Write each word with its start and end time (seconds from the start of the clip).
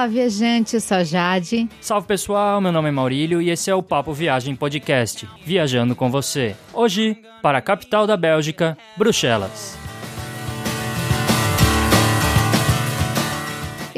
Olá, 0.00 0.06
viajante, 0.06 0.76
eu 0.76 0.80
sou 0.80 0.96
a 0.96 1.04
Jade. 1.04 1.68
Salve 1.78 2.06
pessoal, 2.06 2.58
meu 2.58 2.72
nome 2.72 2.88
é 2.88 2.90
Maurílio 2.90 3.42
e 3.42 3.50
esse 3.50 3.70
é 3.70 3.74
o 3.74 3.82
Papo 3.82 4.14
Viagem 4.14 4.56
Podcast, 4.56 5.28
viajando 5.44 5.94
com 5.94 6.10
você. 6.10 6.56
Hoje, 6.72 7.18
para 7.42 7.58
a 7.58 7.60
capital 7.60 8.06
da 8.06 8.16
Bélgica, 8.16 8.78
Bruxelas. 8.96 9.89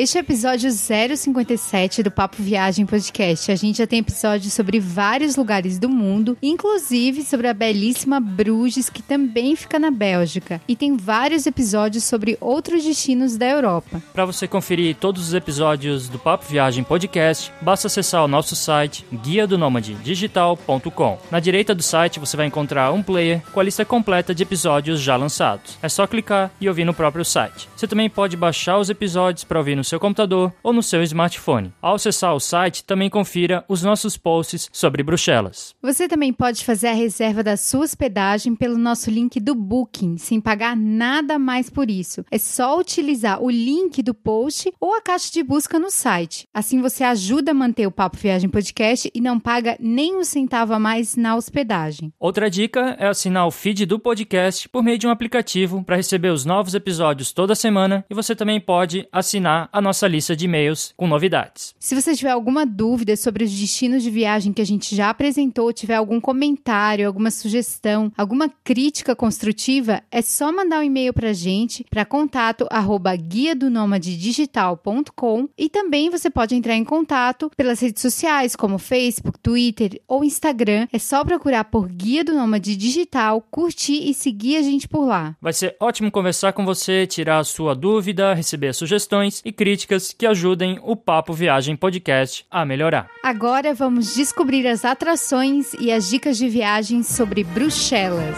Este 0.02 0.18
é 0.18 0.20
o 0.20 0.24
episódio 0.24 0.68
057 0.68 2.02
do 2.02 2.10
Papo 2.10 2.42
Viagem 2.42 2.84
Podcast. 2.84 3.52
A 3.52 3.54
gente 3.54 3.78
já 3.78 3.86
tem 3.86 4.00
episódios 4.00 4.52
sobre 4.52 4.80
vários 4.80 5.36
lugares 5.36 5.78
do 5.78 5.88
mundo, 5.88 6.36
inclusive 6.42 7.22
sobre 7.22 7.46
a 7.46 7.54
belíssima 7.54 8.18
Bruges, 8.18 8.90
que 8.90 9.00
também 9.00 9.54
fica 9.54 9.78
na 9.78 9.92
Bélgica. 9.92 10.60
E 10.66 10.74
tem 10.74 10.96
vários 10.96 11.46
episódios 11.46 12.02
sobre 12.02 12.36
outros 12.40 12.82
destinos 12.82 13.36
da 13.36 13.46
Europa. 13.46 14.02
Para 14.12 14.24
você 14.24 14.48
conferir 14.48 14.96
todos 14.96 15.28
os 15.28 15.34
episódios 15.34 16.08
do 16.08 16.18
Papo 16.18 16.46
Viagem 16.46 16.82
Podcast, 16.82 17.52
basta 17.60 17.86
acessar 17.86 18.24
o 18.24 18.28
nosso 18.28 18.56
site 18.56 19.06
guia 19.22 19.46
do 19.46 19.56
digital.com. 20.02 21.18
Na 21.30 21.38
direita 21.38 21.76
do 21.76 21.82
site 21.84 22.18
você 22.18 22.36
vai 22.36 22.46
encontrar 22.46 22.90
um 22.90 23.04
player 23.04 23.40
com 23.52 23.60
a 23.60 23.62
lista 23.62 23.84
completa 23.84 24.34
de 24.34 24.42
episódios 24.42 25.00
já 25.00 25.14
lançados. 25.14 25.78
É 25.80 25.88
só 25.88 26.08
clicar 26.08 26.50
e 26.60 26.68
ouvir 26.68 26.84
no 26.84 26.92
próprio 26.92 27.24
site. 27.24 27.68
Você 27.76 27.86
também 27.86 28.10
pode 28.10 28.36
baixar 28.36 28.78
os 28.78 28.90
episódios 28.90 29.44
para 29.44 29.60
ouvir 29.60 29.76
no 29.76 29.91
seu 29.92 30.00
computador 30.00 30.54
ou 30.62 30.72
no 30.72 30.82
seu 30.82 31.02
smartphone. 31.02 31.72
Ao 31.82 31.96
acessar 31.96 32.34
o 32.34 32.40
site, 32.40 32.82
também 32.82 33.10
confira 33.10 33.62
os 33.68 33.82
nossos 33.82 34.16
posts 34.16 34.70
sobre 34.72 35.02
Bruxelas. 35.02 35.74
Você 35.82 36.08
também 36.08 36.32
pode 36.32 36.64
fazer 36.64 36.88
a 36.88 36.94
reserva 36.94 37.42
da 37.42 37.58
sua 37.58 37.80
hospedagem 37.80 38.54
pelo 38.54 38.78
nosso 38.78 39.10
link 39.10 39.38
do 39.38 39.54
Booking, 39.54 40.16
sem 40.16 40.40
pagar 40.40 40.74
nada 40.74 41.38
mais 41.38 41.68
por 41.68 41.90
isso. 41.90 42.24
É 42.30 42.38
só 42.38 42.78
utilizar 42.78 43.42
o 43.42 43.50
link 43.50 44.02
do 44.02 44.14
post 44.14 44.72
ou 44.80 44.94
a 44.94 45.02
caixa 45.02 45.30
de 45.30 45.42
busca 45.42 45.78
no 45.78 45.90
site. 45.90 46.48
Assim 46.54 46.80
você 46.80 47.04
ajuda 47.04 47.50
a 47.50 47.54
manter 47.54 47.86
o 47.86 47.90
Papo 47.90 48.16
Viagem 48.16 48.48
Podcast 48.48 49.10
e 49.14 49.20
não 49.20 49.38
paga 49.38 49.76
nem 49.78 50.16
um 50.16 50.24
centavo 50.24 50.72
a 50.72 50.78
mais 50.78 51.16
na 51.16 51.36
hospedagem. 51.36 52.14
Outra 52.18 52.48
dica 52.48 52.96
é 52.98 53.08
assinar 53.08 53.46
o 53.46 53.50
feed 53.50 53.84
do 53.84 53.98
podcast 53.98 54.70
por 54.70 54.82
meio 54.82 54.96
de 54.96 55.06
um 55.06 55.10
aplicativo 55.10 55.84
para 55.84 55.96
receber 55.96 56.30
os 56.30 56.46
novos 56.46 56.74
episódios 56.74 57.30
toda 57.30 57.54
semana 57.54 58.06
e 58.08 58.14
você 58.14 58.34
também 58.34 58.58
pode 58.58 59.06
assinar 59.12 59.68
a 59.72 59.80
nossa 59.80 60.06
lista 60.06 60.36
de 60.36 60.44
e-mails 60.44 60.92
com 60.96 61.06
novidades. 61.06 61.74
Se 61.80 61.94
você 61.94 62.14
tiver 62.14 62.30
alguma 62.30 62.66
dúvida 62.66 63.16
sobre 63.16 63.44
os 63.44 63.50
destinos 63.50 64.02
de 64.02 64.10
viagem 64.10 64.52
que 64.52 64.62
a 64.62 64.66
gente 64.66 64.94
já 64.94 65.10
apresentou, 65.10 65.72
tiver 65.72 65.94
algum 65.94 66.20
comentário, 66.20 67.06
alguma 67.06 67.30
sugestão, 67.30 68.12
alguma 68.16 68.48
crítica 68.62 69.16
construtiva, 69.16 70.02
é 70.10 70.20
só 70.20 70.52
mandar 70.52 70.80
um 70.80 70.82
e-mail 70.82 71.12
para 71.12 71.30
a 71.30 71.32
gente 71.32 71.84
para 71.90 72.04
contato 72.04 72.66
arroba 72.70 73.14
guia 73.16 73.54
do 73.54 73.70
digital.com 73.98 75.48
e 75.56 75.68
também 75.68 76.10
você 76.10 76.28
pode 76.28 76.54
entrar 76.54 76.74
em 76.74 76.84
contato 76.84 77.50
pelas 77.56 77.80
redes 77.80 78.02
sociais 78.02 78.54
como 78.54 78.78
Facebook, 78.78 79.38
Twitter 79.40 80.00
ou 80.06 80.24
Instagram. 80.24 80.86
É 80.92 80.98
só 80.98 81.24
procurar 81.24 81.64
por 81.64 81.88
Guia 81.88 82.24
do 82.24 82.34
Nômade 82.34 82.76
Digital, 82.76 83.40
curtir 83.50 84.08
e 84.08 84.14
seguir 84.14 84.56
a 84.56 84.62
gente 84.62 84.88
por 84.88 85.06
lá. 85.06 85.36
Vai 85.40 85.52
ser 85.52 85.76
ótimo 85.80 86.10
conversar 86.10 86.52
com 86.52 86.64
você, 86.64 87.06
tirar 87.06 87.38
a 87.38 87.44
sua 87.44 87.74
dúvida, 87.74 88.34
receber 88.34 88.72
sugestões 88.74 89.40
e 89.44 89.52
críticas 89.62 90.12
que 90.12 90.26
ajudem 90.26 90.80
o 90.82 90.96
Papo 90.96 91.32
Viagem 91.32 91.76
Podcast 91.76 92.44
a 92.50 92.64
melhorar. 92.64 93.08
Agora 93.22 93.72
vamos 93.72 94.12
descobrir 94.12 94.66
as 94.66 94.84
atrações 94.84 95.72
e 95.74 95.92
as 95.92 96.10
dicas 96.10 96.36
de 96.36 96.48
viagem 96.48 97.04
sobre 97.04 97.44
Bruxelas. 97.44 98.34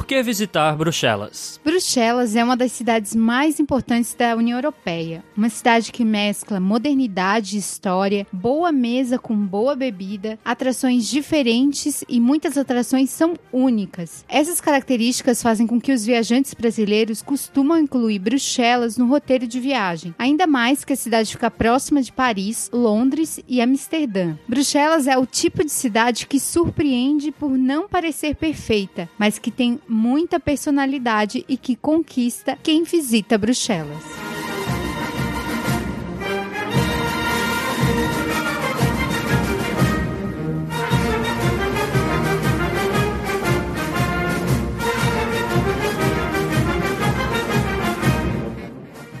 Por 0.00 0.06
que 0.06 0.22
visitar 0.22 0.74
Bruxelas? 0.76 1.60
Bruxelas 1.62 2.34
é 2.34 2.42
uma 2.42 2.56
das 2.56 2.72
cidades 2.72 3.14
mais 3.14 3.60
importantes 3.60 4.14
da 4.14 4.34
União 4.34 4.56
Europeia. 4.56 5.22
Uma 5.36 5.50
cidade 5.50 5.92
que 5.92 6.06
mescla 6.06 6.58
modernidade 6.58 7.54
e 7.54 7.58
história, 7.58 8.26
boa 8.32 8.72
mesa 8.72 9.18
com 9.18 9.36
boa 9.36 9.76
bebida, 9.76 10.38
atrações 10.42 11.06
diferentes 11.06 12.02
e 12.08 12.18
muitas 12.18 12.56
atrações 12.56 13.10
são 13.10 13.34
únicas. 13.52 14.24
Essas 14.26 14.58
características 14.58 15.42
fazem 15.42 15.66
com 15.66 15.78
que 15.78 15.92
os 15.92 16.06
viajantes 16.06 16.54
brasileiros 16.54 17.20
costumam 17.20 17.78
incluir 17.78 18.20
Bruxelas 18.20 18.96
no 18.96 19.06
roteiro 19.06 19.46
de 19.46 19.60
viagem, 19.60 20.14
ainda 20.18 20.46
mais 20.46 20.82
que 20.82 20.94
a 20.94 20.96
cidade 20.96 21.30
fica 21.30 21.50
próxima 21.50 22.00
de 22.00 22.10
Paris, 22.10 22.70
Londres 22.72 23.38
e 23.46 23.60
Amsterdã. 23.60 24.34
Bruxelas 24.48 25.06
é 25.06 25.18
o 25.18 25.26
tipo 25.26 25.62
de 25.62 25.70
cidade 25.70 26.26
que 26.26 26.40
surpreende 26.40 27.30
por 27.30 27.50
não 27.50 27.86
parecer 27.86 28.34
perfeita, 28.34 29.06
mas 29.18 29.38
que 29.38 29.50
tem 29.50 29.78
muita 29.90 30.38
personalidade 30.38 31.44
e 31.48 31.56
que 31.56 31.76
conquista 31.76 32.56
quem 32.62 32.84
visita 32.84 33.36
Bruxelas. 33.36 34.29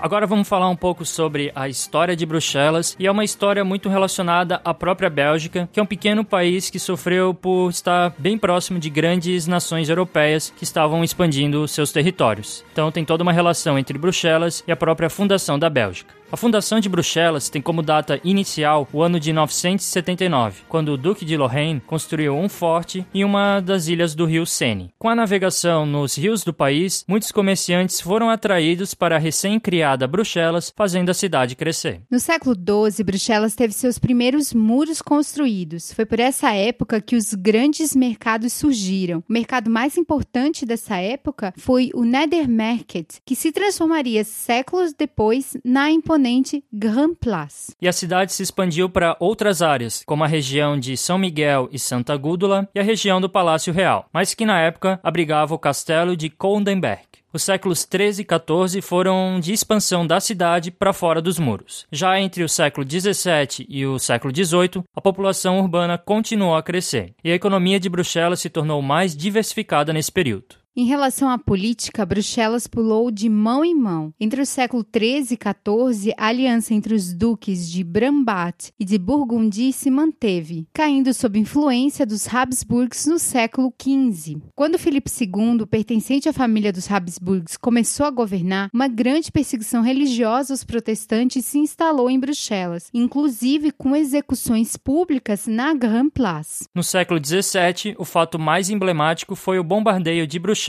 Agora 0.02 0.26
vamos 0.26 0.48
falar 0.48 0.68
um 0.70 0.76
pouco 0.76 1.04
sobre 1.04 1.52
a 1.54 1.68
história 1.68 2.16
de 2.16 2.24
Bruxelas, 2.24 2.96
e 2.98 3.06
é 3.06 3.10
uma 3.10 3.22
história 3.22 3.62
muito 3.62 3.88
relacionada 3.90 4.58
à 4.64 4.72
própria 4.72 5.10
Bélgica, 5.10 5.68
que 5.70 5.78
é 5.78 5.82
um 5.82 5.86
pequeno 5.86 6.24
país 6.24 6.70
que 6.70 6.78
sofreu 6.78 7.34
por 7.34 7.68
estar 7.68 8.14
bem 8.16 8.38
próximo 8.38 8.78
de 8.78 8.88
grandes 8.88 9.46
nações 9.46 9.90
europeias 9.90 10.52
que 10.56 10.64
estavam 10.64 11.04
expandindo 11.04 11.68
seus 11.68 11.92
territórios. 11.92 12.64
Então 12.72 12.90
tem 12.90 13.04
toda 13.04 13.22
uma 13.22 13.32
relação 13.32 13.78
entre 13.78 13.98
Bruxelas 13.98 14.64
e 14.66 14.72
a 14.72 14.76
própria 14.76 15.10
fundação 15.10 15.58
da 15.58 15.68
Bélgica. 15.68 16.19
A 16.32 16.36
fundação 16.36 16.78
de 16.78 16.88
Bruxelas 16.88 17.48
tem 17.48 17.60
como 17.60 17.82
data 17.82 18.20
inicial 18.22 18.88
o 18.92 19.02
ano 19.02 19.18
de 19.18 19.32
979, 19.32 20.62
quando 20.68 20.90
o 20.90 20.96
Duque 20.96 21.24
de 21.24 21.36
Lorraine 21.36 21.80
construiu 21.80 22.36
um 22.36 22.48
forte 22.48 23.04
em 23.12 23.24
uma 23.24 23.58
das 23.58 23.88
ilhas 23.88 24.14
do 24.14 24.26
rio 24.26 24.46
Sene. 24.46 24.94
Com 24.96 25.08
a 25.08 25.16
navegação 25.16 25.84
nos 25.84 26.16
rios 26.16 26.44
do 26.44 26.54
país, 26.54 27.04
muitos 27.08 27.32
comerciantes 27.32 28.00
foram 28.00 28.30
atraídos 28.30 28.94
para 28.94 29.16
a 29.16 29.18
recém-criada 29.18 30.06
Bruxelas, 30.06 30.72
fazendo 30.76 31.10
a 31.10 31.14
cidade 31.14 31.56
crescer. 31.56 32.02
No 32.08 32.20
século 32.20 32.54
XII, 32.54 33.02
Bruxelas 33.02 33.56
teve 33.56 33.74
seus 33.74 33.98
primeiros 33.98 34.54
muros 34.54 35.02
construídos. 35.02 35.92
Foi 35.92 36.06
por 36.06 36.20
essa 36.20 36.52
época 36.52 37.00
que 37.00 37.16
os 37.16 37.34
grandes 37.34 37.92
mercados 37.96 38.52
surgiram. 38.52 39.18
O 39.28 39.32
mercado 39.32 39.68
mais 39.68 39.98
importante 39.98 40.64
dessa 40.64 40.96
época 40.96 41.52
foi 41.56 41.90
o 41.92 42.04
Nedermarket, 42.04 43.18
que 43.26 43.34
se 43.34 43.50
transformaria 43.50 44.22
séculos 44.22 44.94
depois 44.96 45.56
na 45.64 45.90
imponente 45.90 46.19
imponente 46.20 46.62
Grand 46.70 47.14
Place. 47.14 47.74
E 47.80 47.88
a 47.88 47.92
cidade 47.92 48.32
se 48.32 48.42
expandiu 48.42 48.90
para 48.90 49.16
outras 49.18 49.62
áreas, 49.62 50.02
como 50.04 50.22
a 50.22 50.26
região 50.26 50.78
de 50.78 50.96
São 50.96 51.16
Miguel 51.16 51.68
e 51.72 51.78
Santa 51.78 52.14
Gúdula 52.16 52.68
e 52.74 52.78
a 52.78 52.82
região 52.82 53.20
do 53.20 53.28
Palácio 53.28 53.72
Real, 53.72 54.06
mas 54.12 54.34
que 54.34 54.44
na 54.44 54.60
época 54.60 55.00
abrigava 55.02 55.54
o 55.54 55.58
castelo 55.58 56.14
de 56.14 56.28
Coldenberg. 56.28 57.04
Os 57.32 57.44
séculos 57.44 57.84
13 57.84 58.22
e 58.22 58.24
14 58.24 58.82
foram 58.82 59.38
de 59.40 59.52
expansão 59.52 60.06
da 60.06 60.20
cidade 60.20 60.70
para 60.70 60.92
fora 60.92 61.22
dos 61.22 61.38
muros. 61.38 61.86
Já 61.90 62.20
entre 62.20 62.42
o 62.42 62.48
século 62.48 62.84
17 62.84 63.66
e 63.68 63.86
o 63.86 63.98
século 64.00 64.32
18, 64.32 64.84
a 64.94 65.00
população 65.00 65.60
urbana 65.60 65.96
continuou 65.96 66.56
a 66.56 66.62
crescer, 66.62 67.14
e 67.22 67.30
a 67.30 67.34
economia 67.34 67.78
de 67.78 67.88
Bruxelas 67.88 68.40
se 68.40 68.50
tornou 68.50 68.82
mais 68.82 69.16
diversificada 69.16 69.92
nesse 69.92 70.10
período. 70.10 70.60
Em 70.76 70.84
relação 70.84 71.28
à 71.28 71.36
política, 71.36 72.06
Bruxelas 72.06 72.68
pulou 72.68 73.10
de 73.10 73.28
mão 73.28 73.64
em 73.64 73.74
mão. 73.74 74.14
Entre 74.20 74.40
o 74.40 74.46
século 74.46 74.84
XIII 74.84 75.26
e 75.32 75.36
XIV, 75.36 76.14
a 76.16 76.28
aliança 76.28 76.72
entre 76.72 76.94
os 76.94 77.12
duques 77.12 77.68
de 77.68 77.82
Brabant 77.82 78.70
e 78.78 78.84
de 78.84 78.96
Burgundy 78.96 79.72
se 79.72 79.90
manteve, 79.90 80.68
caindo 80.72 81.12
sob 81.12 81.40
influência 81.40 82.06
dos 82.06 82.32
Habsburgs 82.32 83.10
no 83.10 83.18
século 83.18 83.74
XV. 83.82 84.40
Quando 84.54 84.78
Filipe 84.78 85.10
II, 85.10 85.66
pertencente 85.66 86.28
à 86.28 86.32
família 86.32 86.72
dos 86.72 86.88
Habsburgs, 86.88 87.58
começou 87.58 88.06
a 88.06 88.10
governar, 88.10 88.70
uma 88.72 88.86
grande 88.86 89.32
perseguição 89.32 89.82
religiosa 89.82 90.52
aos 90.52 90.62
protestantes 90.62 91.46
se 91.46 91.58
instalou 91.58 92.08
em 92.08 92.20
Bruxelas, 92.20 92.88
inclusive 92.94 93.72
com 93.72 93.96
execuções 93.96 94.76
públicas 94.76 95.48
na 95.48 95.74
Grand 95.74 96.10
Place. 96.10 96.66
No 96.72 96.84
século 96.84 97.18
XVII, 97.22 97.96
o 97.98 98.04
fato 98.04 98.38
mais 98.38 98.70
emblemático 98.70 99.34
foi 99.34 99.58
o 99.58 99.64
bombardeio 99.64 100.28
de 100.28 100.38
Bruxelas 100.38 100.60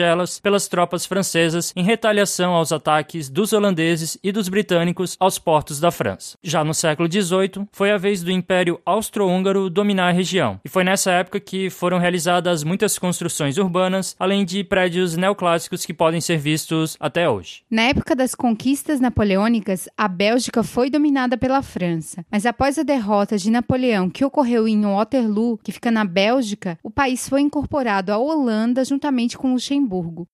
Pelas 0.42 0.68
tropas 0.68 1.06
francesas 1.06 1.72
em 1.76 1.84
retaliação 1.84 2.54
aos 2.54 2.72
ataques 2.72 3.30
dos 3.30 3.54
holandeses 3.54 4.18
e 4.24 4.32
dos 4.32 4.50
britânicos 4.50 5.16
aos 5.20 5.38
portos 5.38 5.80
da 5.80 5.92
França. 5.92 6.38
Já 6.44 6.64
no 6.64 6.74
século 6.74 7.12
XVIII, 7.12 7.68
foi 7.72 7.92
a 7.92 7.98
vez 7.98 8.24
do 8.24 8.32
Império 8.32 8.80
Austro-Húngaro 8.86 9.70
dominar 9.70 10.10
a 10.10 10.12
região, 10.12 10.60
e 10.64 10.70
foi 10.70 10.84
nessa 10.84 11.12
época 11.12 11.40
que 11.40 11.70
foram 11.70 11.98
realizadas 11.98 12.64
muitas 12.64 12.98
construções 12.98 13.58
urbanas, 13.58 14.16
além 14.20 14.46
de 14.46 14.64
prédios 14.64 15.16
neoclássicos 15.16 15.86
que 15.86 15.94
podem 15.94 16.22
ser 16.22 16.38
vistos 16.38 16.98
até 17.00 17.30
hoje. 17.30 17.64
Na 17.70 17.84
época 17.84 18.16
das 18.16 18.36
conquistas 18.36 19.00
napoleônicas, 19.00 19.88
a 19.98 20.08
Bélgica 20.08 20.64
foi 20.64 20.90
dominada 20.90 21.38
pela 21.38 21.62
França, 21.62 22.26
mas 22.32 22.46
após 22.46 22.78
a 22.78 22.84
derrota 22.84 23.38
de 23.38 23.52
Napoleão, 23.52 24.10
que 24.10 24.26
ocorreu 24.26 24.68
em 24.68 24.82
Waterloo, 24.82 25.60
que 25.64 25.72
fica 25.72 25.92
na 25.92 26.06
Bélgica, 26.06 26.78
o 26.84 26.90
país 26.90 27.28
foi 27.28 27.42
incorporado 27.42 28.12
à 28.12 28.18
Holanda 28.18 28.84
juntamente 28.84 29.38
com 29.38 29.54
Luxemburgo. 29.54 29.81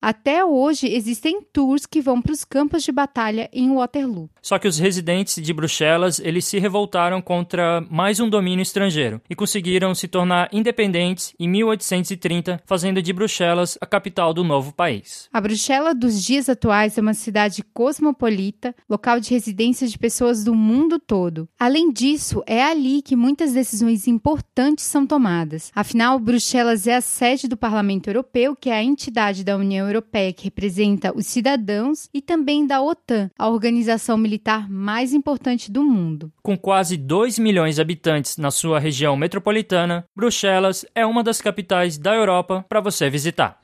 Até 0.01 0.43
hoje 0.43 0.87
existem 0.87 1.41
tours 1.41 1.85
que 1.85 2.01
vão 2.01 2.21
para 2.21 2.31
os 2.31 2.43
campos 2.43 2.83
de 2.83 2.91
batalha 2.91 3.49
em 3.51 3.73
Waterloo. 3.73 4.29
Só 4.41 4.57
que 4.57 4.67
os 4.67 4.77
residentes 4.77 5.41
de 5.41 5.53
Bruxelas, 5.53 6.19
eles 6.19 6.45
se 6.45 6.59
revoltaram 6.59 7.21
contra 7.21 7.81
mais 7.89 8.19
um 8.19 8.29
domínio 8.29 8.63
estrangeiro 8.63 9.21
e 9.29 9.35
conseguiram 9.35 9.93
se 9.93 10.07
tornar 10.07 10.49
independentes 10.51 11.33
em 11.39 11.47
1830, 11.47 12.61
fazendo 12.65 13.01
de 13.01 13.13
Bruxelas 13.13 13.77
a 13.81 13.85
capital 13.85 14.33
do 14.33 14.43
novo 14.43 14.73
país. 14.73 15.27
A 15.31 15.41
Bruxelas 15.41 15.95
dos 15.95 16.23
dias 16.23 16.49
atuais 16.49 16.97
é 16.97 17.01
uma 17.01 17.13
cidade 17.13 17.63
cosmopolita, 17.73 18.75
local 18.89 19.19
de 19.19 19.31
residência 19.31 19.87
de 19.87 19.97
pessoas 19.97 20.43
do 20.43 20.53
mundo 20.53 20.99
todo. 20.99 21.47
Além 21.59 21.91
disso, 21.91 22.43
é 22.45 22.63
ali 22.63 23.01
que 23.01 23.15
muitas 23.15 23.53
decisões 23.53 24.07
importantes 24.07 24.85
são 24.85 25.05
tomadas. 25.05 25.71
Afinal, 25.75 26.19
Bruxelas 26.19 26.87
é 26.87 26.95
a 26.95 27.01
sede 27.01 27.47
do 27.47 27.57
Parlamento 27.57 28.07
Europeu, 28.07 28.55
que 28.55 28.69
é 28.69 28.73
a 28.73 28.83
entidade 28.83 29.36
da 29.43 29.57
União 29.57 29.87
Europeia 29.87 30.33
que 30.33 30.45
representa 30.45 31.15
os 31.15 31.27
cidadãos, 31.27 32.09
e 32.13 32.21
também 32.21 32.65
da 32.65 32.81
OTAN, 32.81 33.29
a 33.37 33.49
organização 33.49 34.17
militar 34.17 34.69
mais 34.69 35.13
importante 35.13 35.71
do 35.71 35.83
mundo. 35.83 36.31
Com 36.41 36.57
quase 36.57 36.97
2 36.97 37.39
milhões 37.39 37.75
de 37.75 37.81
habitantes 37.81 38.37
na 38.37 38.51
sua 38.51 38.79
região 38.79 39.15
metropolitana, 39.15 40.05
Bruxelas 40.15 40.85
é 40.95 41.05
uma 41.05 41.23
das 41.23 41.41
capitais 41.41 41.97
da 41.97 42.13
Europa 42.13 42.65
para 42.67 42.81
você 42.81 43.09
visitar. 43.09 43.59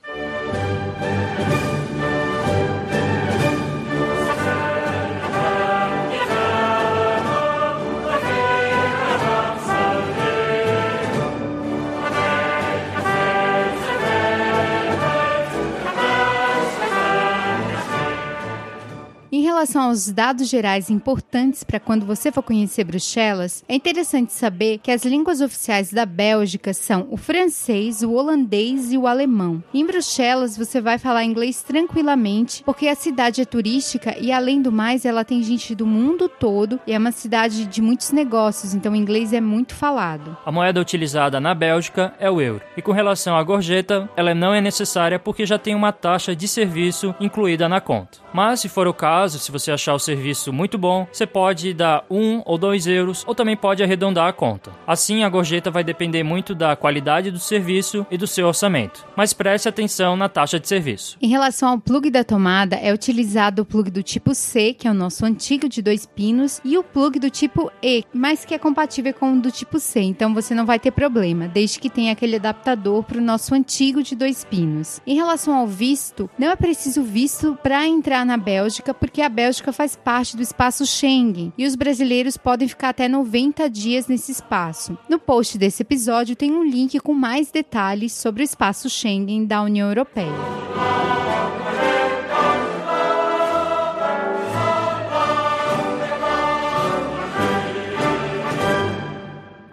Relação 19.64 19.84
aos 19.84 20.12
dados 20.12 20.50
gerais 20.50 20.90
importantes 20.90 21.64
para 21.64 21.80
quando 21.80 22.06
você 22.06 22.34
for 22.34 22.44
conhecer 22.44 22.84
Bruxelas, 22.84 23.64
é 23.70 23.76
interessante 23.76 24.34
saber 24.34 24.80
que 24.80 24.92
as 24.92 25.06
línguas 25.06 25.40
oficiais 25.40 25.90
da 25.90 26.06
Bélgica 26.06 26.74
são 26.74 27.08
o 27.10 27.16
francês, 27.16 28.04
o 28.04 28.12
holandês 28.12 28.92
e 28.92 28.98
o 28.98 29.08
alemão. 29.08 29.64
Em 29.74 29.86
Bruxelas, 29.86 30.58
você 30.58 30.82
vai 30.82 30.98
falar 30.98 31.24
inglês 31.24 31.64
tranquilamente, 31.64 32.62
porque 32.66 32.90
a 32.90 32.96
cidade 32.96 33.42
é 33.42 33.46
turística 33.46 34.14
e, 34.20 34.34
além 34.34 34.62
do 34.62 34.70
mais, 34.70 35.06
ela 35.06 35.24
tem 35.24 35.42
gente 35.42 35.74
do 35.74 35.86
mundo 35.86 36.28
todo 36.28 36.78
e 36.86 36.92
é 36.92 36.98
uma 36.98 37.14
cidade 37.14 37.66
de 37.66 37.82
muitos 37.82 38.12
negócios, 38.12 38.74
então 38.74 38.92
o 38.92 38.98
inglês 38.98 39.32
é 39.32 39.40
muito 39.40 39.76
falado. 39.76 40.36
A 40.46 40.52
moeda 40.52 40.82
utilizada 40.82 41.40
na 41.40 41.56
Bélgica 41.56 42.14
é 42.20 42.30
o 42.30 42.42
euro. 42.42 42.62
E 42.76 42.82
com 42.82 42.92
relação 42.92 43.38
à 43.38 43.44
gorjeta, 43.44 44.10
ela 44.18 44.36
não 44.36 44.54
é 44.54 44.60
necessária 44.60 45.18
porque 45.18 45.46
já 45.46 45.58
tem 45.58 45.74
uma 45.74 45.94
taxa 45.94 46.36
de 46.36 46.50
serviço 46.50 47.16
incluída 47.18 47.70
na 47.70 47.80
conta. 47.80 48.20
Mas, 48.34 48.60
se 48.60 48.68
for 48.68 48.88
o 48.88 48.94
caso, 48.94 49.40
se 49.40 49.53
você 49.54 49.72
achar 49.72 49.94
o 49.94 50.00
serviço 50.00 50.52
muito 50.52 50.78
bom, 50.78 51.08
você 51.12 51.26
pode 51.26 51.74
dar 51.74 52.06
um 52.10 52.42
ou 52.46 52.58
dois 52.58 52.88
euros 52.88 53.24
ou 53.26 53.34
também 53.34 53.56
pode 53.56 53.82
arredondar 53.82 54.28
a 54.28 54.34
conta. 54.34 54.72
Assim, 54.86 55.24
a 55.24 55.30
gorjeta 55.30 55.72
vai 55.72 55.84
depender 55.84 56.24
muito 56.24 56.54
da 56.54 56.76
qualidade 56.76 57.32
do 57.32 57.40
serviço 57.40 58.06
e 58.12 58.18
do 58.18 58.28
seu 58.28 58.48
orçamento. 58.48 59.06
Mas 59.16 59.32
preste 59.32 59.70
atenção 59.70 60.18
na 60.18 60.28
taxa 60.28 60.60
de 60.60 60.68
serviço. 60.68 61.18
Em 61.22 61.30
relação 61.30 61.70
ao 61.70 61.80
plug 61.80 62.10
da 62.10 62.24
tomada, 62.24 62.76
é 62.76 62.92
utilizado 62.92 63.62
o 63.62 63.66
plug 63.66 63.90
do 63.90 64.04
tipo 64.04 64.34
C, 64.34 64.74
que 64.74 64.88
é 64.88 64.92
o 64.92 64.94
nosso 64.94 65.26
antigo 65.26 65.70
de 65.70 65.82
dois 65.82 66.06
pinos, 66.06 66.60
e 66.66 66.78
o 66.78 66.84
plug 66.84 67.20
do 67.20 67.30
tipo 67.30 67.72
E, 67.82 68.04
mas 68.14 68.44
que 68.44 68.54
é 68.54 68.58
compatível 68.58 69.14
com 69.14 69.34
o 69.34 69.40
do 69.40 69.52
tipo 69.52 69.80
C, 69.80 70.02
então 70.02 70.34
você 70.34 70.56
não 70.56 70.66
vai 70.66 70.80
ter 70.80 70.92
problema, 70.92 71.48
desde 71.48 71.80
que 71.80 71.90
tenha 71.90 72.12
aquele 72.12 72.38
adaptador 72.38 73.04
para 73.04 73.18
o 73.18 73.22
nosso 73.22 73.54
antigo 73.54 74.02
de 74.02 74.16
dois 74.16 74.44
pinos. 74.44 75.02
Em 75.06 75.16
relação 75.16 75.56
ao 75.56 75.68
visto, 75.68 76.30
não 76.38 76.50
é 76.50 76.56
preciso 76.56 77.04
visto 77.04 77.58
para 77.62 77.86
entrar 77.88 78.26
na 78.26 78.38
Bélgica, 78.38 78.94
porque 78.94 79.22
a 79.22 79.30
Bélgica 79.30 79.43
faz 79.74 79.96
parte 79.96 80.36
do 80.36 80.42
espaço 80.42 80.86
Schengen 80.86 81.52
e 81.58 81.66
os 81.66 81.76
brasileiros 81.76 82.38
podem 82.38 82.68
ficar 82.68 82.90
até 82.90 83.08
90 83.08 83.70
dias 83.70 84.08
nesse 84.08 84.32
espaço. 84.32 84.98
No 85.10 85.20
post 85.20 85.58
desse 85.58 85.82
episódio 85.82 86.36
tem 86.36 86.52
um 86.52 86.64
link 86.64 87.00
com 87.00 87.14
mais 87.14 87.52
detalhes 87.52 88.14
sobre 88.14 88.44
o 88.44 88.46
espaço 88.46 88.90
Schengen 88.90 89.46
da 89.46 89.62
União 89.62 89.90
Europeia. 89.90 91.23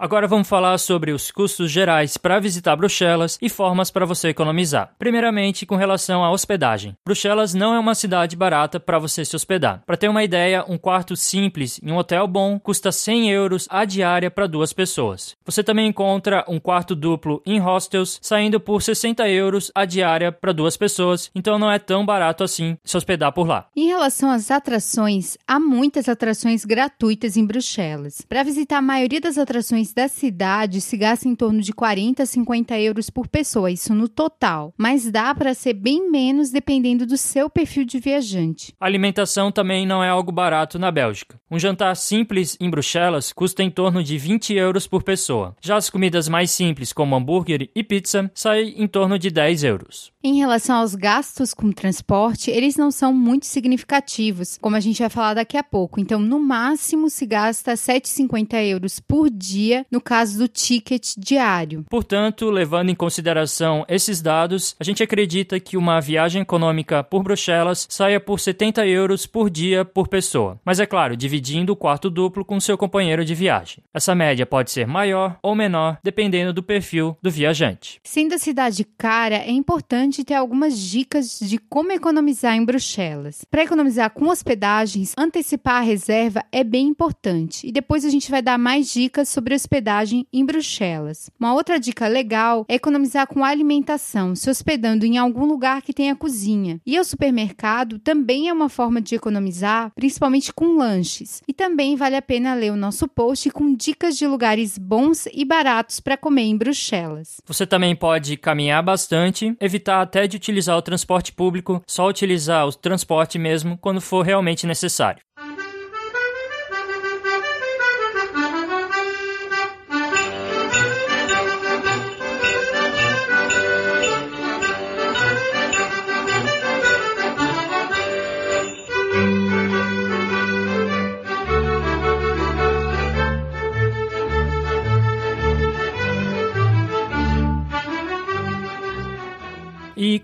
Agora 0.01 0.27
vamos 0.27 0.49
falar 0.49 0.79
sobre 0.79 1.11
os 1.11 1.29
custos 1.29 1.69
gerais 1.69 2.17
para 2.17 2.39
visitar 2.39 2.75
Bruxelas 2.75 3.37
e 3.39 3.47
formas 3.47 3.91
para 3.91 4.03
você 4.03 4.29
economizar. 4.29 4.95
Primeiramente, 4.97 5.63
com 5.63 5.75
relação 5.75 6.25
à 6.25 6.31
hospedagem. 6.31 6.97
Bruxelas 7.05 7.53
não 7.53 7.75
é 7.75 7.77
uma 7.77 7.93
cidade 7.93 8.35
barata 8.35 8.79
para 8.79 8.97
você 8.97 9.23
se 9.23 9.35
hospedar. 9.35 9.83
Para 9.85 9.95
ter 9.95 10.09
uma 10.09 10.23
ideia, 10.23 10.65
um 10.67 10.75
quarto 10.75 11.15
simples 11.15 11.79
em 11.83 11.91
um 11.91 11.97
hotel 11.97 12.25
bom 12.25 12.57
custa 12.57 12.91
100 12.91 13.29
euros 13.29 13.67
a 13.69 13.85
diária 13.85 14.31
para 14.31 14.47
duas 14.47 14.73
pessoas. 14.73 15.35
Você 15.45 15.63
também 15.63 15.89
encontra 15.89 16.43
um 16.47 16.59
quarto 16.59 16.95
duplo 16.95 17.39
em 17.45 17.59
hostels 17.59 18.17
saindo 18.23 18.59
por 18.59 18.81
60 18.81 19.29
euros 19.29 19.71
a 19.75 19.85
diária 19.85 20.31
para 20.31 20.51
duas 20.51 20.75
pessoas, 20.75 21.29
então 21.35 21.59
não 21.59 21.71
é 21.71 21.77
tão 21.77 22.03
barato 22.03 22.43
assim 22.43 22.75
se 22.83 22.97
hospedar 22.97 23.33
por 23.33 23.45
lá. 23.45 23.67
Em 23.75 23.85
relação 23.85 24.31
às 24.31 24.49
atrações, 24.49 25.37
há 25.47 25.59
muitas 25.59 26.09
atrações 26.09 26.65
gratuitas 26.65 27.37
em 27.37 27.45
Bruxelas. 27.45 28.21
Para 28.21 28.41
visitar 28.41 28.79
a 28.79 28.81
maioria 28.81 29.21
das 29.21 29.37
atrações 29.37 29.90
da 29.93 30.07
cidade 30.07 30.81
se 30.81 30.97
gasta 30.97 31.27
em 31.27 31.35
torno 31.35 31.61
de 31.61 31.73
40 31.73 32.23
a 32.23 32.25
50 32.25 32.79
euros 32.79 33.09
por 33.09 33.27
pessoa, 33.27 33.71
isso 33.71 33.93
no 33.93 34.07
total. 34.07 34.73
Mas 34.77 35.09
dá 35.11 35.33
para 35.33 35.53
ser 35.53 35.73
bem 35.73 36.09
menos 36.09 36.51
dependendo 36.51 37.05
do 37.05 37.17
seu 37.17 37.49
perfil 37.49 37.85
de 37.85 37.99
viajante. 37.99 38.73
A 38.79 38.85
alimentação 38.85 39.51
também 39.51 39.85
não 39.85 40.03
é 40.03 40.09
algo 40.09 40.31
barato 40.31 40.77
na 40.77 40.91
Bélgica. 40.91 41.39
Um 41.49 41.59
jantar 41.59 41.95
simples 41.95 42.57
em 42.59 42.69
Bruxelas 42.69 43.33
custa 43.33 43.63
em 43.63 43.69
torno 43.69 44.03
de 44.03 44.17
20 44.17 44.53
euros 44.53 44.87
por 44.87 45.03
pessoa. 45.03 45.55
Já 45.61 45.75
as 45.75 45.89
comidas 45.89 46.27
mais 46.27 46.51
simples, 46.51 46.93
como 46.93 47.15
hambúrguer 47.15 47.69
e 47.75 47.83
pizza, 47.83 48.31
saem 48.33 48.81
em 48.81 48.87
torno 48.87 49.17
de 49.17 49.29
10 49.29 49.63
euros. 49.63 50.11
Em 50.23 50.37
relação 50.37 50.77
aos 50.77 50.95
gastos 50.95 51.53
com 51.53 51.71
transporte, 51.71 52.51
eles 52.51 52.77
não 52.77 52.91
são 52.91 53.13
muito 53.13 53.45
significativos, 53.45 54.57
como 54.59 54.75
a 54.75 54.79
gente 54.79 54.99
vai 54.99 55.09
falar 55.09 55.33
daqui 55.33 55.57
a 55.57 55.63
pouco. 55.63 55.99
Então, 55.99 56.19
no 56.19 56.39
máximo, 56.39 57.09
se 57.09 57.25
gasta 57.25 57.73
7,50 57.73 58.63
euros 58.65 58.99
por 58.99 59.29
dia 59.29 59.80
no 59.89 60.01
caso 60.01 60.37
do 60.37 60.47
ticket 60.47 61.13
diário. 61.17 61.85
Portanto, 61.89 62.49
levando 62.49 62.89
em 62.89 62.95
consideração 62.95 63.85
esses 63.87 64.21
dados, 64.21 64.75
a 64.79 64.83
gente 64.83 65.03
acredita 65.03 65.59
que 65.59 65.77
uma 65.77 65.99
viagem 65.99 66.41
econômica 66.41 67.03
por 67.03 67.23
Bruxelas 67.23 67.87
saia 67.89 68.19
por 68.19 68.39
70 68.39 68.85
euros 68.87 69.25
por 69.25 69.49
dia 69.49 69.83
por 69.85 70.07
pessoa. 70.07 70.59
Mas 70.65 70.79
é 70.79 70.85
claro, 70.85 71.15
dividindo 71.15 71.73
o 71.73 71.75
quarto 71.75 72.09
duplo 72.09 72.45
com 72.45 72.59
seu 72.59 72.77
companheiro 72.77 73.23
de 73.23 73.35
viagem. 73.35 73.83
Essa 73.93 74.15
média 74.15 74.45
pode 74.45 74.71
ser 74.71 74.87
maior 74.87 75.37
ou 75.41 75.55
menor, 75.55 75.97
dependendo 76.03 76.53
do 76.53 76.63
perfil 76.63 77.17
do 77.21 77.31
viajante. 77.31 77.99
Sendo 78.03 78.35
a 78.35 78.37
cidade 78.37 78.83
cara, 78.97 79.35
é 79.35 79.51
importante 79.51 80.23
ter 80.23 80.33
algumas 80.33 80.77
dicas 80.77 81.39
de 81.39 81.57
como 81.57 81.91
economizar 81.91 82.55
em 82.55 82.65
Bruxelas. 82.65 83.45
Para 83.49 83.63
economizar 83.63 84.09
com 84.11 84.27
hospedagens, 84.27 85.13
antecipar 85.17 85.77
a 85.77 85.85
reserva 85.85 86.43
é 86.51 86.63
bem 86.63 86.87
importante. 86.87 87.67
E 87.67 87.71
depois 87.71 88.05
a 88.05 88.09
gente 88.09 88.29
vai 88.29 88.41
dar 88.41 88.57
mais 88.57 88.91
dicas 88.91 89.29
sobre 89.29 89.53
as 89.53 89.65
hospedagem 89.71 90.27
em 90.33 90.45
Bruxelas. 90.45 91.29
Uma 91.39 91.53
outra 91.53 91.79
dica 91.79 92.05
legal 92.05 92.65
é 92.67 92.75
economizar 92.75 93.25
com 93.25 93.45
alimentação, 93.45 94.35
se 94.35 94.49
hospedando 94.49 95.05
em 95.05 95.17
algum 95.17 95.45
lugar 95.45 95.81
que 95.81 95.93
tenha 95.93 96.13
cozinha. 96.13 96.81
E 96.85 96.99
o 96.99 97.03
supermercado 97.05 97.97
também 97.97 98.49
é 98.49 98.53
uma 98.53 98.67
forma 98.67 98.99
de 98.99 99.15
economizar, 99.15 99.93
principalmente 99.95 100.51
com 100.51 100.75
lanches. 100.75 101.41
E 101.47 101.53
também 101.53 101.95
vale 101.95 102.17
a 102.17 102.21
pena 102.21 102.53
ler 102.53 102.73
o 102.73 102.75
nosso 102.75 103.07
post 103.07 103.49
com 103.51 103.73
dicas 103.73 104.17
de 104.17 104.27
lugares 104.27 104.77
bons 104.77 105.25
e 105.31 105.45
baratos 105.45 106.01
para 106.01 106.17
comer 106.17 106.43
em 106.43 106.57
Bruxelas. 106.57 107.37
Você 107.45 107.65
também 107.65 107.95
pode 107.95 108.35
caminhar 108.35 108.83
bastante, 108.83 109.55
evitar 109.61 110.01
até 110.01 110.27
de 110.27 110.35
utilizar 110.35 110.77
o 110.77 110.81
transporte 110.81 111.31
público, 111.31 111.81
só 111.87 112.09
utilizar 112.09 112.67
o 112.67 112.73
transporte 112.73 113.39
mesmo 113.39 113.77
quando 113.77 114.01
for 114.01 114.25
realmente 114.25 114.67
necessário. 114.67 115.21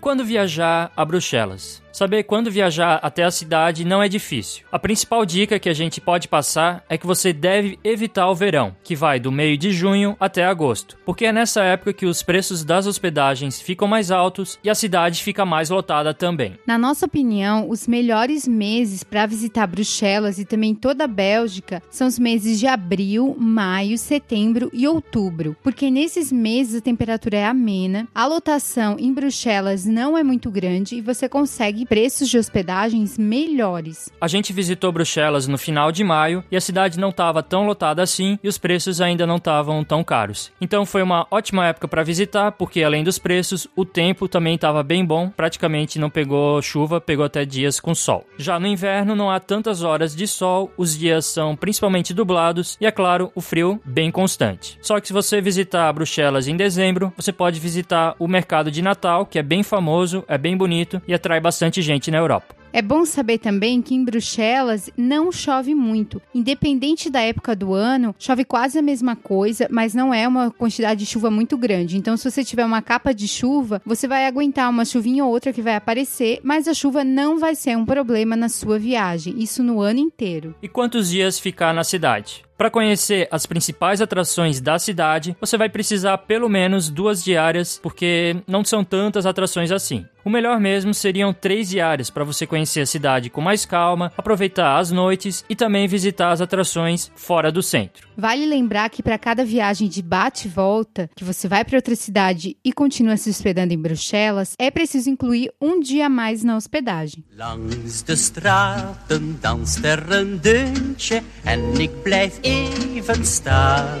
Quando 0.08 0.24
viajar 0.24 0.90
a 0.96 1.04
Bruxelas? 1.04 1.82
Saber 1.98 2.22
quando 2.22 2.48
viajar 2.48 3.00
até 3.02 3.24
a 3.24 3.30
cidade 3.30 3.84
não 3.84 4.00
é 4.00 4.08
difícil. 4.08 4.64
A 4.70 4.78
principal 4.78 5.26
dica 5.26 5.58
que 5.58 5.68
a 5.68 5.74
gente 5.74 6.00
pode 6.00 6.28
passar 6.28 6.84
é 6.88 6.96
que 6.96 7.08
você 7.08 7.32
deve 7.32 7.76
evitar 7.82 8.30
o 8.30 8.36
verão, 8.36 8.76
que 8.84 8.94
vai 8.94 9.18
do 9.18 9.32
meio 9.32 9.58
de 9.58 9.72
junho 9.72 10.16
até 10.20 10.44
agosto, 10.44 10.96
porque 11.04 11.26
é 11.26 11.32
nessa 11.32 11.64
época 11.64 11.92
que 11.92 12.06
os 12.06 12.22
preços 12.22 12.62
das 12.62 12.86
hospedagens 12.86 13.60
ficam 13.60 13.88
mais 13.88 14.12
altos 14.12 14.60
e 14.62 14.70
a 14.70 14.76
cidade 14.76 15.24
fica 15.24 15.44
mais 15.44 15.70
lotada 15.70 16.14
também. 16.14 16.56
Na 16.64 16.78
nossa 16.78 17.06
opinião, 17.06 17.68
os 17.68 17.88
melhores 17.88 18.46
meses 18.46 19.02
para 19.02 19.26
visitar 19.26 19.66
Bruxelas 19.66 20.38
e 20.38 20.44
também 20.44 20.76
toda 20.76 21.02
a 21.02 21.08
Bélgica 21.08 21.82
são 21.90 22.06
os 22.06 22.16
meses 22.16 22.60
de 22.60 22.68
abril, 22.68 23.34
maio, 23.36 23.98
setembro 23.98 24.70
e 24.72 24.86
outubro, 24.86 25.56
porque 25.64 25.90
nesses 25.90 26.30
meses 26.30 26.76
a 26.76 26.80
temperatura 26.80 27.38
é 27.38 27.44
amena, 27.44 28.06
a 28.14 28.24
lotação 28.24 28.96
em 29.00 29.12
Bruxelas 29.12 29.84
não 29.98 30.16
é 30.16 30.22
muito 30.22 30.48
grande 30.48 30.94
e 30.94 31.00
você 31.00 31.28
consegue 31.28 31.84
preços 31.84 32.28
de 32.28 32.38
hospedagens 32.38 33.18
melhores. 33.18 34.08
A 34.20 34.28
gente 34.28 34.52
visitou 34.52 34.92
Bruxelas 34.92 35.48
no 35.48 35.58
final 35.58 35.90
de 35.90 36.04
maio 36.04 36.44
e 36.52 36.56
a 36.56 36.60
cidade 36.60 37.00
não 37.00 37.08
estava 37.08 37.42
tão 37.42 37.66
lotada 37.66 38.00
assim 38.00 38.38
e 38.40 38.46
os 38.46 38.58
preços 38.58 39.00
ainda 39.00 39.26
não 39.26 39.38
estavam 39.38 39.82
tão 39.82 40.04
caros. 40.04 40.52
Então 40.60 40.86
foi 40.86 41.02
uma 41.02 41.26
ótima 41.32 41.66
época 41.66 41.88
para 41.88 42.04
visitar, 42.04 42.52
porque 42.52 42.84
além 42.84 43.02
dos 43.02 43.18
preços, 43.18 43.66
o 43.74 43.84
tempo 43.84 44.28
também 44.28 44.54
estava 44.54 44.84
bem 44.84 45.04
bom, 45.04 45.30
praticamente 45.30 45.98
não 45.98 46.08
pegou 46.08 46.62
chuva, 46.62 47.00
pegou 47.00 47.24
até 47.24 47.44
dias 47.44 47.80
com 47.80 47.92
sol. 47.92 48.24
Já 48.38 48.60
no 48.60 48.68
inverno 48.68 49.16
não 49.16 49.28
há 49.28 49.40
tantas 49.40 49.82
horas 49.82 50.14
de 50.14 50.28
sol, 50.28 50.70
os 50.76 50.96
dias 50.96 51.26
são 51.26 51.56
principalmente 51.56 52.14
dublados 52.14 52.78
e 52.80 52.86
é 52.86 52.92
claro, 52.92 53.32
o 53.34 53.40
frio 53.40 53.80
bem 53.84 54.12
constante. 54.12 54.78
Só 54.80 55.00
que 55.00 55.08
se 55.08 55.12
você 55.12 55.40
visitar 55.40 55.92
Bruxelas 55.92 56.46
em 56.46 56.56
dezembro, 56.56 57.12
você 57.16 57.32
pode 57.32 57.58
visitar 57.58 58.14
o 58.16 58.28
mercado 58.28 58.70
de 58.70 58.80
Natal, 58.80 59.26
que 59.26 59.40
é 59.40 59.42
bem 59.42 59.64
famoso, 59.64 59.87
é 60.26 60.38
bem 60.38 60.56
bonito 60.56 61.00
e 61.06 61.14
atrai 61.14 61.40
bastante 61.40 61.68
bastante 61.68 61.82
gente 61.82 62.10
na 62.10 62.18
Europa. 62.18 62.54
É 62.70 62.82
bom 62.82 63.04
saber 63.04 63.38
também 63.38 63.80
que 63.80 63.94
em 63.94 64.04
Bruxelas 64.04 64.90
não 64.96 65.32
chove 65.32 65.74
muito. 65.74 66.20
Independente 66.34 67.08
da 67.08 67.20
época 67.20 67.56
do 67.56 67.72
ano, 67.72 68.14
chove 68.18 68.44
quase 68.44 68.78
a 68.78 68.82
mesma 68.82 69.16
coisa, 69.16 69.66
mas 69.70 69.94
não 69.94 70.12
é 70.12 70.28
uma 70.28 70.50
quantidade 70.50 71.00
de 71.00 71.06
chuva 71.06 71.30
muito 71.30 71.56
grande. 71.56 71.96
Então, 71.96 72.16
se 72.16 72.30
você 72.30 72.44
tiver 72.44 72.66
uma 72.66 72.82
capa 72.82 73.14
de 73.14 73.26
chuva, 73.26 73.80
você 73.86 74.06
vai 74.06 74.26
aguentar 74.26 74.68
uma 74.68 74.84
chuvinha 74.84 75.24
ou 75.24 75.30
outra 75.30 75.52
que 75.52 75.62
vai 75.62 75.76
aparecer, 75.76 76.40
mas 76.42 76.68
a 76.68 76.74
chuva 76.74 77.02
não 77.02 77.38
vai 77.38 77.54
ser 77.54 77.76
um 77.76 77.86
problema 77.86 78.36
na 78.36 78.50
sua 78.50 78.78
viagem. 78.78 79.34
Isso 79.38 79.62
no 79.62 79.80
ano 79.80 79.98
inteiro. 79.98 80.54
E 80.62 80.68
quantos 80.68 81.08
dias 81.08 81.38
ficar 81.38 81.72
na 81.72 81.84
cidade? 81.84 82.47
Para 82.58 82.70
conhecer 82.70 83.28
as 83.30 83.46
principais 83.46 84.00
atrações 84.00 84.60
da 84.60 84.80
cidade, 84.80 85.36
você 85.40 85.56
vai 85.56 85.68
precisar 85.68 86.18
pelo 86.18 86.48
menos 86.48 86.90
duas 86.90 87.22
diárias, 87.22 87.78
porque 87.80 88.34
não 88.48 88.64
são 88.64 88.82
tantas 88.82 89.26
atrações 89.26 89.70
assim. 89.70 90.04
O 90.24 90.30
melhor 90.30 90.60
mesmo 90.60 90.92
seriam 90.92 91.32
três 91.32 91.70
diárias 91.70 92.10
para 92.10 92.24
você 92.24 92.46
conhecer 92.46 92.80
a 92.80 92.86
cidade 92.86 93.30
com 93.30 93.40
mais 93.40 93.64
calma, 93.64 94.12
aproveitar 94.16 94.76
as 94.76 94.90
noites 94.90 95.44
e 95.48 95.54
também 95.54 95.86
visitar 95.86 96.32
as 96.32 96.40
atrações 96.40 97.10
fora 97.14 97.52
do 97.52 97.62
centro. 97.62 98.08
Vale 98.16 98.44
lembrar 98.44 98.90
que 98.90 99.02
para 99.02 99.16
cada 99.16 99.44
viagem 99.44 99.88
de 99.88 100.02
bate 100.02 100.48
e 100.48 100.50
volta, 100.50 101.08
que 101.14 101.24
você 101.24 101.46
vai 101.48 101.64
para 101.64 101.78
outra 101.78 101.94
cidade 101.94 102.56
e 102.64 102.72
continua 102.72 103.16
se 103.16 103.30
hospedando 103.30 103.72
em 103.72 103.78
Bruxelas, 103.80 104.54
é 104.58 104.70
preciso 104.70 105.08
incluir 105.08 105.50
um 105.62 105.80
dia 105.80 106.06
a 106.06 106.10
mais 106.10 106.42
na 106.42 106.56
hospedagem. 106.56 107.24
Langs 107.36 108.02
de 108.02 108.16
straten 108.16 109.38
danst 109.40 109.84
er 109.84 110.12
een 110.12 110.40
deuntje 110.40 111.22
en 111.44 111.80
ik 111.80 112.02
blijf 112.02 112.38
even 112.48 113.24
staan. 113.24 113.98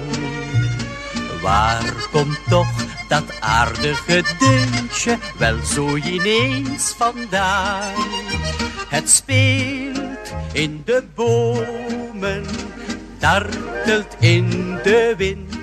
Waar 1.42 2.08
komt 2.10 2.38
toch 2.48 2.72
dat 3.08 3.24
aardige 3.40 4.22
deuntje 4.38 5.18
wel 5.38 5.56
zo 5.64 5.96
ineens 5.96 6.94
vandaan? 6.96 7.94
Het 8.88 9.10
speelt 9.10 10.34
in 10.52 10.82
de 10.84 11.04
bomen, 11.14 12.46
dartelt 13.18 14.16
in 14.18 14.78
de 14.82 15.14
wind. 15.16 15.57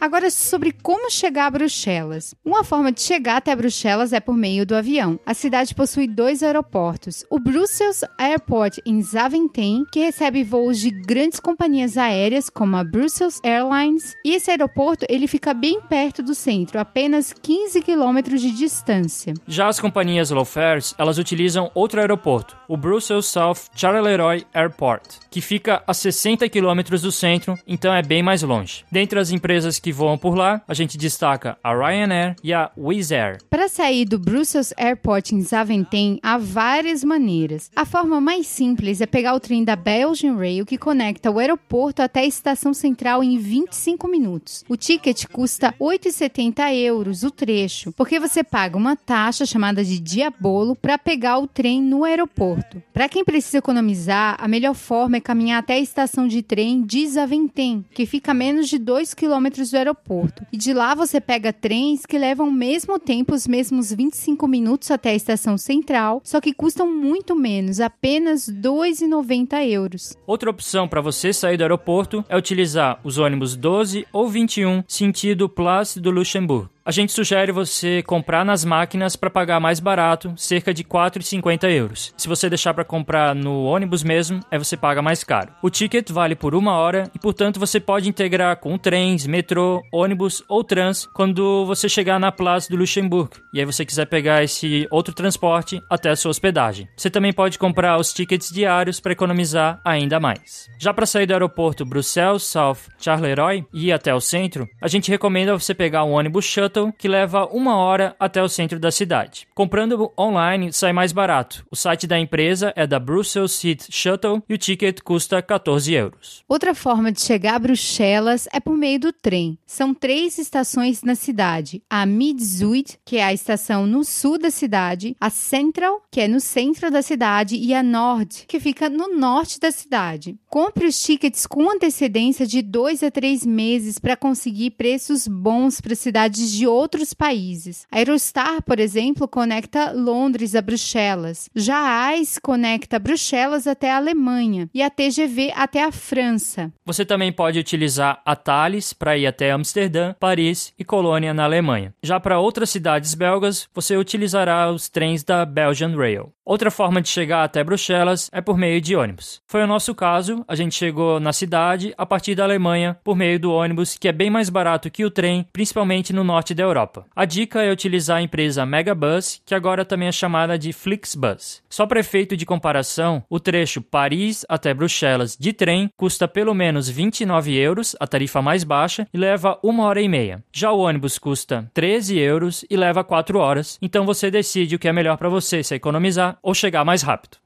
Agora, 0.00 0.30
sobre 0.30 0.70
como 0.70 1.10
chegar 1.10 1.46
a 1.46 1.50
Bruxelas. 1.50 2.32
Uma 2.44 2.62
forma 2.62 2.92
de 2.92 3.02
chegar 3.02 3.38
até 3.38 3.54
Bruxelas 3.54 4.12
é 4.12 4.20
por 4.20 4.36
meio 4.36 4.64
do 4.64 4.76
avião. 4.76 5.18
A 5.26 5.34
cidade 5.34 5.74
possui 5.74 6.06
dois 6.06 6.40
aeroportos. 6.42 7.24
O 7.28 7.40
Brussels 7.40 8.04
Airport 8.16 8.78
em 8.86 9.02
Zaventem, 9.02 9.84
que 9.92 9.98
recebe 9.98 10.44
voos 10.44 10.78
de 10.78 10.90
grandes 10.90 11.40
companhias 11.40 11.98
aéreas 11.98 12.48
como 12.48 12.76
a 12.76 12.84
Brussels 12.84 13.40
Airlines, 13.42 14.14
e 14.24 14.34
esse 14.34 14.50
aeroporto 14.52 15.04
ele 15.08 15.26
fica 15.26 15.52
bem 15.52 15.80
perto 15.80 16.22
do 16.22 16.34
centro, 16.34 16.78
apenas 16.78 17.32
15 17.32 17.82
quilômetros 17.82 18.40
de 18.40 18.52
distância. 18.52 19.34
Já 19.48 19.66
as 19.66 19.80
companhias 19.80 20.30
low 20.30 20.44
fares, 20.44 20.94
elas 20.96 21.18
utilizam 21.18 21.72
outro 21.74 22.00
aeroporto, 22.00 22.56
o 22.68 22.76
Brussels 22.76 23.26
South 23.26 23.66
Charleroi 23.74 24.46
Airport, 24.54 25.16
que 25.28 25.40
fica 25.40 25.82
a 25.86 25.92
60 25.92 26.48
quilômetros 26.48 27.02
do 27.02 27.10
centro, 27.10 27.58
então 27.66 27.92
é 27.92 28.02
bem 28.02 28.22
mais 28.22 28.42
longe. 28.42 28.84
Dentre 28.92 29.18
as 29.18 29.30
empresas 29.32 29.78
que 29.78 29.87
que 29.88 29.92
voam 29.92 30.18
por 30.18 30.34
lá, 30.34 30.60
a 30.68 30.74
gente 30.74 30.98
destaca 30.98 31.56
a 31.64 31.72
Ryanair 31.72 32.36
e 32.44 32.52
a 32.52 32.70
Wizz 32.76 33.10
Air. 33.10 33.38
Para 33.48 33.68
sair 33.68 34.04
do 34.04 34.18
Brussels 34.18 34.74
Airport 34.76 35.32
em 35.32 35.40
Zaventem, 35.40 36.18
há 36.22 36.36
várias 36.36 37.02
maneiras. 37.02 37.70
A 37.74 37.86
forma 37.86 38.20
mais 38.20 38.46
simples 38.46 39.00
é 39.00 39.06
pegar 39.06 39.34
o 39.34 39.40
trem 39.40 39.64
da 39.64 39.74
Belgian 39.74 40.36
Rail 40.36 40.66
que 40.66 40.76
conecta 40.76 41.30
o 41.30 41.38
aeroporto 41.38 42.02
até 42.02 42.20
a 42.20 42.26
estação 42.26 42.74
central 42.74 43.24
em 43.24 43.38
25 43.38 44.06
minutos. 44.08 44.62
O 44.68 44.76
ticket 44.76 45.24
custa 45.32 45.74
8,70 45.80 46.74
euros 46.74 47.22
o 47.22 47.30
trecho, 47.30 47.90
porque 47.92 48.20
você 48.20 48.44
paga 48.44 48.76
uma 48.76 48.94
taxa 48.94 49.46
chamada 49.46 49.82
de 49.82 49.98
diabolo 49.98 50.76
para 50.76 50.98
pegar 50.98 51.38
o 51.38 51.46
trem 51.46 51.80
no 51.80 52.04
aeroporto. 52.04 52.82
Para 52.92 53.08
quem 53.08 53.24
precisa 53.24 53.56
economizar, 53.56 54.36
a 54.38 54.46
melhor 54.46 54.74
forma 54.74 55.16
é 55.16 55.20
caminhar 55.20 55.60
até 55.60 55.74
a 55.74 55.80
estação 55.80 56.28
de 56.28 56.42
trem 56.42 56.82
de 56.82 57.06
Zaventem, 57.06 57.86
que 57.94 58.04
fica 58.04 58.32
a 58.32 58.34
menos 58.34 58.68
de 58.68 58.76
2 58.76 59.14
quilômetros 59.14 59.70
do 59.70 59.77
aeroporto. 59.78 60.46
E 60.52 60.56
de 60.56 60.72
lá 60.72 60.94
você 60.94 61.20
pega 61.20 61.52
trens 61.52 62.04
que 62.04 62.18
levam 62.18 62.46
ao 62.46 62.52
mesmo 62.52 62.98
tempo 62.98 63.34
os 63.34 63.46
mesmos 63.46 63.92
25 63.92 64.46
minutos 64.46 64.90
até 64.90 65.10
a 65.10 65.14
estação 65.14 65.56
central, 65.56 66.20
só 66.24 66.40
que 66.40 66.52
custam 66.52 66.92
muito 66.92 67.34
menos, 67.34 67.80
apenas 67.80 68.48
2,90 68.48 69.68
euros. 69.68 70.16
Outra 70.26 70.50
opção 70.50 70.88
para 70.88 71.00
você 71.00 71.32
sair 71.32 71.56
do 71.56 71.62
aeroporto 71.62 72.24
é 72.28 72.36
utilizar 72.36 73.00
os 73.04 73.18
ônibus 73.18 73.56
12 73.56 74.06
ou 74.12 74.28
21 74.28 74.84
sentido 74.86 75.48
Place 75.48 76.00
do 76.00 76.10
Luxemburgo 76.10 76.70
a 76.88 76.90
gente 76.90 77.12
sugere 77.12 77.52
você 77.52 78.02
comprar 78.02 78.46
nas 78.46 78.64
máquinas 78.64 79.14
para 79.14 79.28
pagar 79.28 79.60
mais 79.60 79.78
barato, 79.78 80.32
cerca 80.38 80.72
de 80.72 80.82
4,50 80.82 81.70
euros. 81.70 82.14
Se 82.16 82.26
você 82.26 82.48
deixar 82.48 82.72
para 82.72 82.82
comprar 82.82 83.34
no 83.34 83.64
ônibus 83.64 84.02
mesmo, 84.02 84.40
aí 84.50 84.56
você 84.56 84.74
paga 84.74 85.02
mais 85.02 85.22
caro. 85.22 85.52
O 85.62 85.68
ticket 85.68 86.10
vale 86.10 86.34
por 86.34 86.54
uma 86.54 86.78
hora 86.78 87.10
e, 87.14 87.18
portanto, 87.18 87.60
você 87.60 87.78
pode 87.78 88.08
integrar 88.08 88.56
com 88.56 88.78
trens, 88.78 89.26
metrô, 89.26 89.82
ônibus 89.92 90.42
ou 90.48 90.64
trans 90.64 91.06
quando 91.12 91.66
você 91.66 91.90
chegar 91.90 92.18
na 92.18 92.32
Place 92.32 92.70
do 92.70 92.76
Luxemburgo 92.76 93.36
e 93.52 93.60
aí 93.60 93.66
você 93.66 93.84
quiser 93.84 94.06
pegar 94.06 94.42
esse 94.42 94.88
outro 94.90 95.12
transporte 95.12 95.82
até 95.90 96.08
a 96.08 96.16
sua 96.16 96.30
hospedagem. 96.30 96.88
Você 96.96 97.10
também 97.10 97.34
pode 97.34 97.58
comprar 97.58 97.98
os 97.98 98.14
tickets 98.14 98.48
diários 98.48 98.98
para 98.98 99.12
economizar 99.12 99.78
ainda 99.84 100.18
mais. 100.18 100.70
Já 100.80 100.94
para 100.94 101.04
sair 101.04 101.26
do 101.26 101.34
aeroporto 101.34 101.84
Bruxelas 101.84 102.44
South 102.44 102.78
Charleroi 102.98 103.66
e 103.74 103.88
ir 103.88 103.92
até 103.92 104.14
o 104.14 104.22
centro, 104.22 104.66
a 104.80 104.88
gente 104.88 105.10
recomenda 105.10 105.52
você 105.52 105.74
pegar 105.74 106.04
um 106.04 106.12
ônibus 106.12 106.46
shuttle 106.46 106.77
shuttle 106.78 106.92
que 106.96 107.08
leva 107.08 107.46
uma 107.46 107.76
hora 107.76 108.14
até 108.18 108.42
o 108.42 108.48
centro 108.48 108.78
da 108.78 108.90
cidade. 108.90 109.46
Comprando 109.54 110.12
online 110.18 110.72
sai 110.72 110.92
mais 110.92 111.12
barato. 111.12 111.64
O 111.70 111.76
site 111.76 112.06
da 112.06 112.18
empresa 112.18 112.72
é 112.76 112.86
da 112.86 112.98
Brussels 112.98 113.52
City 113.52 113.86
Shuttle 113.90 114.42
e 114.48 114.54
o 114.54 114.58
ticket 114.58 115.00
custa 115.02 115.42
14 115.42 115.92
euros. 115.92 116.44
Outra 116.48 116.74
forma 116.74 117.10
de 117.10 117.20
chegar 117.20 117.56
a 117.56 117.58
Bruxelas 117.58 118.48
é 118.52 118.60
por 118.60 118.76
meio 118.76 119.00
do 119.00 119.12
trem. 119.12 119.58
São 119.66 119.92
três 119.92 120.38
estações 120.38 121.02
na 121.02 121.14
cidade: 121.14 121.82
a 121.90 122.06
Mid-Zuid, 122.06 122.98
que 123.04 123.16
é 123.16 123.24
a 123.24 123.32
estação 123.32 123.86
no 123.86 124.04
sul 124.04 124.38
da 124.38 124.50
cidade, 124.50 125.16
a 125.20 125.30
Central, 125.30 126.02
que 126.10 126.20
é 126.20 126.28
no 126.28 126.40
centro 126.40 126.90
da 126.90 127.02
cidade, 127.02 127.56
e 127.56 127.74
a 127.74 127.82
Nord, 127.82 128.44
que 128.46 128.60
fica 128.60 128.88
no 128.88 129.16
norte 129.16 129.58
da 129.58 129.70
cidade. 129.70 130.36
Compre 130.48 130.86
os 130.86 130.98
tickets 130.98 131.46
com 131.46 131.70
antecedência 131.70 132.46
de 132.46 132.62
dois 132.62 133.02
a 133.02 133.10
três 133.10 133.44
meses 133.44 133.98
para 133.98 134.16
conseguir 134.16 134.70
preços 134.70 135.28
bons 135.28 135.78
para 135.78 135.94
cidades 135.94 136.50
de 136.50 136.66
outros 136.66 137.12
países. 137.12 137.86
A 137.90 138.00
Eurostar, 138.00 138.62
por 138.62 138.80
exemplo, 138.80 139.28
conecta 139.28 139.92
Londres 139.92 140.54
a 140.54 140.62
Bruxelas. 140.62 141.50
Já 141.54 141.76
a 141.76 142.06
AIS 142.06 142.38
conecta 142.38 142.98
Bruxelas 142.98 143.66
até 143.66 143.90
a 143.90 143.98
Alemanha 143.98 144.70
e 144.72 144.82
a 144.82 144.88
TGV 144.88 145.52
até 145.54 145.84
a 145.84 145.92
França. 145.92 146.72
Você 146.86 147.04
também 147.04 147.30
pode 147.30 147.58
utilizar 147.58 148.22
a 148.24 148.34
Thales 148.34 148.94
para 148.94 149.18
ir 149.18 149.26
até 149.26 149.50
Amsterdã, 149.50 150.14
Paris 150.18 150.72
e 150.78 150.84
Colônia 150.84 151.34
na 151.34 151.44
Alemanha. 151.44 151.92
Já 152.02 152.18
para 152.18 152.40
outras 152.40 152.70
cidades 152.70 153.12
belgas, 153.14 153.68
você 153.74 153.98
utilizará 153.98 154.72
os 154.72 154.88
trens 154.88 155.22
da 155.22 155.44
Belgian 155.44 155.94
Rail. 155.94 156.32
Outra 156.48 156.70
forma 156.70 157.02
de 157.02 157.10
chegar 157.10 157.44
até 157.44 157.62
Bruxelas 157.62 158.30
é 158.32 158.40
por 158.40 158.56
meio 158.56 158.80
de 158.80 158.96
ônibus. 158.96 159.42
Foi 159.46 159.62
o 159.62 159.66
nosso 159.66 159.94
caso, 159.94 160.37
a 160.46 160.54
gente 160.54 160.74
chegou 160.74 161.18
na 161.18 161.32
cidade 161.32 161.94
a 161.96 162.04
partir 162.04 162.34
da 162.34 162.44
Alemanha 162.44 162.96
por 163.02 163.16
meio 163.16 163.40
do 163.40 163.52
ônibus, 163.52 163.96
que 163.96 164.08
é 164.08 164.12
bem 164.12 164.30
mais 164.30 164.50
barato 164.50 164.90
que 164.90 165.04
o 165.04 165.10
trem, 165.10 165.46
principalmente 165.52 166.12
no 166.12 166.22
norte 166.22 166.54
da 166.54 166.62
Europa. 166.62 167.06
A 167.14 167.24
dica 167.24 167.62
é 167.62 167.72
utilizar 167.72 168.18
a 168.18 168.22
empresa 168.22 168.66
Megabus, 168.66 169.40
que 169.44 169.54
agora 169.54 169.84
também 169.84 170.08
é 170.08 170.12
chamada 170.12 170.58
de 170.58 170.72
Flixbus. 170.72 171.62
Só 171.68 171.86
para 171.86 172.00
efeito 172.00 172.36
de 172.36 172.46
comparação, 172.46 173.22
o 173.28 173.40
trecho 173.40 173.80
Paris 173.80 174.44
até 174.48 174.72
Bruxelas 174.72 175.36
de 175.36 175.52
trem 175.52 175.90
custa 175.96 176.28
pelo 176.28 176.54
menos 176.54 176.88
29 176.88 177.54
euros, 177.56 177.96
a 177.98 178.06
tarifa 178.06 178.42
mais 178.42 178.64
baixa, 178.64 179.06
e 179.12 179.18
leva 179.18 179.58
uma 179.62 179.84
hora 179.84 180.00
e 180.00 180.08
meia. 180.08 180.42
Já 180.52 180.72
o 180.72 180.80
ônibus 180.80 181.18
custa 181.18 181.70
13 181.74 182.18
euros 182.18 182.64
e 182.70 182.76
leva 182.76 183.04
4 183.04 183.38
horas, 183.38 183.78
então 183.80 184.04
você 184.04 184.30
decide 184.30 184.76
o 184.76 184.78
que 184.78 184.88
é 184.88 184.92
melhor 184.92 185.16
para 185.16 185.28
você, 185.28 185.62
se 185.62 185.74
economizar 185.74 186.38
ou 186.42 186.54
chegar 186.54 186.84
mais 186.84 187.02
rápido. 187.02 187.38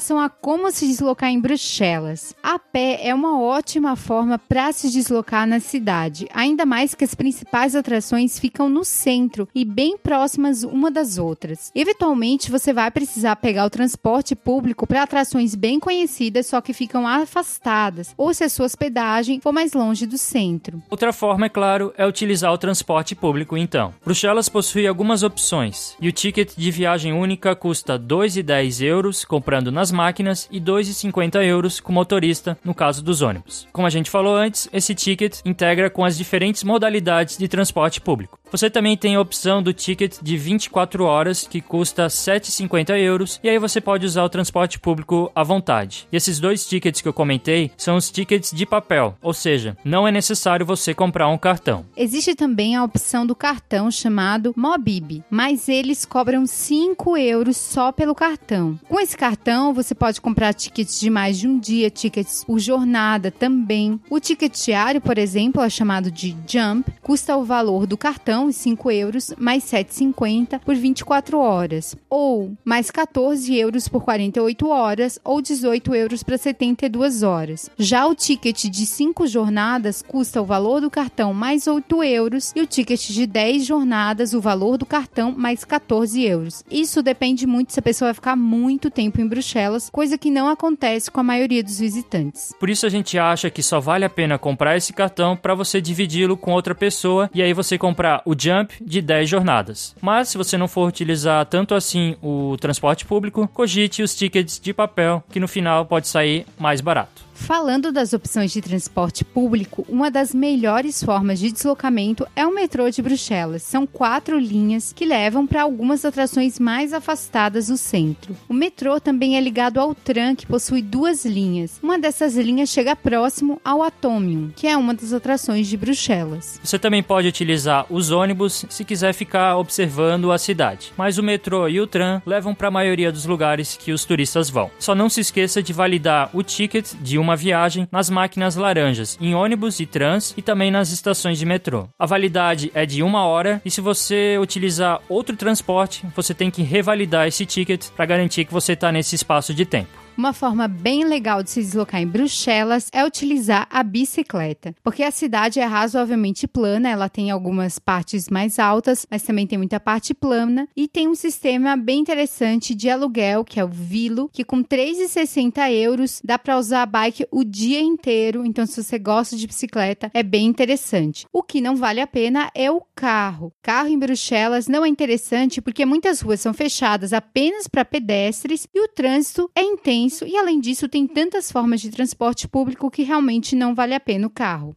Relação 0.00 0.18
a 0.18 0.30
como 0.30 0.70
se 0.72 0.86
deslocar 0.86 1.28
em 1.28 1.38
Bruxelas. 1.38 2.34
A 2.42 2.58
pé 2.58 3.00
é 3.06 3.14
uma 3.14 3.38
ótima 3.38 3.94
forma 3.96 4.38
para 4.38 4.72
se 4.72 4.90
deslocar 4.90 5.46
na 5.46 5.60
cidade, 5.60 6.26
ainda 6.32 6.64
mais 6.64 6.94
que 6.94 7.04
as 7.04 7.14
principais 7.14 7.76
atrações 7.76 8.38
ficam 8.38 8.68
no 8.70 8.82
centro 8.82 9.46
e 9.54 9.62
bem 9.62 9.98
próximas 9.98 10.62
uma 10.62 10.90
das 10.90 11.18
outras. 11.18 11.70
Eventualmente, 11.74 12.50
você 12.50 12.72
vai 12.72 12.90
precisar 12.90 13.36
pegar 13.36 13.66
o 13.66 13.70
transporte 13.70 14.34
público 14.34 14.86
para 14.86 15.02
atrações 15.02 15.54
bem 15.54 15.78
conhecidas, 15.78 16.46
só 16.46 16.62
que 16.62 16.72
ficam 16.72 17.06
afastadas, 17.06 18.14
ou 18.16 18.32
se 18.32 18.44
a 18.44 18.48
sua 18.48 18.64
hospedagem 18.64 19.40
for 19.40 19.52
mais 19.52 19.74
longe 19.74 20.06
do 20.06 20.16
centro. 20.16 20.82
Outra 20.88 21.12
forma, 21.12 21.44
é 21.44 21.50
claro, 21.50 21.92
é 21.98 22.06
utilizar 22.06 22.52
o 22.52 22.58
transporte 22.58 23.14
público 23.14 23.54
então. 23.54 23.92
Bruxelas 24.02 24.48
possui 24.48 24.86
algumas 24.86 25.22
opções, 25.22 25.94
e 26.00 26.08
o 26.08 26.12
ticket 26.12 26.54
de 26.56 26.70
viagem 26.70 27.12
única 27.12 27.54
custa 27.54 27.98
2,10 27.98 28.82
euros 28.82 29.24
comprando 29.26 29.70
na 29.70 29.89
nas 29.90 29.92
máquinas 29.92 30.48
e 30.50 30.60
2,50 30.60 31.42
euros 31.44 31.80
com 31.80 31.92
motorista 31.92 32.56
no 32.64 32.74
caso 32.74 33.02
dos 33.02 33.22
ônibus. 33.22 33.68
Como 33.72 33.86
a 33.86 33.90
gente 33.90 34.10
falou 34.10 34.36
antes, 34.36 34.68
esse 34.72 34.94
ticket 34.94 35.40
integra 35.44 35.90
com 35.90 36.04
as 36.04 36.16
diferentes 36.16 36.62
modalidades 36.62 37.36
de 37.36 37.48
transporte 37.48 38.00
público. 38.00 38.39
Você 38.50 38.68
também 38.68 38.96
tem 38.96 39.14
a 39.14 39.20
opção 39.20 39.62
do 39.62 39.72
ticket 39.72 40.16
de 40.20 40.36
24 40.36 41.04
horas, 41.04 41.46
que 41.48 41.60
custa 41.60 42.08
7,50 42.08 42.98
euros, 42.98 43.40
e 43.42 43.48
aí 43.48 43.58
você 43.58 43.80
pode 43.80 44.04
usar 44.04 44.24
o 44.24 44.28
transporte 44.28 44.78
público 44.78 45.30
à 45.34 45.44
vontade. 45.44 46.08
E 46.10 46.16
esses 46.16 46.40
dois 46.40 46.66
tickets 46.66 47.00
que 47.00 47.08
eu 47.08 47.12
comentei 47.12 47.70
são 47.76 47.96
os 47.96 48.10
tickets 48.10 48.50
de 48.50 48.66
papel, 48.66 49.16
ou 49.22 49.32
seja, 49.32 49.76
não 49.84 50.06
é 50.06 50.10
necessário 50.10 50.66
você 50.66 50.92
comprar 50.92 51.28
um 51.28 51.38
cartão. 51.38 51.86
Existe 51.96 52.34
também 52.34 52.74
a 52.74 52.82
opção 52.82 53.24
do 53.24 53.34
cartão 53.34 53.90
chamado 53.90 54.52
Mobib, 54.56 55.22
mas 55.30 55.68
eles 55.68 56.04
cobram 56.04 56.44
5 56.44 57.16
euros 57.16 57.56
só 57.56 57.92
pelo 57.92 58.14
cartão. 58.14 58.78
Com 58.88 58.98
esse 58.98 59.16
cartão, 59.16 59.72
você 59.72 59.94
pode 59.94 60.20
comprar 60.20 60.54
tickets 60.54 60.98
de 60.98 61.08
mais 61.08 61.38
de 61.38 61.46
um 61.46 61.58
dia, 61.58 61.90
tickets 61.90 62.44
por 62.44 62.58
jornada 62.58 63.30
também. 63.30 64.00
O 64.10 64.18
ticket 64.18 64.56
diário, 64.64 65.00
por 65.00 65.18
exemplo, 65.18 65.62
é 65.62 65.70
chamado 65.70 66.10
de 66.10 66.36
Jump, 66.46 66.92
custa 67.00 67.36
o 67.36 67.44
valor 67.44 67.86
do 67.86 67.96
cartão 67.96 68.39
cartão, 68.40 68.52
5 68.52 68.90
euros, 68.90 69.34
mais 69.38 69.64
7,50 69.64 70.60
por 70.60 70.74
24 70.74 71.38
horas. 71.38 71.96
Ou 72.08 72.52
mais 72.64 72.90
14 72.90 73.54
euros 73.56 73.88
por 73.88 74.02
48 74.02 74.68
horas, 74.68 75.18
ou 75.24 75.42
18 75.42 75.94
euros 75.94 76.22
para 76.22 76.38
72 76.38 77.22
horas. 77.22 77.70
Já 77.78 78.06
o 78.06 78.14
ticket 78.14 78.64
de 78.64 78.86
5 78.86 79.26
jornadas 79.26 80.02
custa 80.02 80.40
o 80.40 80.44
valor 80.44 80.80
do 80.80 80.90
cartão 80.90 81.34
mais 81.34 81.66
8 81.66 82.02
euros 82.04 82.52
e 82.54 82.60
o 82.60 82.66
ticket 82.66 83.10
de 83.10 83.26
10 83.26 83.66
jornadas, 83.66 84.32
o 84.32 84.40
valor 84.40 84.78
do 84.78 84.86
cartão 84.86 85.32
mais 85.36 85.64
14 85.64 86.22
euros. 86.22 86.64
Isso 86.70 87.02
depende 87.02 87.46
muito 87.46 87.72
se 87.72 87.80
a 87.80 87.82
pessoa 87.82 88.08
vai 88.08 88.14
ficar 88.14 88.36
muito 88.36 88.90
tempo 88.90 89.20
em 89.20 89.26
Bruxelas, 89.26 89.90
coisa 89.90 90.16
que 90.16 90.30
não 90.30 90.48
acontece 90.48 91.10
com 91.10 91.20
a 91.20 91.24
maioria 91.24 91.62
dos 91.62 91.78
visitantes. 91.78 92.54
Por 92.58 92.70
isso 92.70 92.86
a 92.86 92.88
gente 92.88 93.18
acha 93.18 93.50
que 93.50 93.62
só 93.62 93.80
vale 93.80 94.04
a 94.04 94.10
pena 94.10 94.38
comprar 94.38 94.76
esse 94.76 94.92
cartão 94.92 95.36
para 95.36 95.54
você 95.54 95.80
dividi-lo 95.80 96.36
com 96.36 96.52
outra 96.52 96.74
pessoa 96.74 97.30
e 97.34 97.42
aí 97.42 97.52
você 97.52 97.76
comprar 97.76 98.22
o 98.30 98.36
jump 98.38 98.74
de 98.80 99.02
10 99.02 99.28
jornadas. 99.28 99.94
Mas 100.00 100.28
se 100.28 100.38
você 100.38 100.56
não 100.56 100.68
for 100.68 100.86
utilizar 100.86 101.44
tanto 101.46 101.74
assim 101.74 102.16
o 102.22 102.56
transporte 102.60 103.04
público, 103.04 103.48
cogite 103.48 104.02
os 104.02 104.14
tickets 104.14 104.60
de 104.60 104.72
papel, 104.72 105.22
que 105.32 105.40
no 105.40 105.48
final 105.48 105.84
pode 105.84 106.06
sair 106.06 106.46
mais 106.58 106.80
barato. 106.80 107.29
Falando 107.40 107.90
das 107.90 108.12
opções 108.12 108.52
de 108.52 108.60
transporte 108.60 109.24
público, 109.24 109.84
uma 109.88 110.08
das 110.10 110.32
melhores 110.32 111.02
formas 111.02 111.40
de 111.40 111.50
deslocamento 111.50 112.24
é 112.36 112.46
o 112.46 112.54
metrô 112.54 112.88
de 112.88 113.02
Bruxelas. 113.02 113.62
São 113.62 113.86
quatro 113.86 114.38
linhas 114.38 114.92
que 114.92 115.04
levam 115.04 115.46
para 115.46 115.62
algumas 115.62 116.04
atrações 116.04 116.60
mais 116.60 116.92
afastadas 116.92 117.66
do 117.66 117.76
centro. 117.76 118.36
O 118.48 118.54
metrô 118.54 119.00
também 119.00 119.36
é 119.36 119.40
ligado 119.40 119.80
ao 119.80 119.94
tram, 119.94 120.36
que 120.36 120.46
possui 120.46 120.80
duas 120.80 121.24
linhas. 121.24 121.80
Uma 121.82 121.98
dessas 121.98 122.36
linhas 122.36 122.68
chega 122.68 122.94
próximo 122.94 123.60
ao 123.64 123.82
Atomium, 123.82 124.52
que 124.54 124.68
é 124.68 124.76
uma 124.76 124.94
das 124.94 125.12
atrações 125.12 125.66
de 125.66 125.76
Bruxelas. 125.76 126.60
Você 126.62 126.78
também 126.78 127.02
pode 127.02 127.26
utilizar 127.26 127.84
os 127.90 128.12
ônibus 128.12 128.64
se 128.68 128.84
quiser 128.84 129.12
ficar 129.12 129.56
observando 129.56 130.30
a 130.30 130.38
cidade. 130.38 130.92
Mas 130.96 131.18
o 131.18 131.22
metrô 131.22 131.66
e 131.66 131.80
o 131.80 131.86
tram 131.86 132.22
levam 132.24 132.54
para 132.54 132.68
a 132.68 132.70
maioria 132.70 133.10
dos 133.10 133.24
lugares 133.24 133.76
que 133.76 133.92
os 133.92 134.04
turistas 134.04 134.48
vão. 134.48 134.70
Só 134.78 134.94
não 134.94 135.08
se 135.08 135.20
esqueça 135.20 135.60
de 135.60 135.72
validar 135.72 136.30
o 136.32 136.44
ticket 136.44 136.92
de 137.00 137.18
uma 137.18 137.29
uma 137.30 137.36
viagem 137.36 137.86
nas 137.92 138.10
máquinas 138.10 138.56
laranjas, 138.56 139.16
em 139.20 139.34
ônibus 139.36 139.78
e 139.78 139.86
trans 139.86 140.34
e 140.36 140.42
também 140.42 140.70
nas 140.70 140.90
estações 140.90 141.38
de 141.38 141.46
metrô. 141.46 141.88
A 141.96 142.04
validade 142.04 142.72
é 142.74 142.84
de 142.84 143.04
uma 143.04 143.24
hora 143.24 143.62
e 143.64 143.70
se 143.70 143.80
você 143.80 144.36
utilizar 144.40 145.00
outro 145.08 145.36
transporte, 145.36 146.04
você 146.16 146.34
tem 146.34 146.50
que 146.50 146.62
revalidar 146.62 147.28
esse 147.28 147.46
ticket 147.46 147.88
para 147.90 148.06
garantir 148.06 148.44
que 148.44 148.52
você 148.52 148.72
está 148.72 148.90
nesse 148.90 149.14
espaço 149.14 149.54
de 149.54 149.64
tempo. 149.64 150.00
Uma 150.16 150.32
forma 150.32 150.68
bem 150.68 151.04
legal 151.04 151.42
de 151.42 151.50
se 151.50 151.60
deslocar 151.60 152.00
em 152.00 152.06
Bruxelas 152.06 152.88
é 152.92 153.04
utilizar 153.04 153.66
a 153.70 153.82
bicicleta, 153.82 154.74
porque 154.82 155.02
a 155.02 155.10
cidade 155.10 155.60
é 155.60 155.64
razoavelmente 155.64 156.46
plana, 156.46 156.90
ela 156.90 157.08
tem 157.08 157.30
algumas 157.30 157.78
partes 157.78 158.28
mais 158.28 158.58
altas, 158.58 159.06
mas 159.10 159.22
também 159.22 159.46
tem 159.46 159.56
muita 159.56 159.80
parte 159.80 160.12
plana 160.12 160.68
e 160.76 160.86
tem 160.86 161.08
um 161.08 161.14
sistema 161.14 161.76
bem 161.76 162.00
interessante 162.00 162.74
de 162.74 162.90
aluguel, 162.90 163.44
que 163.44 163.58
é 163.58 163.64
o 163.64 163.68
Vilo, 163.68 164.28
que 164.32 164.44
com 164.44 164.62
3,60 164.62 165.72
euros 165.72 166.20
dá 166.22 166.38
para 166.38 166.58
usar 166.58 166.82
a 166.82 166.86
bike 166.86 167.26
o 167.30 167.42
dia 167.44 167.80
inteiro. 167.80 168.44
Então, 168.44 168.66
se 168.66 168.82
você 168.82 168.98
gosta 168.98 169.36
de 169.36 169.46
bicicleta, 169.46 170.10
é 170.12 170.22
bem 170.22 170.46
interessante. 170.46 171.24
O 171.32 171.42
que 171.42 171.60
não 171.60 171.76
vale 171.76 172.00
a 172.00 172.06
pena 172.06 172.50
é 172.54 172.70
o 172.70 172.82
carro. 172.94 173.52
Carro 173.62 173.88
em 173.88 173.98
Bruxelas 173.98 174.68
não 174.68 174.84
é 174.84 174.88
interessante 174.88 175.62
porque 175.62 175.86
muitas 175.86 176.20
ruas 176.20 176.40
são 176.40 176.52
fechadas 176.52 177.12
apenas 177.12 177.66
para 177.66 177.84
pedestres 177.84 178.66
e 178.74 178.84
o 178.84 178.88
trânsito 178.88 179.50
é 179.54 179.62
intenso 179.62 179.99
isso 180.06 180.26
e, 180.26 180.36
além 180.36 180.60
disso, 180.60 180.88
tem 180.88 181.06
tantas 181.06 181.50
formas 181.50 181.80
de 181.80 181.90
transporte 181.90 182.48
público 182.48 182.90
que 182.90 183.02
realmente 183.02 183.54
não 183.54 183.74
vale 183.74 183.94
a 183.94 184.00
pena 184.00 184.26
o 184.26 184.30
carro. 184.30 184.76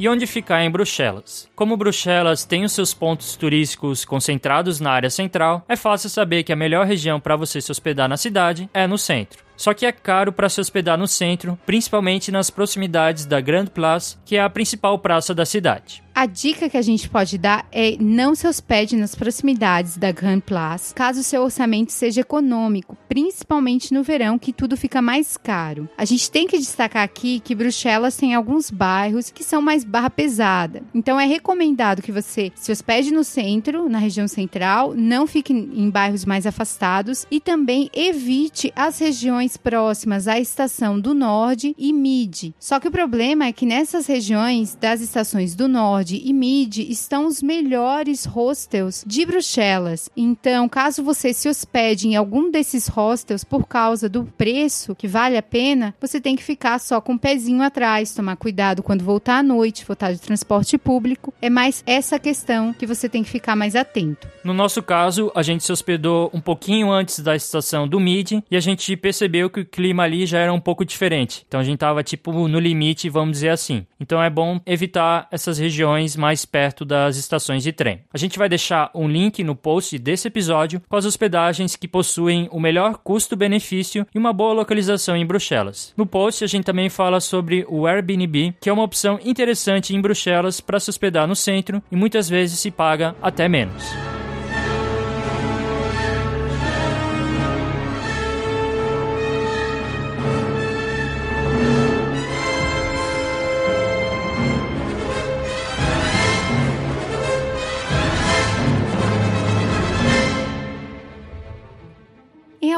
E 0.00 0.08
onde 0.08 0.26
ficar 0.26 0.64
em 0.64 0.70
Bruxelas? 0.70 1.46
Como 1.54 1.76
Bruxelas 1.76 2.46
tem 2.46 2.64
os 2.64 2.72
seus 2.72 2.94
pontos 2.94 3.36
turísticos 3.36 4.02
concentrados 4.02 4.80
na 4.80 4.90
área 4.90 5.10
central, 5.10 5.62
é 5.68 5.76
fácil 5.76 6.08
saber 6.08 6.42
que 6.42 6.54
a 6.54 6.56
melhor 6.56 6.86
região 6.86 7.20
para 7.20 7.36
você 7.36 7.60
se 7.60 7.70
hospedar 7.70 8.08
na 8.08 8.16
cidade 8.16 8.66
é 8.72 8.86
no 8.86 8.96
centro. 8.96 9.49
Só 9.60 9.74
que 9.74 9.84
é 9.84 9.92
caro 9.92 10.32
para 10.32 10.48
se 10.48 10.58
hospedar 10.58 10.96
no 10.96 11.06
centro, 11.06 11.58
principalmente 11.66 12.32
nas 12.32 12.48
proximidades 12.48 13.26
da 13.26 13.42
Grand 13.42 13.66
Place, 13.66 14.16
que 14.24 14.36
é 14.36 14.40
a 14.40 14.48
principal 14.48 14.98
praça 14.98 15.34
da 15.34 15.44
cidade. 15.44 16.02
A 16.14 16.26
dica 16.26 16.68
que 16.68 16.76
a 16.76 16.82
gente 16.82 17.08
pode 17.08 17.38
dar 17.38 17.66
é 17.70 17.96
não 18.00 18.34
se 18.34 18.46
hospede 18.46 18.96
nas 18.96 19.14
proximidades 19.14 19.96
da 19.96 20.10
Grand 20.10 20.40
Place, 20.40 20.92
caso 20.94 21.22
seu 21.22 21.42
orçamento 21.42 21.92
seja 21.92 22.20
econômico, 22.20 22.96
principalmente 23.08 23.94
no 23.94 24.02
verão, 24.02 24.38
que 24.38 24.52
tudo 24.52 24.76
fica 24.76 25.00
mais 25.00 25.36
caro. 25.36 25.88
A 25.96 26.04
gente 26.04 26.30
tem 26.30 26.46
que 26.46 26.58
destacar 26.58 27.04
aqui 27.04 27.40
que 27.40 27.54
Bruxelas 27.54 28.16
tem 28.16 28.34
alguns 28.34 28.70
bairros 28.70 29.30
que 29.30 29.44
são 29.44 29.62
mais 29.62 29.84
barra 29.84 30.10
pesada. 30.10 30.82
Então 30.94 31.18
é 31.18 31.26
recomendado 31.26 32.02
que 32.02 32.12
você 32.12 32.52
se 32.54 32.72
hospede 32.72 33.12
no 33.12 33.24
centro, 33.24 33.88
na 33.88 33.98
região 33.98 34.26
central, 34.26 34.94
não 34.94 35.26
fique 35.26 35.52
em 35.52 35.88
bairros 35.88 36.24
mais 36.24 36.44
afastados 36.44 37.26
e 37.30 37.40
também 37.40 37.88
evite 37.94 38.72
as 38.74 38.98
regiões 38.98 39.49
mais 39.50 39.56
próximas 39.56 40.28
à 40.28 40.38
estação 40.38 41.00
do 41.00 41.12
Norte 41.12 41.74
e 41.76 41.92
Mid. 41.92 42.52
Só 42.58 42.78
que 42.78 42.86
o 42.86 42.90
problema 42.90 43.46
é 43.46 43.52
que 43.52 43.66
nessas 43.66 44.06
regiões 44.06 44.76
das 44.76 45.00
estações 45.00 45.56
do 45.56 45.66
Norte 45.66 46.22
e 46.24 46.32
Mid 46.32 46.78
estão 46.78 47.26
os 47.26 47.42
melhores 47.42 48.24
hostels 48.24 49.02
de 49.04 49.26
Bruxelas. 49.26 50.08
Então, 50.16 50.68
caso 50.68 51.02
você 51.02 51.32
se 51.32 51.48
hospede 51.48 52.06
em 52.06 52.14
algum 52.14 52.48
desses 52.50 52.86
hostels 52.86 53.42
por 53.42 53.66
causa 53.66 54.08
do 54.08 54.24
preço 54.38 54.94
que 54.94 55.08
vale 55.08 55.36
a 55.36 55.42
pena, 55.42 55.94
você 56.00 56.20
tem 56.20 56.36
que 56.36 56.44
ficar 56.44 56.78
só 56.78 57.00
com 57.00 57.14
o 57.14 57.18
pezinho 57.18 57.62
atrás, 57.62 58.14
tomar 58.14 58.36
cuidado 58.36 58.84
quando 58.84 59.02
voltar 59.02 59.38
à 59.38 59.42
noite, 59.42 59.84
voltar 59.84 60.12
de 60.12 60.20
transporte 60.20 60.78
público. 60.78 61.34
É 61.42 61.50
mais 61.50 61.82
essa 61.86 62.18
questão 62.18 62.72
que 62.72 62.86
você 62.86 63.08
tem 63.08 63.24
que 63.24 63.30
ficar 63.30 63.56
mais 63.56 63.74
atento. 63.74 64.28
No 64.44 64.54
nosso 64.54 64.82
caso, 64.82 65.32
a 65.34 65.42
gente 65.42 65.64
se 65.64 65.72
hospedou 65.72 66.30
um 66.32 66.40
pouquinho 66.40 66.92
antes 66.92 67.18
da 67.20 67.34
estação 67.34 67.88
do 67.88 67.98
Mid 67.98 68.42
e 68.50 68.56
a 68.56 68.60
gente 68.60 68.96
percebeu 68.96 69.39
que 69.48 69.60
o 69.60 69.64
clima 69.64 70.02
ali 70.02 70.26
já 70.26 70.38
era 70.38 70.52
um 70.52 70.60
pouco 70.60 70.84
diferente. 70.84 71.44
Então 71.46 71.60
a 71.60 71.64
gente 71.64 71.78
tava 71.78 72.02
tipo 72.02 72.48
no 72.48 72.58
limite, 72.58 73.08
vamos 73.08 73.32
dizer 73.32 73.50
assim. 73.50 73.86
Então 73.98 74.22
é 74.22 74.28
bom 74.28 74.60
evitar 74.66 75.28
essas 75.30 75.58
regiões 75.58 76.16
mais 76.16 76.44
perto 76.44 76.84
das 76.84 77.16
estações 77.16 77.62
de 77.62 77.72
trem. 77.72 78.00
A 78.12 78.18
gente 78.18 78.38
vai 78.38 78.48
deixar 78.48 78.90
um 78.94 79.08
link 79.08 79.42
no 79.44 79.54
post 79.54 79.98
desse 79.98 80.28
episódio 80.28 80.82
com 80.88 80.96
as 80.96 81.04
hospedagens 81.04 81.76
que 81.76 81.88
possuem 81.88 82.48
o 82.50 82.60
melhor 82.60 82.98
custo-benefício 82.98 84.06
e 84.14 84.18
uma 84.18 84.32
boa 84.32 84.52
localização 84.52 85.16
em 85.16 85.24
Bruxelas. 85.24 85.94
No 85.96 86.06
post 86.06 86.42
a 86.44 86.46
gente 86.46 86.64
também 86.64 86.88
fala 86.88 87.20
sobre 87.20 87.64
o 87.68 87.86
Airbnb, 87.86 88.54
que 88.60 88.68
é 88.68 88.72
uma 88.72 88.82
opção 88.82 89.18
interessante 89.24 89.94
em 89.94 90.00
Bruxelas 90.00 90.60
para 90.60 90.80
se 90.80 90.90
hospedar 90.90 91.26
no 91.26 91.36
centro 91.36 91.82
e 91.90 91.96
muitas 91.96 92.28
vezes 92.28 92.58
se 92.58 92.70
paga 92.70 93.14
até 93.22 93.48
menos. 93.48 94.19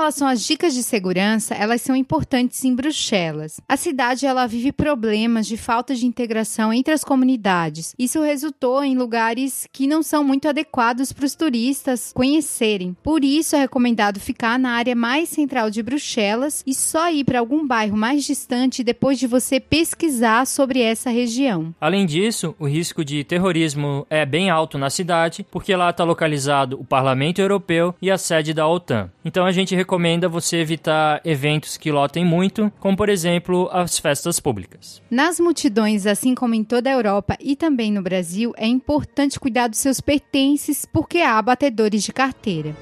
Relação 0.02 0.26
às 0.26 0.44
dicas 0.44 0.74
de 0.74 0.82
segurança, 0.82 1.54
elas 1.54 1.80
são 1.80 1.94
importantes 1.94 2.64
em 2.64 2.74
Bruxelas. 2.74 3.60
A 3.68 3.76
cidade 3.76 4.26
ela 4.26 4.48
vive 4.48 4.72
problemas 4.72 5.46
de 5.46 5.56
falta 5.56 5.94
de 5.94 6.04
integração 6.04 6.72
entre 6.72 6.92
as 6.92 7.04
comunidades. 7.04 7.94
Isso 7.96 8.20
resultou 8.20 8.82
em 8.82 8.96
lugares 8.96 9.68
que 9.72 9.86
não 9.86 10.02
são 10.02 10.24
muito 10.24 10.48
adequados 10.48 11.12
para 11.12 11.24
os 11.24 11.36
turistas 11.36 12.12
conhecerem. 12.12 12.96
Por 13.00 13.22
isso 13.22 13.54
é 13.54 13.60
recomendado 13.60 14.18
ficar 14.18 14.58
na 14.58 14.72
área 14.72 14.96
mais 14.96 15.28
central 15.28 15.70
de 15.70 15.82
Bruxelas 15.82 16.64
e 16.66 16.74
só 16.74 17.08
ir 17.08 17.22
para 17.22 17.38
algum 17.38 17.64
bairro 17.64 17.96
mais 17.96 18.24
distante 18.24 18.82
depois 18.82 19.20
de 19.20 19.28
você 19.28 19.60
pesquisar 19.60 20.48
sobre 20.48 20.80
essa 20.80 21.10
região. 21.10 21.72
Além 21.80 22.06
disso, 22.06 22.56
o 22.58 22.66
risco 22.66 23.04
de 23.04 23.22
terrorismo 23.22 24.04
é 24.10 24.26
bem 24.26 24.50
alto 24.50 24.76
na 24.78 24.90
cidade, 24.90 25.46
porque 25.48 25.76
lá 25.76 25.90
está 25.90 26.02
localizado 26.02 26.80
o 26.80 26.84
Parlamento 26.84 27.40
Europeu 27.40 27.94
e 28.02 28.10
a 28.10 28.18
sede 28.18 28.52
da 28.52 28.66
OTAN. 28.66 29.08
Então 29.24 29.46
a 29.46 29.52
gente 29.52 29.76
recomenda 29.92 30.26
você 30.26 30.56
evitar 30.56 31.20
eventos 31.22 31.76
que 31.76 31.92
lotem 31.92 32.24
muito, 32.24 32.72
como 32.80 32.96
por 32.96 33.10
exemplo 33.10 33.68
as 33.70 33.98
festas 33.98 34.40
públicas. 34.40 35.02
Nas 35.10 35.38
multidões, 35.38 36.06
assim 36.06 36.34
como 36.34 36.54
em 36.54 36.64
toda 36.64 36.88
a 36.88 36.94
Europa 36.94 37.36
e 37.38 37.54
também 37.54 37.92
no 37.92 38.00
Brasil, 38.00 38.54
é 38.56 38.66
importante 38.66 39.38
cuidar 39.38 39.68
dos 39.68 39.80
seus 39.80 40.00
pertences 40.00 40.86
porque 40.90 41.18
há 41.18 41.40
batedores 41.42 42.02
de 42.02 42.10
carteira. 42.10 42.74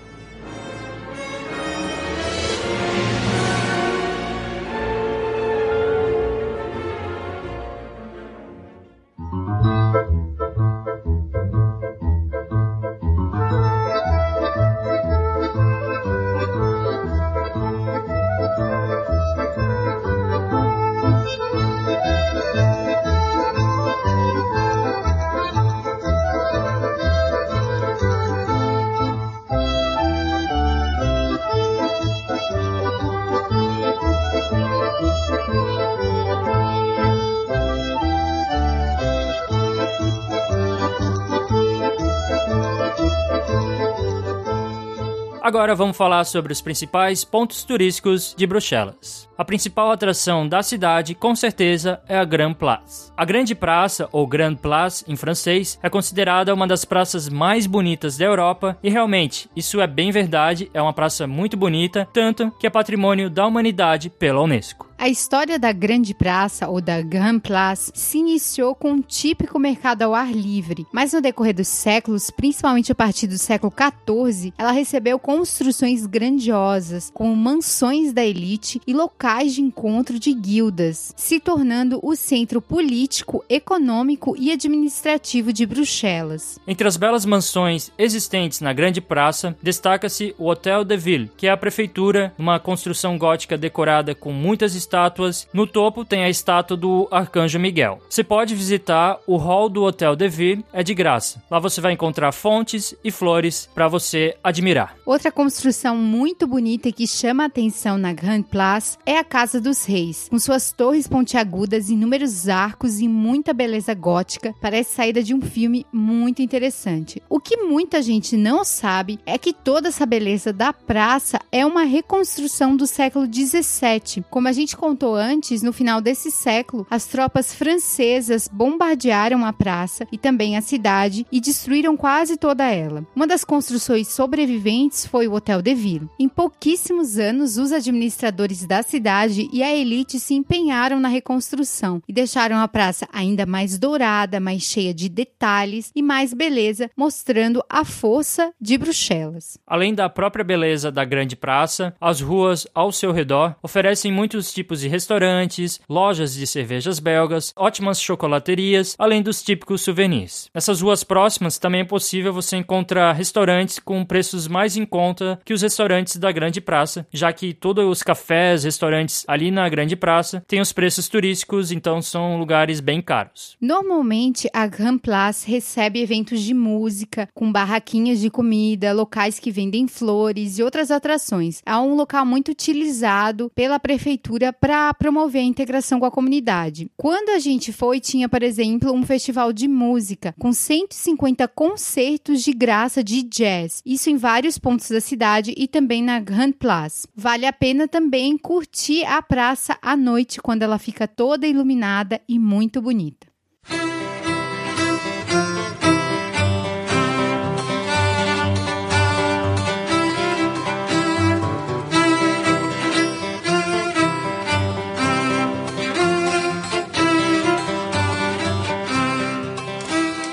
Agora 45.50 45.74
vamos 45.74 45.96
falar 45.96 46.22
sobre 46.22 46.52
os 46.52 46.60
principais 46.60 47.24
pontos 47.24 47.64
turísticos 47.64 48.36
de 48.38 48.46
Bruxelas. 48.46 49.28
A 49.36 49.44
principal 49.44 49.90
atração 49.90 50.46
da 50.46 50.62
cidade, 50.62 51.12
com 51.12 51.34
certeza, 51.34 52.00
é 52.06 52.16
a 52.16 52.24
Grand 52.24 52.54
Place. 52.54 53.10
A 53.16 53.24
Grande 53.24 53.52
Praça, 53.52 54.08
ou 54.12 54.28
Grand 54.28 54.54
Place 54.54 55.04
em 55.08 55.16
francês, 55.16 55.76
é 55.82 55.90
considerada 55.90 56.54
uma 56.54 56.68
das 56.68 56.84
praças 56.84 57.28
mais 57.28 57.66
bonitas 57.66 58.16
da 58.16 58.26
Europa 58.26 58.78
e 58.80 58.88
realmente, 58.88 59.50
isso 59.56 59.80
é 59.80 59.88
bem 59.88 60.12
verdade, 60.12 60.70
é 60.72 60.80
uma 60.80 60.92
praça 60.92 61.26
muito 61.26 61.56
bonita, 61.56 62.06
tanto 62.12 62.52
que 62.52 62.68
é 62.68 62.70
patrimônio 62.70 63.28
da 63.28 63.44
humanidade 63.44 64.08
pela 64.08 64.40
Unesco. 64.42 64.89
A 65.00 65.08
história 65.08 65.58
da 65.58 65.72
Grande 65.72 66.12
Praça, 66.12 66.68
ou 66.68 66.78
da 66.78 67.00
Grand 67.00 67.38
Place, 67.38 67.90
se 67.94 68.18
iniciou 68.18 68.74
com 68.74 68.92
um 68.92 69.00
típico 69.00 69.58
mercado 69.58 70.02
ao 70.02 70.14
ar 70.14 70.30
livre, 70.30 70.86
mas 70.92 71.14
no 71.14 71.22
decorrer 71.22 71.54
dos 71.54 71.68
séculos, 71.68 72.28
principalmente 72.28 72.92
a 72.92 72.94
partir 72.94 73.26
do 73.26 73.38
século 73.38 73.72
XIV, 73.72 74.52
ela 74.58 74.72
recebeu 74.72 75.18
construções 75.18 76.04
grandiosas, 76.04 77.10
como 77.14 77.34
mansões 77.34 78.12
da 78.12 78.22
elite 78.22 78.78
e 78.86 78.92
locais 78.92 79.54
de 79.54 79.62
encontro 79.62 80.18
de 80.18 80.34
guildas, 80.34 81.14
se 81.16 81.40
tornando 81.40 81.98
o 82.02 82.14
centro 82.14 82.60
político, 82.60 83.42
econômico 83.48 84.36
e 84.38 84.52
administrativo 84.52 85.50
de 85.50 85.64
Bruxelas. 85.64 86.58
Entre 86.66 86.86
as 86.86 86.98
belas 86.98 87.24
mansões 87.24 87.90
existentes 87.96 88.60
na 88.60 88.74
Grande 88.74 89.00
Praça, 89.00 89.56
destaca-se 89.62 90.34
o 90.36 90.46
Hotel 90.46 90.84
de 90.84 90.98
Ville, 90.98 91.30
que 91.38 91.46
é 91.46 91.50
a 91.50 91.56
prefeitura, 91.56 92.34
uma 92.38 92.60
construção 92.60 93.16
gótica 93.16 93.56
decorada 93.56 94.14
com 94.14 94.30
muitas 94.30 94.74
estátuas. 94.90 95.46
No 95.52 95.68
topo 95.68 96.04
tem 96.04 96.24
a 96.24 96.28
estátua 96.28 96.76
do 96.76 97.06
Arcanjo 97.12 97.60
Miguel. 97.60 98.00
Você 98.08 98.24
pode 98.24 98.56
visitar 98.56 99.18
o 99.24 99.36
hall 99.36 99.68
do 99.68 99.84
Hotel 99.84 100.16
de 100.16 100.28
Ville, 100.28 100.64
é 100.72 100.82
de 100.82 100.92
graça. 100.94 101.40
Lá 101.48 101.60
você 101.60 101.80
vai 101.80 101.92
encontrar 101.92 102.32
fontes 102.32 102.92
e 103.04 103.10
flores 103.12 103.68
para 103.72 103.86
você 103.86 104.36
admirar. 104.42 104.96
Outra 105.06 105.30
construção 105.30 105.96
muito 105.96 106.44
bonita 106.46 106.88
e 106.88 106.92
que 106.92 107.06
chama 107.06 107.44
a 107.44 107.46
atenção 107.46 107.96
na 107.96 108.12
Grand 108.12 108.42
Place 108.42 108.98
é 109.06 109.16
a 109.16 109.24
Casa 109.24 109.60
dos 109.60 109.84
Reis, 109.84 110.28
com 110.28 110.38
suas 110.38 110.72
torres 110.72 111.06
pontiagudas, 111.06 111.88
inúmeros 111.88 112.48
arcos 112.48 113.00
e 113.00 113.06
muita 113.06 113.52
beleza 113.52 113.94
gótica. 113.94 114.52
Parece 114.60 114.94
saída 114.94 115.22
de 115.22 115.34
um 115.34 115.40
filme 115.40 115.86
muito 115.92 116.42
interessante. 116.42 117.22
O 117.28 117.38
que 117.38 117.56
muita 117.58 118.02
gente 118.02 118.36
não 118.36 118.64
sabe 118.64 119.20
é 119.24 119.38
que 119.38 119.52
toda 119.52 119.88
essa 119.88 120.04
beleza 120.04 120.52
da 120.52 120.72
praça 120.72 121.38
é 121.52 121.64
uma 121.64 121.84
reconstrução 121.84 122.76
do 122.76 122.86
século 122.86 123.28
17. 123.28 124.24
Como 124.28 124.48
a 124.48 124.52
gente 124.52 124.79
contou 124.80 125.14
antes, 125.14 125.60
no 125.62 125.74
final 125.74 126.00
desse 126.00 126.30
século, 126.30 126.86
as 126.90 127.06
tropas 127.06 127.52
francesas 127.52 128.48
bombardearam 128.50 129.44
a 129.44 129.52
praça 129.52 130.06
e 130.10 130.16
também 130.16 130.56
a 130.56 130.62
cidade 130.62 131.26
e 131.30 131.38
destruíram 131.38 131.98
quase 131.98 132.38
toda 132.38 132.64
ela. 132.64 133.04
Uma 133.14 133.26
das 133.26 133.44
construções 133.44 134.08
sobreviventes 134.08 135.04
foi 135.04 135.28
o 135.28 135.34
Hotel 135.34 135.60
de 135.60 135.74
Ville. 135.74 136.08
Em 136.18 136.30
pouquíssimos 136.30 137.18
anos, 137.18 137.58
os 137.58 137.72
administradores 137.72 138.64
da 138.64 138.82
cidade 138.82 139.50
e 139.52 139.62
a 139.62 139.70
elite 139.70 140.18
se 140.18 140.32
empenharam 140.32 140.98
na 140.98 141.08
reconstrução 141.08 142.02
e 142.08 142.12
deixaram 142.12 142.56
a 142.56 142.66
praça 142.66 143.06
ainda 143.12 143.44
mais 143.44 143.78
dourada, 143.78 144.40
mais 144.40 144.62
cheia 144.62 144.94
de 144.94 145.10
detalhes 145.10 145.92
e 145.94 146.00
mais 146.00 146.32
beleza, 146.32 146.90
mostrando 146.96 147.62
a 147.68 147.84
força 147.84 148.50
de 148.58 148.78
Bruxelas. 148.78 149.58
Além 149.66 149.94
da 149.94 150.08
própria 150.08 150.42
beleza 150.42 150.90
da 150.90 151.04
grande 151.04 151.36
praça, 151.36 151.94
as 152.00 152.22
ruas 152.22 152.66
ao 152.74 152.90
seu 152.90 153.12
redor 153.12 153.54
oferecem 153.62 154.10
muitos 154.10 154.50
tipos 154.50 154.69
tipos 154.70 154.80
de 154.80 154.88
restaurantes, 154.88 155.80
lojas 155.88 156.32
de 156.34 156.46
cervejas 156.46 157.00
belgas, 157.00 157.52
ótimas 157.56 158.00
chocolaterias, 158.00 158.94
além 158.96 159.20
dos 159.20 159.42
típicos 159.42 159.80
souvenirs. 159.80 160.48
Nessas 160.54 160.80
ruas 160.80 161.02
próximas 161.02 161.58
também 161.58 161.80
é 161.80 161.84
possível 161.84 162.32
você 162.32 162.56
encontrar 162.56 163.12
restaurantes 163.12 163.80
com 163.80 164.04
preços 164.04 164.46
mais 164.46 164.76
em 164.76 164.84
conta 164.84 165.40
que 165.44 165.52
os 165.52 165.62
restaurantes 165.62 166.16
da 166.18 166.30
Grande 166.30 166.60
Praça, 166.60 167.04
já 167.12 167.32
que 167.32 167.52
todos 167.52 167.84
os 167.84 168.02
cafés, 168.02 168.62
restaurantes 168.62 169.24
ali 169.26 169.50
na 169.50 169.68
Grande 169.68 169.96
Praça 169.96 170.40
têm 170.46 170.60
os 170.60 170.72
preços 170.72 171.08
turísticos, 171.08 171.72
então 171.72 172.00
são 172.00 172.38
lugares 172.38 172.78
bem 172.78 173.02
caros. 173.02 173.56
Normalmente, 173.60 174.48
a 174.52 174.68
Grand 174.68 174.98
Place 174.98 175.50
recebe 175.50 176.00
eventos 176.00 176.40
de 176.42 176.54
música, 176.54 177.28
com 177.34 177.50
barraquinhas 177.50 178.20
de 178.20 178.30
comida, 178.30 178.92
locais 178.92 179.40
que 179.40 179.50
vendem 179.50 179.88
flores 179.88 180.58
e 180.58 180.62
outras 180.62 180.92
atrações. 180.92 181.60
É 181.66 181.76
um 181.76 181.96
local 181.96 182.24
muito 182.24 182.52
utilizado 182.52 183.50
pela 183.52 183.80
prefeitura 183.80 184.49
para 184.52 184.92
promover 184.94 185.42
a 185.42 185.44
integração 185.44 186.00
com 186.00 186.06
a 186.06 186.10
comunidade. 186.10 186.90
Quando 186.96 187.30
a 187.30 187.38
gente 187.38 187.72
foi, 187.72 188.00
tinha, 188.00 188.28
por 188.28 188.42
exemplo, 188.42 188.92
um 188.92 189.04
festival 189.04 189.52
de 189.52 189.68
música 189.68 190.34
com 190.38 190.52
150 190.52 191.46
concertos 191.48 192.42
de 192.42 192.52
graça 192.52 193.02
de 193.02 193.22
jazz. 193.22 193.82
Isso 193.84 194.10
em 194.10 194.16
vários 194.16 194.58
pontos 194.58 194.90
da 194.90 195.00
cidade 195.00 195.54
e 195.56 195.68
também 195.68 196.02
na 196.02 196.18
Grand 196.20 196.52
Place. 196.52 197.06
Vale 197.14 197.46
a 197.46 197.52
pena 197.52 197.86
também 197.86 198.36
curtir 198.36 199.04
a 199.04 199.20
praça 199.22 199.76
à 199.80 199.96
noite 199.96 200.40
quando 200.40 200.62
ela 200.62 200.78
fica 200.78 201.06
toda 201.06 201.46
iluminada 201.46 202.20
e 202.28 202.38
muito 202.38 202.80
bonita. 202.80 203.26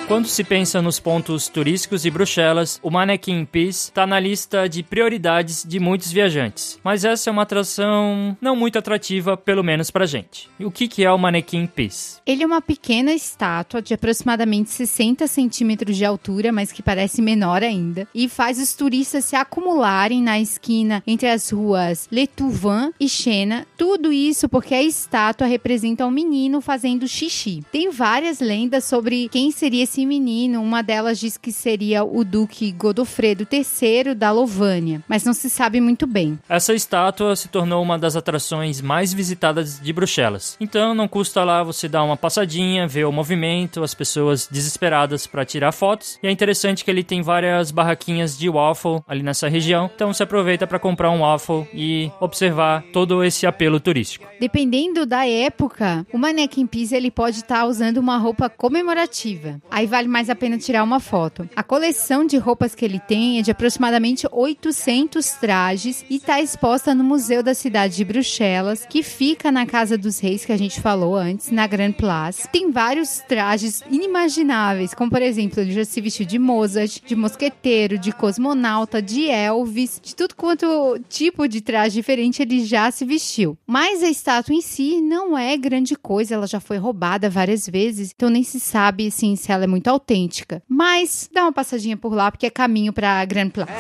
Quando 0.08 0.26
se 0.30 0.42
pensa 0.42 0.82
nos 0.82 1.02
pontos 1.02 1.50
turísticos 1.50 2.04
de 2.04 2.10
Bruxelas, 2.10 2.80
o 2.82 2.90
Mannequin 2.90 3.44
Peace 3.44 3.90
está 3.90 4.08
na 4.08 4.18
lista 4.18 4.70
de 4.70 4.82
prioridades 4.82 5.66
de 5.68 5.82
muitos 5.82 6.14
viajantes. 6.14 6.80
Mas 6.82 7.04
essa 7.04 7.30
é 7.30 7.32
uma 7.32 7.42
atração 7.42 8.38
não 8.40 8.56
muito 8.56 8.80
atrativa, 8.80 9.36
pelo 9.36 9.62
menos 9.62 9.92
pra 9.92 10.06
gente. 10.06 10.50
E 10.58 10.64
o 10.64 10.72
que, 10.72 10.88
que 10.88 11.04
é 11.04 11.12
o 11.12 11.18
Mannequin 11.18 11.68
Peace? 11.68 12.22
Ele 12.26 12.42
é 12.42 12.46
uma 12.46 12.62
pequena 12.62 13.12
estátua 13.12 13.82
de 13.82 13.94
aproximadamente 13.94 14.70
60 14.70 15.28
centímetros 15.28 15.98
de 15.98 16.06
altura, 16.06 16.54
mas 16.54 16.72
que 16.72 16.82
parece 16.82 17.22
menor 17.22 17.62
ainda, 17.62 18.08
e 18.16 18.30
faz 18.30 18.62
os 18.62 18.74
turistas 18.74 19.26
se 19.26 19.36
acumularem 19.36 20.24
na 20.24 20.40
esquina 20.40 21.04
entre 21.06 21.28
as 21.28 21.50
ruas 21.50 22.08
Letouvan 22.10 22.94
e 22.98 23.10
Xena. 23.10 23.68
Tudo 23.78 24.14
isso 24.14 24.48
porque 24.48 24.74
a 24.74 24.82
estátua 24.82 25.48
representa 25.48 26.06
um 26.06 26.12
menino 26.12 26.62
fazendo 26.62 27.10
xixi. 27.10 27.62
Tem 27.74 27.92
várias 27.92 28.40
lendas 28.40 28.86
sobre 28.86 29.28
quem 29.28 29.52
seria 29.52 29.84
esse 29.84 29.97
menino. 30.06 30.62
Uma 30.62 30.82
delas 30.82 31.20
diz 31.20 31.38
que 31.38 31.52
seria 31.52 32.04
o 32.04 32.24
Duque 32.24 32.72
Godofredo 32.72 33.48
III 33.52 34.14
da 34.14 34.32
Lovânia, 34.32 35.04
mas 35.08 35.24
não 35.24 35.34
se 35.34 35.50
sabe 35.50 35.82
muito 35.82 36.06
bem. 36.06 36.40
Essa 36.48 36.74
estátua 36.74 37.36
se 37.36 37.48
tornou 37.48 37.82
uma 37.82 37.98
das 37.98 38.16
atrações 38.16 38.82
mais 38.82 39.14
visitadas 39.14 39.80
de 39.80 39.94
Bruxelas. 39.94 40.58
Então 40.60 40.94
não 40.94 41.08
custa 41.08 41.44
lá 41.44 41.64
você 41.64 41.88
dar 41.88 42.04
uma 42.04 42.18
passadinha, 42.18 42.88
ver 42.88 43.06
o 43.06 43.12
movimento, 43.12 43.84
as 43.84 43.94
pessoas 43.94 44.48
desesperadas 44.52 45.26
para 45.26 45.46
tirar 45.46 45.72
fotos. 45.72 46.20
E 46.22 46.28
é 46.28 46.32
interessante 46.32 46.86
que 46.86 46.92
ele 46.92 47.04
tem 47.04 47.22
várias 47.22 47.72
barraquinhas 47.72 48.38
de 48.38 48.50
waffle 48.50 49.02
ali 49.08 49.24
nessa 49.24 49.48
região. 49.48 49.90
Então 49.94 50.14
você 50.14 50.24
aproveita 50.24 50.68
para 50.68 50.80
comprar 50.80 51.10
um 51.10 51.22
waffle 51.22 51.68
e 51.74 52.12
observar 52.20 52.84
todo 52.94 53.24
esse 53.24 53.46
apelo 53.46 53.80
turístico. 53.80 54.28
Dependendo 54.40 55.06
da 55.06 55.28
época, 55.28 56.06
o 56.14 56.18
Mannequin 56.18 56.68
Peace 56.68 56.96
ele 56.96 57.10
pode 57.10 57.38
estar 57.38 57.62
tá 57.62 57.66
usando 57.66 57.98
uma 57.98 58.18
roupa 58.18 58.50
comemorativa. 58.50 59.60
Aí 59.72 59.87
vale 59.88 60.08
mais 60.08 60.30
a 60.30 60.36
pena 60.36 60.58
tirar 60.58 60.84
uma 60.84 61.00
foto. 61.00 61.50
A 61.56 61.64
coleção 61.64 62.26
de 62.26 62.38
roupas 62.38 62.76
que 62.76 62.86
ele 62.86 63.00
tem 63.00 63.40
é 63.40 63.42
de 63.42 63.52
aproximadamente 63.52 64.28
800 64.32 65.30
trajes 65.32 66.06
e 66.10 66.18
está 66.18 66.42
exposta 66.42 66.94
no 66.94 67.04
Museu 67.04 67.42
da 67.42 67.54
Cidade 67.54 67.96
de 67.96 68.06
Bruxelas, 68.06 68.86
que 68.90 69.04
fica 69.04 69.52
na 69.52 69.66
Casa 69.66 69.98
dos 69.98 70.20
Reis, 70.20 70.46
que 70.46 70.52
a 70.52 70.58
gente 70.58 70.82
falou 70.82 71.16
antes, 71.16 71.52
na 71.52 71.68
Grand 71.68 71.94
Place. 71.94 72.48
Tem 72.50 72.72
vários 72.72 73.20
trajes 73.28 73.84
inimagináveis, 73.90 74.94
como 74.94 75.12
por 75.12 75.22
exemplo, 75.22 75.62
ele 75.62 75.72
já 75.72 75.86
se 75.86 76.02
vestiu 76.02 76.26
de 76.26 76.40
Mozart, 76.40 77.02
de 77.06 77.16
mosqueteiro, 77.16 77.98
de 77.98 78.12
cosmonauta, 78.12 79.02
de 79.02 79.30
Elvis, 79.30 80.00
de 80.04 80.16
tudo 80.16 80.36
quanto 80.36 81.00
tipo 81.10 81.48
de 81.48 81.62
traje 81.62 81.96
diferente 81.96 82.42
ele 82.42 82.66
já 82.66 82.90
se 82.92 83.06
vestiu. 83.06 83.58
Mas 83.66 84.04
a 84.04 84.10
estátua 84.10 84.54
em 84.54 84.62
si 84.62 85.02
não 85.02 85.38
é 85.38 85.58
grande 85.58 85.96
coisa, 85.96 86.36
ela 86.36 86.48
já 86.48 86.60
foi 86.60 86.78
roubada 86.78 87.30
várias 87.30 87.68
vezes, 87.68 88.12
então 88.16 88.30
nem 88.30 88.44
se 88.44 88.60
sabe 88.60 89.08
assim 89.08 89.36
se 89.36 89.52
ela 89.52 89.64
é 89.64 89.68
muito 89.68 89.77
autêntica. 89.86 90.64
Mas 90.68 91.30
dá 91.34 91.44
uma 91.44 91.54
passadinha 91.54 91.98
por 91.98 92.14
lá 92.14 92.32
porque 92.32 92.46
é 92.46 92.50
caminho 92.50 92.92
para 92.94 93.24
Grand 93.26 93.50
Place. 93.50 93.72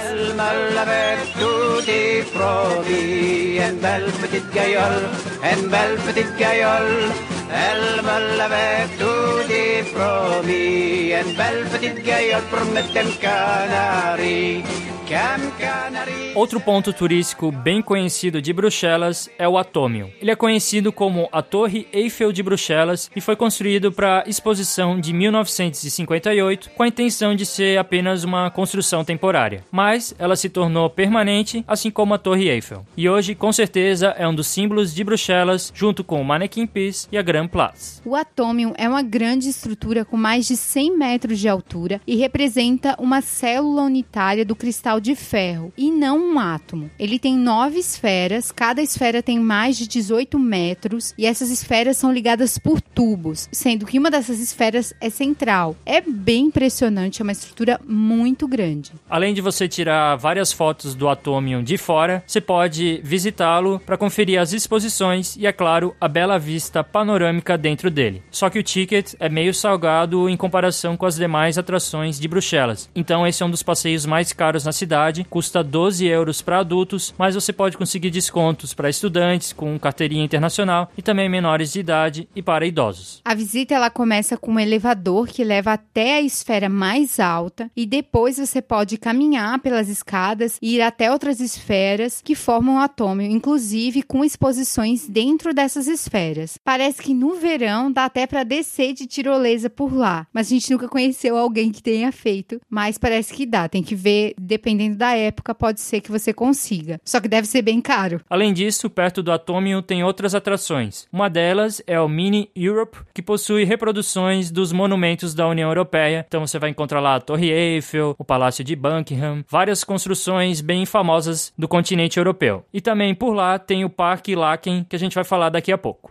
Outro 16.36 16.60
ponto 16.60 16.91
turístico 16.91 17.50
bem 17.52 17.82
conhecido 17.82 18.41
de 18.41 18.52
Bruxelas 18.52 19.30
é 19.39 19.48
o 19.48 19.58
Atômio. 19.58 20.12
Ele 20.22 20.32
é 20.32 20.36
conhecido 20.36 20.91
como 20.91 21.30
a 21.32 21.41
Torre 21.41 21.88
Eiffel 21.93 22.34
de 22.34 22.43
Bruxelas 22.43 23.10
e 23.15 23.22
foi 23.22 23.36
construído 23.36 23.91
para 23.91 24.24
exposição 24.28 25.00
de 25.00 25.13
1958 25.13 26.72
com 26.72 26.84
a 26.84 26.88
intenção 26.88 27.34
de 27.34 27.46
ser 27.46 27.80
apenas 27.80 28.26
uma 28.26 28.52
construção 28.52 29.06
temporária. 29.06 29.63
Mas 29.72 30.13
ela 30.20 30.36
se 30.36 30.50
tornou 30.50 30.89
permanente, 30.89 31.63
assim 31.67 31.89
como 31.89 32.13
a 32.13 32.17
Torre 32.17 32.50
Eiffel. 32.50 32.86
E 32.98 33.08
hoje, 33.10 33.34
com 33.34 33.54
certeza, 33.54 34.08
é 34.17 34.28
um 34.28 34.36
dos 34.36 34.48
símbolos 34.48 34.93
de 34.93 35.04
Bruxelas, 35.04 35.72
junto 35.74 36.04
com 36.04 36.22
o 36.22 36.26
Mannequin 36.26 36.67
Peace 36.67 37.08
e 37.12 37.17
a 37.17 37.22
Grand 37.22 37.48
Place. 37.48 38.02
O 38.04 38.13
Atômio 38.13 38.74
é 38.78 38.89
uma 38.89 39.02
grande 39.02 39.48
estrutura 39.48 40.04
com 40.04 40.17
mais 40.17 40.46
de 40.46 40.58
100 40.58 40.98
metros 40.98 41.39
de 41.39 41.48
altura 41.48 42.02
e 42.06 42.17
representa 42.17 42.96
uma 43.00 43.22
célula 43.22 43.84
unitária 43.84 44.43
do 44.43 44.56
cristal 44.56 44.96
de 44.99 45.15
ferro 45.15 45.71
e 45.77 45.91
não 45.91 46.17
um 46.17 46.39
átomo. 46.39 46.89
Ele 46.97 47.19
tem 47.19 47.38
nove 47.38 47.79
esferas, 47.79 48.51
cada 48.51 48.81
esfera 48.81 49.21
tem 49.21 49.39
mais 49.39 49.77
de 49.77 49.88
18 49.88 50.38
metros 50.39 51.13
e 51.17 51.25
essas 51.25 51.49
esferas 51.49 51.97
são 51.97 52.12
ligadas 52.12 52.57
por 52.57 52.81
tubos, 52.81 53.47
sendo 53.51 53.86
que 53.86 53.99
uma 53.99 54.12
dessas 54.12 54.39
esferas 54.39 54.93
é 54.99 55.10
central. 55.10 55.75
É 55.86 56.01
bem 56.01 56.45
impressionante, 56.45 57.21
é 57.21 57.23
uma 57.23 57.31
estrutura 57.31 57.79
muito 57.88 58.47
grande. 58.47 58.91
Além 59.10 59.33
de 59.33 59.41
você 59.41 59.67
tirar 59.67 60.15
várias 60.15 60.51
fotos 60.51 60.95
do 60.95 61.07
Atomium 61.07 61.63
de 61.63 61.77
fora, 61.77 62.23
você 62.25 62.41
pode 62.41 62.99
visitá-lo 63.03 63.79
para 63.86 63.97
conferir 63.97 64.39
as 64.39 64.53
exposições 64.53 65.36
e, 65.36 65.45
é 65.45 65.51
claro, 65.51 65.95
a 65.99 66.07
bela 66.07 66.38
vista 66.38 66.83
panorâmica 66.83 67.57
dentro 67.57 67.89
dele. 67.89 68.23
Só 68.31 68.49
que 68.49 68.60
o 68.60 68.63
ticket 68.63 69.13
é 69.19 69.29
meio 69.29 69.53
salgado 69.53 70.29
em 70.29 70.38
comparação 70.38 70.97
com 70.97 71.05
as 71.05 71.15
demais 71.15 71.57
atrações 71.57 72.19
de 72.19 72.27
Bruxelas. 72.27 72.89
Então 72.95 73.25
esse 73.25 73.43
é 73.43 73.45
um 73.45 73.51
dos 73.51 73.63
passeios 73.63 74.05
mais 74.05 74.33
caros 74.33 74.65
na 74.65 74.71
cidade 74.71 74.87
cidade, 74.88 75.26
custa 75.30 75.62
12 75.62 76.06
euros 76.06 76.41
para 76.41 76.60
adultos, 76.60 77.13
mas 77.17 77.36
você 77.36 77.52
pode 77.52 77.78
conseguir 77.78 78.10
descontos 78.10 78.73
para 78.73 78.89
estudantes 78.89 79.52
com 79.52 79.78
carteirinha 79.78 80.23
internacional 80.23 80.89
e 80.97 81.02
também 81.02 81.28
menores 81.28 81.73
de 81.73 81.82
idade 81.82 82.30
e 82.34 82.41
para 82.41 82.65
idosos. 82.65 83.21
A 83.26 83.36
visita 83.36 83.76
ela 83.76 83.89
começa 83.89 84.38
com 84.38 84.54
um 84.54 84.60
elevador 84.60 85.28
que 85.28 85.43
leva 85.43 85.73
até 85.73 86.15
a 86.15 86.21
esfera 86.21 86.69
mais 86.69 87.19
alta 87.19 87.69
e 87.76 87.86
depois 87.86 88.38
você 88.38 88.62
pode 88.62 88.97
caminhar 88.97 89.60
pelas 89.60 89.89
escadas 89.89 90.58
e 90.62 90.76
ir 90.76 90.82
até 90.82 91.12
outras 91.12 91.41
esferas 91.41 92.21
que 92.23 92.34
formam 92.34 92.76
o 92.76 92.80
atômio, 92.80 93.30
inclusive 93.30 94.04
com 94.04 94.23
exposições 94.23 95.06
dentro 95.06 95.54
dessas 95.54 95.88
esferas. 95.88 96.58
Parece 96.63 97.02
que 97.02 97.13
no 97.13 97.36
verão 97.36 97.91
dá 97.91 98.06
até 98.06 98.26
para 98.26 98.43
descer 98.43 98.93
de 98.93 99.06
tirolesa 99.06 99.69
por 99.69 99.93
lá, 99.93 100.26
mas 100.32 100.47
a 100.47 100.50
gente 100.52 100.71
nunca 100.71 100.88
conheceu 100.88 101.36
alguém 101.36 101.73
que 101.73 101.84
tenha 101.84 102.10
feito, 102.13 102.62
mas 102.69 102.97
parece 102.97 103.34
que 103.34 103.45
dá, 103.45 103.67
tem 103.67 103.84
que 103.84 103.93
ver 103.93 104.34
dependendo 104.39 104.77
dependendo 104.78 104.98
da 104.98 105.16
época, 105.16 105.56
pode 105.56 105.82
ser 105.82 106.02
que 106.02 106.12
você 106.12 106.32
consiga. 106.32 107.00
Só 107.04 107.20
que 107.20 107.28
deve 107.28 107.48
ser 107.48 107.63
bem 107.63 107.82
caro. 107.82 108.22
Além 108.30 108.54
disso, 108.54 108.90
perto 108.90 109.24
do 109.24 109.32
Atomium 109.32 109.82
tem 109.82 110.04
outras 110.04 110.36
atrações. 110.36 111.08
Uma 111.12 111.30
delas 111.30 111.82
é 111.88 112.00
o 112.00 112.08
Mini 112.08 112.50
Europe, 112.56 113.00
que 113.13 113.22
possui 113.22 113.63
reproduções 113.63 114.52
dos 114.52 114.72
monumentos 114.72 115.34
da 115.34 115.48
União 115.48 115.70
Europeia. 115.70 116.26
Então 116.28 116.46
você 116.46 116.60
vai 116.60 116.70
encontrar 116.70 117.00
lá 117.00 117.16
a 117.16 117.22
Torre 117.22 117.50
Eiffel, 117.50 118.16
o 118.18 118.24
Palácio 118.24 118.63
de 118.63 118.76
Buckingham, 118.76 119.44
várias 119.50 119.84
construções 119.84 120.62
bem 120.62 120.86
famosas 120.86 121.52
do 121.58 121.68
continente 121.68 122.18
europeu. 122.18 122.63
E 122.72 122.80
também 122.80 123.16
por 123.16 123.34
lá 123.34 123.58
tem 123.58 123.84
o 123.84 123.90
Parque 123.90 124.36
Laken, 124.36 124.86
que 124.88 124.96
a 124.96 125.00
gente 125.00 125.16
vai 125.16 125.24
falar 125.24 125.50
daqui 125.50 125.72
a 125.72 125.78
pouco. 125.78 126.10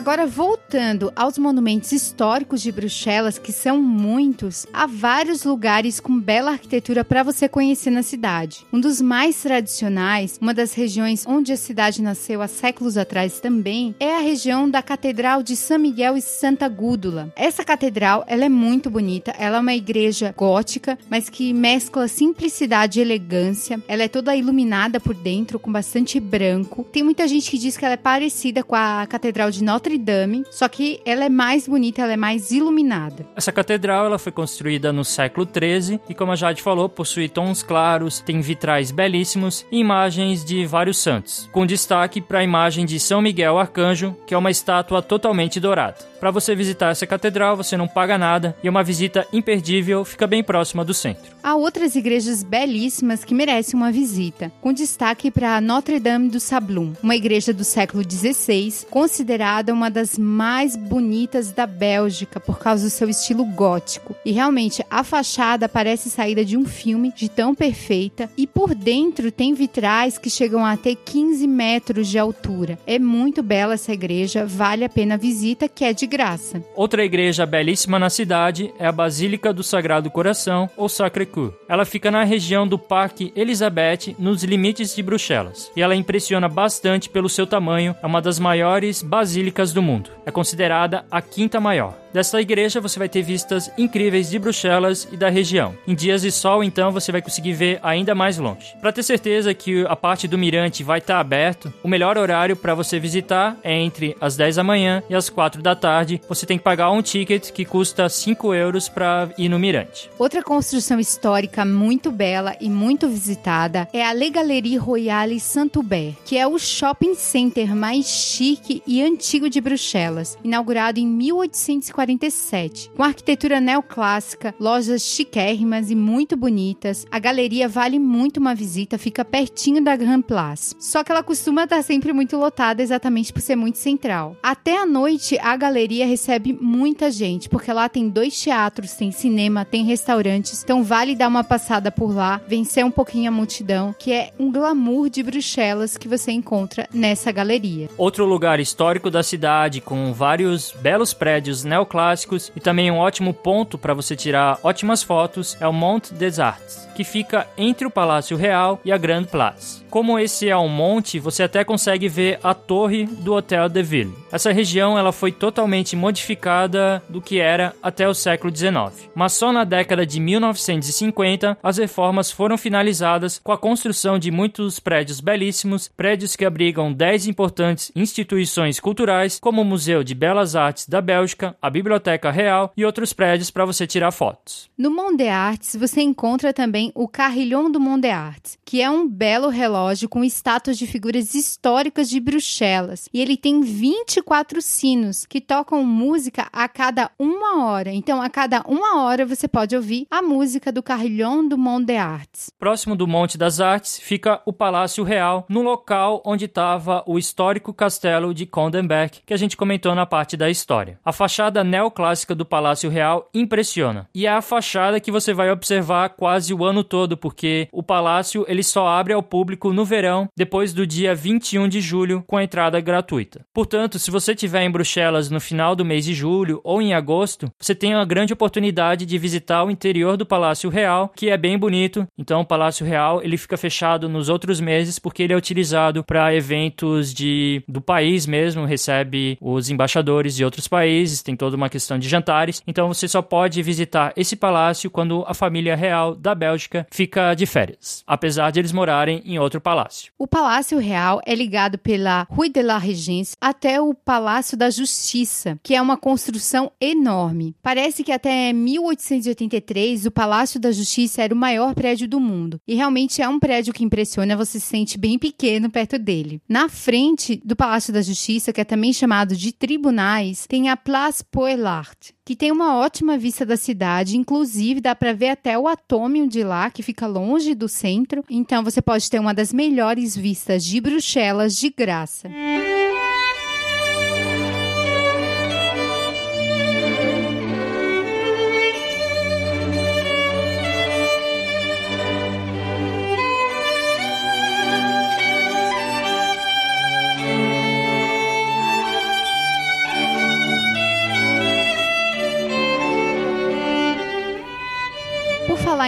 Agora, 0.00 0.26
voltando 0.26 1.12
aos 1.14 1.36
monumentos 1.36 1.92
históricos 1.92 2.62
de 2.62 2.72
Bruxelas, 2.72 3.38
que 3.38 3.52
são 3.52 3.82
muitos, 3.82 4.66
há 4.72 4.86
vários 4.86 5.44
lugares 5.44 6.00
com 6.00 6.18
bela 6.18 6.52
arquitetura 6.52 7.04
para 7.04 7.22
você 7.22 7.46
conhecer 7.46 7.90
na 7.90 8.02
cidade. 8.02 8.64
Um 8.72 8.80
dos 8.80 8.98
mais 9.02 9.42
tradicionais, 9.42 10.38
uma 10.40 10.54
das 10.54 10.72
regiões 10.72 11.26
onde 11.26 11.52
a 11.52 11.56
cidade 11.56 12.00
nasceu 12.00 12.40
há 12.40 12.48
séculos 12.48 12.96
atrás 12.96 13.40
também, 13.40 13.94
é 14.00 14.16
a 14.16 14.20
região 14.20 14.70
da 14.70 14.80
Catedral 14.80 15.42
de 15.42 15.54
São 15.54 15.78
Miguel 15.78 16.16
e 16.16 16.22
Santa 16.22 16.66
Gúdula. 16.66 17.30
Essa 17.36 17.62
catedral, 17.62 18.24
ela 18.26 18.46
é 18.46 18.48
muito 18.48 18.88
bonita, 18.88 19.34
ela 19.38 19.58
é 19.58 19.60
uma 19.60 19.74
igreja 19.74 20.34
gótica, 20.34 20.98
mas 21.10 21.28
que 21.28 21.52
mescla 21.52 22.08
simplicidade 22.08 22.98
e 22.98 23.02
elegância. 23.02 23.78
Ela 23.86 24.04
é 24.04 24.08
toda 24.08 24.34
iluminada 24.34 24.98
por 24.98 25.14
dentro 25.14 25.58
com 25.58 25.70
bastante 25.70 26.18
branco. 26.18 26.86
Tem 26.90 27.02
muita 27.02 27.28
gente 27.28 27.50
que 27.50 27.58
diz 27.58 27.76
que 27.76 27.84
ela 27.84 27.92
é 27.92 27.98
parecida 27.98 28.64
com 28.64 28.74
a 28.74 29.06
Catedral 29.06 29.50
de 29.50 29.62
Notre 29.62 29.89
Dame, 29.98 30.44
só 30.50 30.68
que 30.68 31.00
ela 31.04 31.24
é 31.24 31.28
mais 31.28 31.66
bonita, 31.66 32.02
ela 32.02 32.12
é 32.12 32.16
mais 32.16 32.50
iluminada. 32.50 33.26
Essa 33.36 33.52
catedral 33.52 34.06
ela 34.06 34.18
foi 34.18 34.32
construída 34.32 34.92
no 34.92 35.04
século 35.04 35.46
XIII 35.46 36.00
e, 36.08 36.14
como 36.14 36.32
a 36.32 36.36
Jade 36.36 36.62
falou, 36.62 36.88
possui 36.88 37.28
tons 37.28 37.62
claros, 37.62 38.20
tem 38.20 38.40
vitrais 38.40 38.90
belíssimos 38.90 39.64
e 39.70 39.78
imagens 39.78 40.44
de 40.44 40.64
vários 40.66 40.98
santos, 40.98 41.48
com 41.52 41.66
destaque 41.66 42.20
para 42.20 42.40
a 42.40 42.44
imagem 42.44 42.84
de 42.84 42.98
São 43.00 43.20
Miguel 43.20 43.58
Arcanjo, 43.58 44.16
que 44.26 44.34
é 44.34 44.38
uma 44.38 44.50
estátua 44.50 45.02
totalmente 45.02 45.60
dourada. 45.60 46.10
Para 46.20 46.30
você 46.30 46.54
visitar 46.54 46.90
essa 46.90 47.06
catedral, 47.06 47.56
você 47.56 47.78
não 47.78 47.88
paga 47.88 48.18
nada 48.18 48.54
e 48.62 48.68
é 48.68 48.70
uma 48.70 48.84
visita 48.84 49.26
imperdível, 49.32 50.04
fica 50.04 50.26
bem 50.26 50.42
próxima 50.42 50.84
do 50.84 50.92
centro. 50.92 51.34
Há 51.42 51.56
outras 51.56 51.96
igrejas 51.96 52.42
belíssimas 52.42 53.24
que 53.24 53.34
merecem 53.34 53.74
uma 53.74 53.90
visita, 53.90 54.52
com 54.60 54.72
destaque 54.72 55.30
para 55.30 55.60
Notre 55.62 55.98
Dame 55.98 56.28
do 56.28 56.38
Sablon, 56.38 56.92
uma 57.02 57.16
igreja 57.16 57.54
do 57.54 57.64
século 57.64 58.02
XVI, 58.02 58.86
considerada 58.90 59.69
uma 59.72 59.90
das 59.90 60.18
mais 60.18 60.76
bonitas 60.76 61.52
da 61.52 61.66
Bélgica 61.66 62.40
por 62.40 62.58
causa 62.58 62.84
do 62.84 62.90
seu 62.90 63.08
estilo 63.08 63.44
gótico. 63.44 64.14
E 64.24 64.32
realmente 64.32 64.84
a 64.90 65.04
fachada 65.04 65.68
parece 65.68 66.10
saída 66.10 66.44
de 66.44 66.56
um 66.56 66.64
filme 66.64 67.12
de 67.14 67.28
tão 67.28 67.54
perfeita 67.54 68.30
e 68.36 68.46
por 68.46 68.74
dentro 68.74 69.30
tem 69.30 69.54
vitrais 69.54 70.18
que 70.18 70.30
chegam 70.30 70.64
a 70.64 70.76
ter 70.76 70.96
15 70.96 71.46
metros 71.46 72.08
de 72.08 72.18
altura. 72.18 72.78
É 72.86 72.98
muito 72.98 73.42
bela 73.42 73.74
essa 73.74 73.92
igreja, 73.92 74.46
vale 74.46 74.84
a 74.84 74.88
pena 74.88 75.14
a 75.14 75.18
visita, 75.18 75.68
que 75.68 75.84
é 75.84 75.92
de 75.92 76.06
graça. 76.06 76.64
Outra 76.74 77.04
igreja 77.04 77.44
belíssima 77.44 77.98
na 77.98 78.08
cidade 78.08 78.72
é 78.78 78.86
a 78.86 78.92
Basílica 78.92 79.52
do 79.52 79.62
Sagrado 79.62 80.10
Coração, 80.10 80.70
ou 80.76 80.88
Sacré-Cœur. 80.88 81.52
Ela 81.68 81.84
fica 81.84 82.10
na 82.10 82.24
região 82.24 82.66
do 82.66 82.78
Parque 82.78 83.32
Elizabeth, 83.36 84.14
nos 84.18 84.42
limites 84.42 84.94
de 84.94 85.02
Bruxelas, 85.02 85.70
e 85.76 85.82
ela 85.82 85.94
impressiona 85.94 86.48
bastante 86.48 87.10
pelo 87.10 87.28
seu 87.28 87.46
tamanho, 87.46 87.94
é 88.02 88.06
uma 88.06 88.22
das 88.22 88.38
maiores 88.38 89.02
basílicas 89.02 89.59
do 89.66 89.82
mundo. 89.82 90.10
É 90.24 90.30
considerada 90.30 91.04
a 91.10 91.20
quinta 91.20 91.60
maior. 91.60 91.94
Desta 92.12 92.40
igreja 92.40 92.80
você 92.80 92.98
vai 92.98 93.08
ter 93.08 93.22
vistas 93.22 93.70
incríveis 93.78 94.30
de 94.30 94.38
Bruxelas 94.38 95.06
e 95.12 95.16
da 95.16 95.28
região. 95.28 95.76
Em 95.86 95.94
dias 95.94 96.22
de 96.22 96.32
sol, 96.32 96.64
então, 96.64 96.90
você 96.90 97.12
vai 97.12 97.22
conseguir 97.22 97.52
ver 97.52 97.78
ainda 97.82 98.16
mais 98.16 98.36
longe. 98.36 98.74
Para 98.80 98.90
ter 98.90 99.04
certeza 99.04 99.54
que 99.54 99.84
a 99.86 99.94
parte 99.94 100.26
do 100.26 100.36
mirante 100.36 100.82
vai 100.82 100.98
estar 100.98 101.14
tá 101.14 101.20
aberto, 101.20 101.72
o 101.84 101.88
melhor 101.88 102.18
horário 102.18 102.56
para 102.56 102.74
você 102.74 102.98
visitar 102.98 103.56
é 103.62 103.78
entre 103.78 104.16
as 104.20 104.36
10 104.36 104.56
da 104.56 104.64
manhã 104.64 105.02
e 105.08 105.14
as 105.14 105.30
4 105.30 105.62
da 105.62 105.76
tarde. 105.76 106.20
Você 106.28 106.46
tem 106.46 106.58
que 106.58 106.64
pagar 106.64 106.90
um 106.90 107.02
ticket 107.02 107.52
que 107.52 107.64
custa 107.64 108.08
5 108.08 108.54
euros 108.54 108.88
para 108.88 109.28
ir 109.38 109.48
no 109.48 109.58
mirante. 109.58 110.10
Outra 110.18 110.42
construção 110.42 110.98
histórica 110.98 111.64
muito 111.64 112.10
bela 112.10 112.56
e 112.60 112.70
muito 112.70 113.08
visitada 113.08 113.88
é 113.92 114.04
a 114.04 114.12
Le 114.12 114.30
Galerie 114.30 114.76
Royale 114.76 115.38
Saint-Hubert, 115.38 116.16
que 116.24 116.36
é 116.36 116.46
o 116.46 116.58
shopping 116.58 117.14
center 117.14 117.74
mais 117.74 118.06
chique 118.06 118.82
e 118.86 119.02
antigo 119.02 119.49
de 119.50 119.60
Bruxelas, 119.60 120.38
inaugurado 120.42 120.98
em 120.98 121.06
1840 121.06 121.90
1947. 121.90 122.90
Com 122.96 123.02
arquitetura 123.02 123.60
neoclássica, 123.60 124.54
lojas 124.58 125.02
chiquérrimas 125.02 125.90
e 125.90 125.94
muito 125.94 126.36
bonitas, 126.36 127.06
a 127.10 127.18
galeria 127.18 127.68
vale 127.68 127.98
muito 127.98 128.38
uma 128.38 128.54
visita, 128.54 128.98
fica 128.98 129.24
pertinho 129.24 129.82
da 129.82 129.96
Grand 129.96 130.22
Place. 130.22 130.74
Só 130.78 131.02
que 131.02 131.12
ela 131.12 131.22
costuma 131.22 131.64
estar 131.64 131.82
sempre 131.82 132.12
muito 132.12 132.36
lotada 132.36 132.82
exatamente 132.82 133.32
por 133.32 133.40
ser 133.40 133.56
muito 133.56 133.78
central. 133.78 134.36
Até 134.42 134.76
à 134.76 134.86
noite, 134.86 135.38
a 135.40 135.56
galeria 135.56 136.06
recebe 136.06 136.56
muita 136.60 137.10
gente, 137.10 137.48
porque 137.48 137.72
lá 137.72 137.88
tem 137.88 138.08
dois 138.08 138.38
teatros, 138.40 138.94
tem 138.94 139.10
cinema, 139.10 139.64
tem 139.64 139.84
restaurantes, 139.84 140.62
então 140.62 140.82
vale 140.82 141.14
dar 141.14 141.28
uma 141.28 141.44
passada 141.44 141.90
por 141.90 142.14
lá, 142.14 142.40
vencer 142.46 142.84
um 142.84 142.90
pouquinho 142.90 143.28
a 143.28 143.32
multidão, 143.32 143.94
que 143.98 144.12
é 144.12 144.32
um 144.38 144.50
glamour 144.50 145.08
de 145.08 145.22
Bruxelas 145.22 145.96
que 145.96 146.08
você 146.08 146.32
encontra 146.32 146.88
nessa 146.92 147.32
galeria. 147.32 147.88
Outro 147.96 148.24
lugar 148.24 148.60
histórico 148.60 149.10
da 149.10 149.22
cidade, 149.22 149.39
com 149.84 150.12
vários 150.12 150.72
belos 150.80 151.14
prédios 151.14 151.64
neoclássicos 151.64 152.52
e 152.54 152.60
também 152.60 152.90
um 152.90 152.98
ótimo 152.98 153.32
ponto 153.32 153.78
para 153.78 153.94
você 153.94 154.14
tirar 154.14 154.58
ótimas 154.62 155.02
fotos 155.02 155.56
é 155.60 155.66
o 155.66 155.72
Mont 155.72 156.12
des 156.14 156.38
Arts, 156.38 156.88
que 156.94 157.04
fica 157.04 157.46
entre 157.56 157.86
o 157.86 157.90
Palácio 157.90 158.36
Real 158.36 158.80
e 158.84 158.92
a 158.92 158.98
Grande 158.98 159.28
Place. 159.28 159.80
Como 159.90 160.16
esse 160.20 160.48
é 160.48 160.56
um 160.56 160.68
monte, 160.68 161.18
você 161.18 161.42
até 161.42 161.64
consegue 161.64 162.08
ver 162.08 162.38
a 162.44 162.54
torre 162.54 163.06
do 163.06 163.34
Hotel 163.34 163.68
de 163.68 163.82
Ville. 163.82 164.14
Essa 164.30 164.52
região 164.52 164.96
ela 164.96 165.10
foi 165.10 165.32
totalmente 165.32 165.96
modificada 165.96 167.02
do 167.08 167.20
que 167.20 167.40
era 167.40 167.74
até 167.82 168.08
o 168.08 168.14
século 168.14 168.54
XIX. 168.54 169.10
Mas 169.14 169.32
só 169.32 169.52
na 169.52 169.64
década 169.64 170.06
de 170.06 170.20
1950 170.20 171.58
as 171.60 171.78
reformas 171.78 172.30
foram 172.30 172.56
finalizadas 172.56 173.40
com 173.42 173.50
a 173.50 173.58
construção 173.58 174.16
de 174.16 174.30
muitos 174.30 174.78
prédios 174.78 175.20
belíssimos, 175.20 175.88
prédios 175.88 176.36
que 176.36 176.44
abrigam 176.44 176.92
10 176.92 177.26
importantes 177.26 177.90
instituições 177.96 178.78
culturais, 178.78 179.29
como 179.38 179.62
o 179.62 179.64
Museu 179.64 180.02
de 180.02 180.14
Belas 180.14 180.56
Artes 180.56 180.88
da 180.88 181.00
Bélgica, 181.00 181.56
a 181.60 181.70
Biblioteca 181.70 182.30
Real 182.30 182.72
e 182.76 182.84
outros 182.84 183.12
prédios 183.12 183.50
para 183.50 183.64
você 183.64 183.86
tirar 183.86 184.10
fotos. 184.10 184.70
No 184.76 184.90
Mont 184.90 185.16
des 185.16 185.28
Arts 185.28 185.76
você 185.76 186.00
encontra 186.00 186.52
também 186.52 186.90
o 186.94 187.06
Carrilhon 187.06 187.70
do 187.70 187.78
Mont 187.78 188.00
des 188.00 188.12
Arts, 188.12 188.58
que 188.64 188.80
é 188.80 188.90
um 188.90 189.08
belo 189.08 189.48
relógio 189.48 190.08
com 190.08 190.24
estátuas 190.24 190.78
de 190.78 190.86
figuras 190.86 191.34
históricas 191.34 192.08
de 192.08 192.18
Bruxelas. 192.18 193.08
E 193.12 193.20
ele 193.20 193.36
tem 193.36 193.60
24 193.60 194.62
sinos 194.62 195.26
que 195.26 195.40
tocam 195.40 195.84
música 195.84 196.48
a 196.52 196.68
cada 196.68 197.10
uma 197.18 197.64
hora. 197.64 197.90
Então, 197.92 198.20
a 198.22 198.30
cada 198.30 198.62
uma 198.66 199.02
hora 199.02 199.26
você 199.26 199.46
pode 199.46 199.76
ouvir 199.76 200.06
a 200.10 200.22
música 200.22 200.72
do 200.72 200.82
Carrilhon 200.82 201.46
do 201.46 201.58
Mont 201.58 201.84
des 201.84 201.98
Arts. 201.98 202.50
Próximo 202.58 202.96
do 202.96 203.06
Monte 203.06 203.36
das 203.36 203.60
Artes 203.60 203.98
fica 203.98 204.40
o 204.46 204.52
Palácio 204.52 205.04
Real, 205.04 205.44
no 205.48 205.62
local 205.62 206.22
onde 206.24 206.44
estava 206.46 207.02
o 207.06 207.18
histórico 207.18 207.72
castelo 207.72 208.32
de 208.32 208.46
Condenbeck, 208.46 209.19
que 209.26 209.34
a 209.34 209.36
gente 209.36 209.56
comentou 209.56 209.94
na 209.94 210.06
parte 210.06 210.36
da 210.36 210.50
história. 210.50 210.98
A 211.04 211.12
fachada 211.12 211.64
neoclássica 211.64 212.34
do 212.34 212.44
Palácio 212.44 212.90
Real 212.90 213.28
impressiona. 213.34 214.08
E 214.14 214.26
é 214.26 214.30
a 214.30 214.42
fachada 214.42 215.00
que 215.00 215.10
você 215.10 215.32
vai 215.32 215.50
observar 215.50 216.10
quase 216.10 216.52
o 216.52 216.64
ano 216.64 216.82
todo, 216.82 217.16
porque 217.16 217.68
o 217.72 217.82
palácio 217.82 218.44
ele 218.48 218.62
só 218.62 218.88
abre 218.88 219.12
ao 219.12 219.22
público 219.22 219.72
no 219.72 219.84
verão, 219.84 220.28
depois 220.36 220.72
do 220.72 220.86
dia 220.86 221.14
21 221.14 221.68
de 221.68 221.80
julho, 221.80 222.24
com 222.26 222.36
a 222.36 222.44
entrada 222.44 222.80
gratuita. 222.80 223.44
Portanto, 223.52 223.98
se 223.98 224.10
você 224.10 224.32
estiver 224.32 224.62
em 224.62 224.70
Bruxelas 224.70 225.30
no 225.30 225.40
final 225.40 225.74
do 225.74 225.84
mês 225.84 226.04
de 226.04 226.14
julho 226.14 226.60
ou 226.64 226.80
em 226.80 226.94
agosto, 226.94 227.50
você 227.58 227.74
tem 227.74 227.94
uma 227.94 228.04
grande 228.04 228.32
oportunidade 228.32 229.06
de 229.06 229.18
visitar 229.18 229.64
o 229.64 229.70
interior 229.70 230.16
do 230.16 230.26
Palácio 230.26 230.70
Real, 230.70 231.12
que 231.14 231.30
é 231.30 231.36
bem 231.36 231.58
bonito. 231.58 232.06
Então, 232.18 232.40
o 232.40 232.46
Palácio 232.46 232.86
Real 232.86 233.22
ele 233.22 233.36
fica 233.36 233.56
fechado 233.56 234.08
nos 234.08 234.28
outros 234.28 234.60
meses 234.60 234.98
porque 234.98 235.22
ele 235.22 235.32
é 235.32 235.36
utilizado 235.36 236.02
para 236.04 236.34
eventos 236.34 237.12
de 237.12 237.62
do 237.68 237.80
país 237.80 238.26
mesmo, 238.26 238.64
recebe 238.64 239.09
os 239.40 239.70
embaixadores 239.70 240.36
de 240.36 240.44
outros 240.44 240.68
países, 240.68 241.22
tem 241.22 241.36
toda 241.36 241.56
uma 241.56 241.68
questão 241.68 241.98
de 241.98 242.08
jantares. 242.08 242.62
Então, 242.66 242.88
você 242.88 243.08
só 243.08 243.22
pode 243.22 243.62
visitar 243.62 244.12
esse 244.16 244.36
palácio 244.36 244.90
quando 244.90 245.24
a 245.26 245.34
família 245.34 245.76
real 245.76 246.14
da 246.14 246.34
Bélgica 246.34 246.86
fica 246.90 247.34
de 247.34 247.46
férias, 247.46 248.02
apesar 248.06 248.50
de 248.50 248.60
eles 248.60 248.72
morarem 248.72 249.22
em 249.24 249.38
outro 249.38 249.60
palácio. 249.60 250.12
O 250.18 250.26
Palácio 250.26 250.78
Real 250.78 251.20
é 251.26 251.34
ligado 251.34 251.78
pela 251.78 252.26
Rue 252.30 252.48
de 252.48 252.62
la 252.62 252.78
Régence 252.78 253.36
até 253.40 253.80
o 253.80 253.94
Palácio 253.94 254.56
da 254.56 254.70
Justiça, 254.70 255.58
que 255.62 255.74
é 255.74 255.82
uma 255.82 255.96
construção 255.96 256.70
enorme. 256.80 257.54
Parece 257.62 258.02
que 258.04 258.12
até 258.12 258.52
1883 258.52 260.06
o 260.06 260.10
Palácio 260.10 260.60
da 260.60 260.72
Justiça 260.72 261.22
era 261.22 261.34
o 261.34 261.36
maior 261.36 261.74
prédio 261.74 262.08
do 262.08 262.20
mundo. 262.20 262.60
E 262.66 262.74
realmente 262.74 263.22
é 263.22 263.28
um 263.28 263.38
prédio 263.38 263.72
que 263.72 263.84
impressiona, 263.84 264.36
você 264.36 264.60
se 264.60 264.66
sente 264.66 264.98
bem 264.98 265.18
pequeno 265.18 265.70
perto 265.70 265.98
dele. 265.98 266.40
Na 266.48 266.68
frente 266.68 267.40
do 267.44 267.56
Palácio 267.56 267.92
da 267.92 268.02
Justiça, 268.02 268.52
que 268.52 268.60
é 268.60 268.64
também 268.64 268.92
chamado 269.00 269.34
de 269.34 269.50
tribunais, 269.50 270.46
tem 270.46 270.68
a 270.68 270.76
Place 270.76 271.24
Poelart, 271.24 272.10
que 272.22 272.36
tem 272.36 272.52
uma 272.52 272.76
ótima 272.76 273.16
vista 273.16 273.46
da 273.46 273.56
cidade, 273.56 274.16
inclusive 274.16 274.80
dá 274.80 274.94
para 274.94 275.14
ver 275.14 275.30
até 275.30 275.58
o 275.58 275.66
atômio 275.66 276.28
de 276.28 276.44
lá, 276.44 276.70
que 276.70 276.82
fica 276.82 277.06
longe 277.06 277.54
do 277.54 277.66
centro. 277.66 278.22
Então 278.28 278.62
você 278.62 278.82
pode 278.82 279.08
ter 279.10 279.18
uma 279.18 279.32
das 279.32 279.54
melhores 279.54 280.14
vistas 280.14 280.62
de 280.62 280.80
Bruxelas 280.82 281.56
de 281.56 281.70
graça. 281.70 282.28
falar 282.28 282.89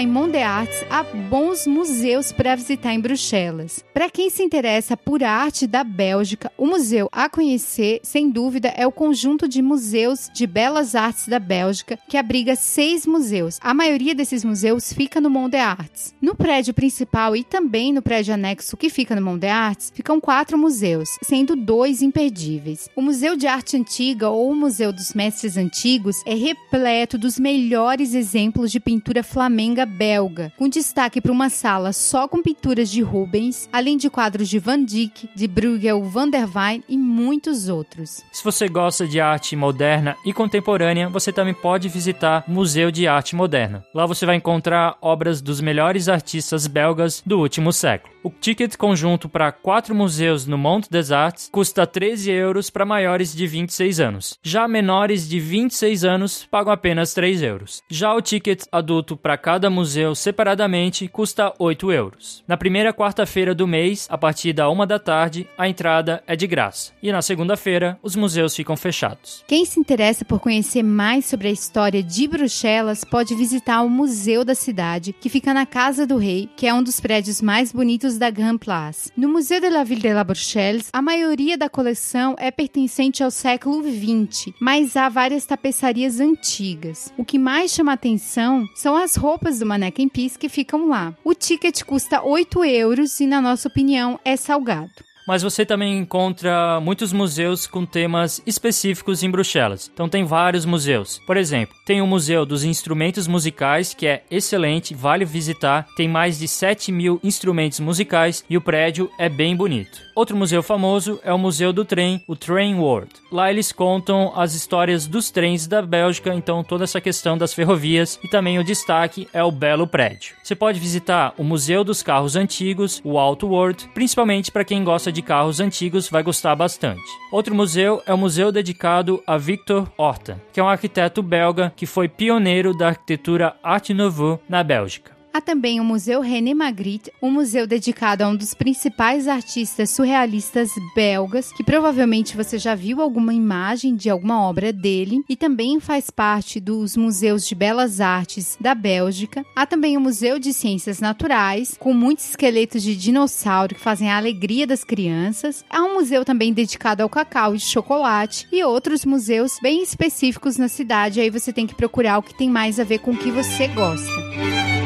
em 0.02 0.06
Monde 0.08 0.38
Arts, 0.38 0.84
há 0.90 1.04
bons 1.04 1.64
museus 1.64 2.32
para 2.32 2.56
visitar 2.56 2.92
em 2.92 2.98
Bruxelas. 2.98 3.84
Para 3.94 4.10
quem 4.10 4.30
se 4.30 4.42
interessa 4.42 4.96
por 4.96 5.22
arte 5.22 5.64
da 5.64 5.84
Bélgica, 5.84 6.50
o 6.58 6.66
museu 6.66 7.08
a 7.12 7.28
conhecer, 7.28 8.00
sem 8.02 8.28
dúvida, 8.28 8.74
é 8.76 8.84
o 8.84 8.90
conjunto 8.90 9.46
de 9.46 9.62
museus 9.62 10.28
de 10.34 10.44
belas 10.44 10.96
artes 10.96 11.28
da 11.28 11.38
Bélgica, 11.38 11.96
que 12.08 12.16
abriga 12.16 12.56
seis 12.56 13.06
museus. 13.06 13.60
A 13.62 13.72
maioria 13.72 14.12
desses 14.12 14.44
museus 14.44 14.92
fica 14.92 15.20
no 15.20 15.30
Monde 15.30 15.56
Arts. 15.56 16.12
No 16.20 16.34
prédio 16.34 16.74
principal 16.74 17.36
e 17.36 17.44
também 17.44 17.92
no 17.92 18.02
prédio 18.02 18.34
anexo 18.34 18.76
que 18.76 18.90
fica 18.90 19.14
no 19.14 19.22
Monde 19.22 19.46
Arts, 19.46 19.92
ficam 19.94 20.20
quatro 20.20 20.58
museus, 20.58 21.10
sendo 21.22 21.54
dois 21.54 22.02
imperdíveis. 22.02 22.88
O 22.96 23.02
Museu 23.02 23.36
de 23.36 23.46
Arte 23.46 23.76
Antiga 23.76 24.30
ou 24.30 24.50
o 24.50 24.56
Museu 24.56 24.92
dos 24.92 25.14
Mestres 25.14 25.56
Antigos 25.56 26.16
é 26.26 26.34
repleto 26.34 27.16
dos 27.16 27.38
melhores 27.38 28.14
exemplos 28.14 28.72
de 28.72 28.80
pintura 28.80 29.22
flamenga 29.22 29.86
belga, 29.92 30.52
com 30.56 30.68
destaque 30.68 31.20
para 31.20 31.30
uma 31.30 31.50
sala 31.50 31.92
só 31.92 32.26
com 32.26 32.42
pinturas 32.42 32.90
de 32.90 33.02
Rubens, 33.02 33.68
além 33.72 33.96
de 33.96 34.08
quadros 34.08 34.48
de 34.48 34.58
Van 34.58 34.82
Dyck, 34.82 35.28
de 35.34 35.46
Bruegel 35.46 36.02
van 36.04 36.28
der 36.28 36.48
Wijn 36.52 36.82
e 36.88 36.96
muitos 36.96 37.68
outros. 37.68 38.22
Se 38.32 38.42
você 38.42 38.68
gosta 38.68 39.06
de 39.06 39.20
arte 39.20 39.54
moderna 39.54 40.16
e 40.24 40.32
contemporânea, 40.32 41.08
você 41.08 41.32
também 41.32 41.54
pode 41.54 41.88
visitar 41.88 42.44
o 42.48 42.50
Museu 42.50 42.90
de 42.90 43.06
Arte 43.06 43.36
Moderna. 43.36 43.84
Lá 43.94 44.06
você 44.06 44.24
vai 44.24 44.36
encontrar 44.36 44.96
obras 45.00 45.42
dos 45.42 45.60
melhores 45.60 46.08
artistas 46.08 46.66
belgas 46.66 47.22
do 47.24 47.38
último 47.38 47.72
século. 47.72 48.11
O 48.24 48.30
ticket 48.30 48.76
conjunto 48.76 49.28
para 49.28 49.50
quatro 49.50 49.96
museus 49.96 50.46
no 50.46 50.56
Mont 50.56 50.88
des 50.88 51.10
Arts 51.10 51.48
custa 51.50 51.84
13 51.84 52.30
euros 52.30 52.70
para 52.70 52.86
maiores 52.86 53.34
de 53.34 53.48
26 53.48 53.98
anos. 53.98 54.38
Já 54.40 54.68
menores 54.68 55.28
de 55.28 55.40
26 55.40 56.04
anos 56.04 56.46
pagam 56.48 56.72
apenas 56.72 57.12
3 57.14 57.42
euros. 57.42 57.82
Já 57.90 58.14
o 58.14 58.22
ticket 58.22 58.62
adulto 58.70 59.16
para 59.16 59.36
cada 59.36 59.68
museu 59.68 60.14
separadamente 60.14 61.08
custa 61.08 61.52
8 61.58 61.90
euros. 61.90 62.44
Na 62.46 62.56
primeira 62.56 62.94
quarta-feira 62.94 63.56
do 63.56 63.66
mês, 63.66 64.06
a 64.08 64.16
partir 64.16 64.52
da 64.52 64.70
uma 64.70 64.86
da 64.86 65.00
tarde, 65.00 65.48
a 65.58 65.68
entrada 65.68 66.22
é 66.24 66.36
de 66.36 66.46
graça. 66.46 66.92
E 67.02 67.10
na 67.10 67.22
segunda-feira, 67.22 67.98
os 68.04 68.14
museus 68.14 68.54
ficam 68.54 68.76
fechados. 68.76 69.42
Quem 69.48 69.64
se 69.64 69.80
interessa 69.80 70.24
por 70.24 70.38
conhecer 70.38 70.84
mais 70.84 71.26
sobre 71.26 71.48
a 71.48 71.52
história 71.52 72.00
de 72.00 72.28
Bruxelas 72.28 73.02
pode 73.04 73.34
visitar 73.34 73.82
o 73.82 73.90
Museu 73.90 74.44
da 74.44 74.54
Cidade, 74.54 75.12
que 75.12 75.28
fica 75.28 75.52
na 75.52 75.66
Casa 75.66 76.06
do 76.06 76.18
Rei, 76.18 76.48
que 76.56 76.68
é 76.68 76.72
um 76.72 76.84
dos 76.84 77.00
prédios 77.00 77.42
mais 77.42 77.72
bonitos 77.72 78.11
da 78.18 78.30
Grand 78.30 78.58
Place. 78.58 79.10
No 79.16 79.28
Museu 79.28 79.60
de 79.60 79.68
la 79.68 79.84
Ville 79.84 80.02
de 80.02 80.12
la 80.12 80.24
Bruxelles, 80.24 80.88
a 80.92 81.02
maioria 81.02 81.56
da 81.56 81.68
coleção 81.68 82.34
é 82.38 82.50
pertencente 82.50 83.22
ao 83.22 83.30
século 83.30 83.82
XX, 83.82 84.52
mas 84.60 84.96
há 84.96 85.08
várias 85.08 85.44
tapeçarias 85.44 86.20
antigas. 86.20 87.12
O 87.16 87.24
que 87.24 87.38
mais 87.38 87.72
chama 87.72 87.92
atenção 87.92 88.66
são 88.74 88.96
as 88.96 89.16
roupas 89.16 89.58
do 89.58 89.66
Mannequin 89.66 90.08
Peace 90.08 90.38
que 90.38 90.48
ficam 90.48 90.88
lá. 90.88 91.14
O 91.24 91.34
ticket 91.34 91.82
custa 91.82 92.22
8 92.22 92.64
euros 92.64 93.18
e, 93.20 93.26
na 93.26 93.40
nossa 93.40 93.68
opinião, 93.68 94.18
é 94.24 94.36
salgado 94.36 95.11
mas 95.26 95.42
você 95.42 95.64
também 95.64 95.98
encontra 95.98 96.80
muitos 96.80 97.12
museus 97.12 97.66
com 97.66 97.84
temas 97.84 98.42
específicos 98.46 99.22
em 99.22 99.30
Bruxelas. 99.30 99.90
Então 99.92 100.08
tem 100.08 100.24
vários 100.24 100.64
museus. 100.64 101.20
Por 101.26 101.36
exemplo, 101.36 101.74
tem 101.84 102.00
o 102.00 102.06
Museu 102.06 102.44
dos 102.44 102.64
Instrumentos 102.64 103.26
Musicais, 103.26 103.94
que 103.94 104.06
é 104.06 104.22
excelente, 104.30 104.94
vale 104.94 105.24
visitar. 105.24 105.86
Tem 105.96 106.08
mais 106.08 106.38
de 106.38 106.48
7 106.48 106.90
mil 106.90 107.20
instrumentos 107.22 107.80
musicais 107.80 108.44
e 108.48 108.56
o 108.56 108.60
prédio 108.60 109.10
é 109.18 109.28
bem 109.28 109.54
bonito. 109.56 110.00
Outro 110.14 110.36
museu 110.36 110.62
famoso 110.62 111.18
é 111.24 111.32
o 111.32 111.38
Museu 111.38 111.72
do 111.72 111.84
Trem, 111.84 112.22
o 112.26 112.36
Train 112.36 112.74
World. 112.74 113.10
Lá 113.30 113.50
eles 113.50 113.72
contam 113.72 114.32
as 114.36 114.52
histórias 114.54 115.06
dos 115.06 115.30
trens 115.30 115.66
da 115.66 115.80
Bélgica, 115.80 116.34
então 116.34 116.62
toda 116.62 116.84
essa 116.84 117.00
questão 117.00 117.38
das 117.38 117.54
ferrovias 117.54 118.18
e 118.22 118.28
também 118.28 118.58
o 118.58 118.64
destaque 118.64 119.26
é 119.32 119.42
o 119.42 119.50
belo 119.50 119.86
prédio. 119.86 120.34
Você 120.42 120.54
pode 120.54 120.78
visitar 120.78 121.32
o 121.38 121.44
Museu 121.44 121.82
dos 121.82 122.02
Carros 122.02 122.36
Antigos, 122.36 123.00
o 123.02 123.18
Auto 123.18 123.46
World, 123.46 123.88
principalmente 123.94 124.50
para 124.50 124.64
quem 124.64 124.84
gosta 124.84 125.11
de 125.12 125.22
carros 125.22 125.60
antigos 125.60 126.08
vai 126.08 126.22
gostar 126.22 126.54
bastante. 126.56 127.02
Outro 127.30 127.54
museu 127.54 128.02
é 128.06 128.12
o 128.12 128.18
museu 128.18 128.50
dedicado 128.50 129.22
a 129.26 129.36
Victor 129.36 129.90
Horta, 129.96 130.42
que 130.52 130.58
é 130.58 130.62
um 130.62 130.68
arquiteto 130.68 131.22
belga 131.22 131.72
que 131.76 131.86
foi 131.86 132.08
pioneiro 132.08 132.76
da 132.76 132.88
arquitetura 132.88 133.54
Art 133.62 133.90
Nouveau 133.90 134.40
na 134.48 134.62
Bélgica. 134.64 135.21
Há 135.34 135.40
também 135.40 135.80
o 135.80 135.84
Museu 135.84 136.20
René 136.20 136.52
Magritte, 136.52 137.10
um 137.22 137.30
museu 137.30 137.66
dedicado 137.66 138.22
a 138.22 138.28
um 138.28 138.36
dos 138.36 138.52
principais 138.52 139.26
artistas 139.26 139.88
surrealistas 139.88 140.70
belgas, 140.94 141.50
que 141.52 141.64
provavelmente 141.64 142.36
você 142.36 142.58
já 142.58 142.74
viu 142.74 143.00
alguma 143.00 143.32
imagem 143.32 143.96
de 143.96 144.10
alguma 144.10 144.42
obra 144.42 144.74
dele, 144.74 145.24
e 145.26 145.34
também 145.34 145.80
faz 145.80 146.10
parte 146.10 146.60
dos 146.60 146.98
museus 146.98 147.48
de 147.48 147.54
belas 147.54 147.98
artes 147.98 148.58
da 148.60 148.74
Bélgica. 148.74 149.42
Há 149.56 149.64
também 149.64 149.96
o 149.96 150.00
Museu 150.02 150.38
de 150.38 150.52
Ciências 150.52 151.00
Naturais, 151.00 151.76
com 151.78 151.94
muitos 151.94 152.28
esqueletos 152.28 152.82
de 152.82 152.94
dinossauro 152.94 153.74
que 153.74 153.80
fazem 153.80 154.10
a 154.10 154.18
alegria 154.18 154.66
das 154.66 154.84
crianças. 154.84 155.64
Há 155.70 155.82
um 155.82 155.94
museu 155.94 156.26
também 156.26 156.52
dedicado 156.52 157.02
ao 157.02 157.08
cacau 157.08 157.54
e 157.54 157.60
chocolate 157.60 158.46
e 158.52 158.62
outros 158.62 159.06
museus 159.06 159.56
bem 159.62 159.82
específicos 159.82 160.58
na 160.58 160.68
cidade. 160.68 161.20
Aí 161.20 161.30
você 161.30 161.54
tem 161.54 161.66
que 161.66 161.74
procurar 161.74 162.18
o 162.18 162.22
que 162.22 162.34
tem 162.34 162.50
mais 162.50 162.78
a 162.78 162.84
ver 162.84 162.98
com 162.98 163.12
o 163.12 163.16
que 163.16 163.30
você 163.30 163.66
gosta. 163.68 164.81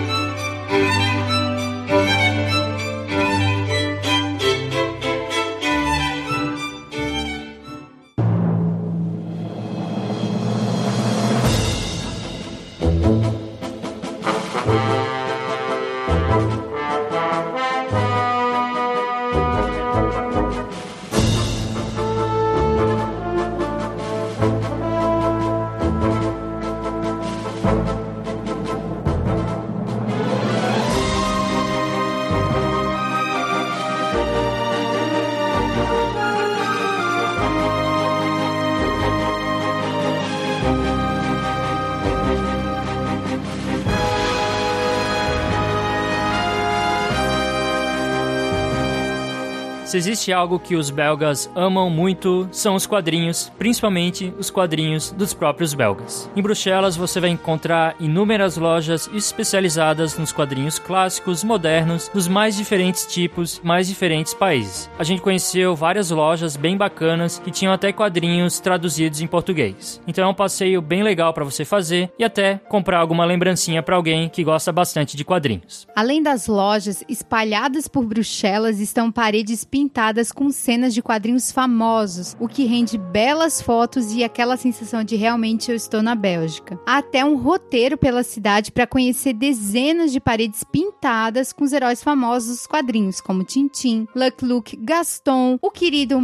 Música 0.69 2.26
Se 49.87 49.97
existe 49.97 50.33
algo 50.33 50.59
que 50.59 50.75
os 50.75 50.91
belgas 50.91 51.49
amam 51.55 51.89
muito, 51.89 52.49
são 52.51 52.75
os 52.75 52.89
quadrinhos, 52.89 53.53
principalmente 53.57 54.35
os 54.37 54.51
quadrinhos 54.51 55.13
dos 55.13 55.33
próprios 55.33 55.75
belgas. 55.75 56.29
Em 56.35 56.43
Bruxelas 56.43 56.97
você 56.97 57.21
vai 57.21 57.31
encontrar 57.31 57.95
inúmeras 58.01 58.57
lojas 58.57 59.09
especializadas 59.15 60.19
nos 60.19 60.33
quadrinhos 60.33 60.81
clássicos, 60.81 61.45
modernos, 61.45 62.11
dos 62.13 62.27
mais 62.27 62.57
diferentes 62.57 63.07
tipos, 63.07 63.61
mais 63.63 63.87
diferentes 63.87 64.35
países. 64.35 64.91
A 64.99 65.05
gente 65.05 65.23
conheceu 65.23 65.77
várias 65.77 66.11
lojas 66.11 66.57
bem 66.57 66.77
bacanas 66.77 67.39
que 67.39 67.53
tinham 67.53 67.73
até 67.73 67.93
quadrinhos 67.93 68.59
traduzidos 68.59 69.21
em 69.21 69.29
português. 69.29 70.03
Então 70.05 70.25
é 70.25 70.29
um 70.29 70.35
passeio 70.35 70.83
bem 70.83 71.05
legal 71.05 71.33
para 71.33 71.45
você 71.45 71.65
fazer 71.65 72.11
e 72.19 72.25
até 72.25 72.57
comprar 72.69 72.99
alguma 72.99 73.25
lembrancinha 73.25 73.85
para 73.85 73.95
alguém 73.95 74.29
que 74.29 74.43
gosta 74.43 74.73
bastante 74.73 75.17
de 75.17 75.25
quadrinhos. 75.25 75.87
Além 75.95 76.21
das 76.21 76.49
lojas 76.49 77.05
espalhadas 77.09 77.87
por 77.87 78.05
Bruxelas 78.05 78.81
estão 78.81 79.13
paredes 79.13 79.65
pintadas 79.77 80.33
com 80.33 80.51
cenas 80.51 80.95
de 80.95 81.03
quadrinhos 81.03 81.53
famosos, 81.53 82.35
o 82.41 82.49
que 82.49 82.65
rende 82.65 82.97
belas 82.97 83.61
fotos 83.61 84.11
e 84.15 84.25
aquela 84.25 84.57
sensação 84.57 85.05
de 85.05 85.17
realmente 85.17 85.71
eu 85.71 85.77
estou 85.77 86.03
na 86.03 86.15
Bélgica. 86.15 86.81
Há 86.87 86.97
até 86.97 87.23
um 87.23 87.37
roteiro 87.37 87.99
pela 87.99 88.23
cidade 88.23 88.73
para 88.73 88.87
conhecer 88.87 89.35
dezenas 89.35 90.13
de 90.13 90.19
paredes 90.19 90.65
pintadas 90.65 91.53
com 91.53 91.63
os 91.63 91.75
heróis 91.75 92.03
famosos 92.03 92.57
dos 92.57 92.67
quadrinhos, 92.67 93.21
como 93.21 93.45
Tintin, 93.45 94.09
Lucky 94.17 94.47
Luke, 94.47 94.77
Gaston, 94.81 95.59
o 95.61 95.71
querido 95.71 96.19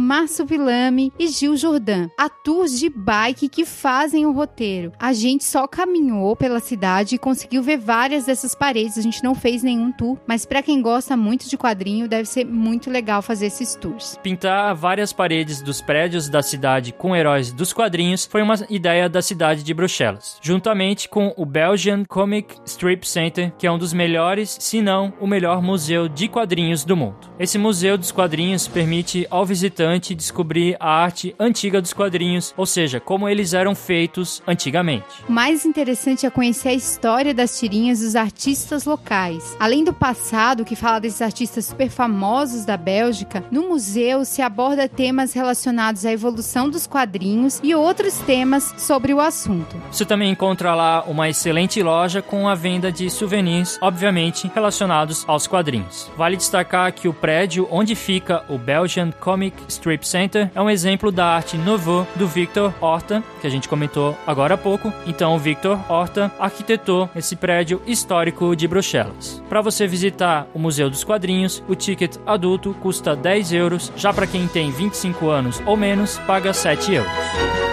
Villame 0.47 1.13
e 1.19 1.27
Gil 1.27 1.55
Jordan. 1.55 2.09
Há 2.17 2.29
tours 2.29 2.79
de 2.79 2.89
bike 2.89 3.49
que 3.49 3.65
fazem 3.65 4.25
o 4.25 4.31
roteiro. 4.31 4.93
A 4.99 5.13
gente 5.13 5.43
só 5.43 5.67
caminhou 5.67 6.35
pela 6.35 6.59
cidade 6.59 7.13
e 7.13 7.19
conseguiu 7.19 7.61
ver 7.61 7.77
várias 7.77 8.25
dessas 8.25 8.55
paredes. 8.55 8.97
A 8.97 9.01
gente 9.01 9.23
não 9.23 9.35
fez 9.35 9.61
nenhum 9.61 9.91
tour, 9.91 10.17
mas 10.25 10.43
para 10.43 10.63
quem 10.63 10.81
gosta 10.81 11.15
muito 11.15 11.47
de 11.47 11.55
quadrinho, 11.55 12.07
deve 12.07 12.27
ser 12.27 12.45
muito 12.45 12.89
legal 12.89 13.21
fazer 13.21 13.42
esses 13.43 13.75
tours. 13.75 14.17
Pintar 14.23 14.73
várias 14.75 15.13
paredes 15.13 15.61
dos 15.61 15.81
prédios 15.81 16.29
da 16.29 16.41
cidade 16.41 16.91
com 16.91 17.15
heróis 17.15 17.51
dos 17.51 17.73
quadrinhos 17.73 18.25
foi 18.25 18.41
uma 18.41 18.55
ideia 18.69 19.09
da 19.09 19.21
cidade 19.21 19.63
de 19.63 19.73
Bruxelas, 19.73 20.37
juntamente 20.41 21.09
com 21.09 21.33
o 21.37 21.45
Belgian 21.45 22.03
Comic 22.05 22.55
Strip 22.65 23.07
Center, 23.07 23.51
que 23.57 23.67
é 23.67 23.71
um 23.71 23.77
dos 23.77 23.93
melhores, 23.93 24.57
se 24.59 24.81
não 24.81 25.13
o 25.19 25.27
melhor 25.27 25.61
museu 25.61 26.07
de 26.07 26.27
quadrinhos 26.27 26.83
do 26.83 26.95
mundo. 26.95 27.29
Esse 27.39 27.57
museu 27.57 27.97
dos 27.97 28.11
quadrinhos 28.11 28.67
permite 28.67 29.27
ao 29.29 29.45
visitante 29.45 30.15
descobrir 30.15 30.75
a 30.79 30.89
arte 30.89 31.35
antiga 31.39 31.81
dos 31.81 31.93
quadrinhos, 31.93 32.53
ou 32.55 32.65
seja, 32.65 32.99
como 32.99 33.27
eles 33.27 33.53
eram 33.53 33.75
feitos 33.75 34.41
antigamente. 34.47 35.23
O 35.27 35.31
mais 35.31 35.65
interessante 35.65 36.25
é 36.25 36.29
conhecer 36.29 36.69
a 36.69 36.73
história 36.73 37.33
das 37.33 37.59
tirinhas 37.59 37.99
dos 37.99 38.15
artistas 38.15 38.85
locais. 38.85 39.55
Além 39.59 39.83
do 39.83 39.93
passado, 39.93 40.65
que 40.65 40.75
fala 40.75 40.99
desses 40.99 41.21
artistas 41.21 41.65
super 41.65 41.89
famosos 41.89 42.65
da 42.65 42.77
Bélgica, 42.77 43.32
no 43.49 43.69
museu 43.69 44.25
se 44.25 44.41
aborda 44.41 44.89
temas 44.89 45.33
relacionados 45.33 46.05
à 46.05 46.11
evolução 46.11 46.69
dos 46.69 46.85
quadrinhos 46.85 47.59
e 47.63 47.73
outros 47.73 48.17
temas 48.19 48.73
sobre 48.77 49.13
o 49.13 49.19
assunto. 49.19 49.75
Você 49.91 50.05
também 50.05 50.31
encontra 50.31 50.75
lá 50.75 51.03
uma 51.07 51.29
excelente 51.29 51.81
loja 51.81 52.21
com 52.21 52.47
a 52.47 52.55
venda 52.55 52.91
de 52.91 53.09
souvenirs, 53.09 53.77
obviamente 53.81 54.51
relacionados 54.53 55.23
aos 55.27 55.47
quadrinhos. 55.47 56.11
Vale 56.17 56.37
destacar 56.37 56.91
que 56.91 57.07
o 57.07 57.13
prédio 57.13 57.67
onde 57.71 57.95
fica 57.95 58.43
o 58.49 58.57
Belgian 58.57 59.11
Comic 59.11 59.55
Strip 59.67 60.07
Center 60.07 60.51
é 60.53 60.61
um 60.61 60.69
exemplo 60.69 61.11
da 61.11 61.25
arte 61.25 61.57
nouveau 61.57 62.07
do 62.15 62.27
Victor 62.27 62.73
Horta, 62.81 63.23
que 63.41 63.47
a 63.47 63.49
gente 63.49 63.69
comentou 63.69 64.17
agora 64.25 64.55
há 64.55 64.57
pouco. 64.57 64.91
Então, 65.05 65.35
o 65.35 65.39
Victor 65.39 65.79
Horta 65.89 66.31
arquitetou 66.39 67.09
esse 67.15 67.35
prédio 67.35 67.81
histórico 67.85 68.55
de 68.55 68.67
Bruxelas. 68.67 69.41
Para 69.49 69.61
você 69.61 69.87
visitar 69.87 70.47
o 70.53 70.59
Museu 70.59 70.89
dos 70.89 71.03
Quadrinhos, 71.03 71.63
o 71.67 71.75
ticket 71.75 72.17
adulto 72.25 72.75
custa 72.81 73.15
10 73.23 73.53
euros, 73.53 73.91
já 73.95 74.13
para 74.13 74.27
quem 74.27 74.47
tem 74.47 74.69
25 74.69 75.29
anos 75.29 75.63
ou 75.65 75.77
menos, 75.77 76.19
paga 76.19 76.53
7 76.53 76.93
euros. 76.93 77.72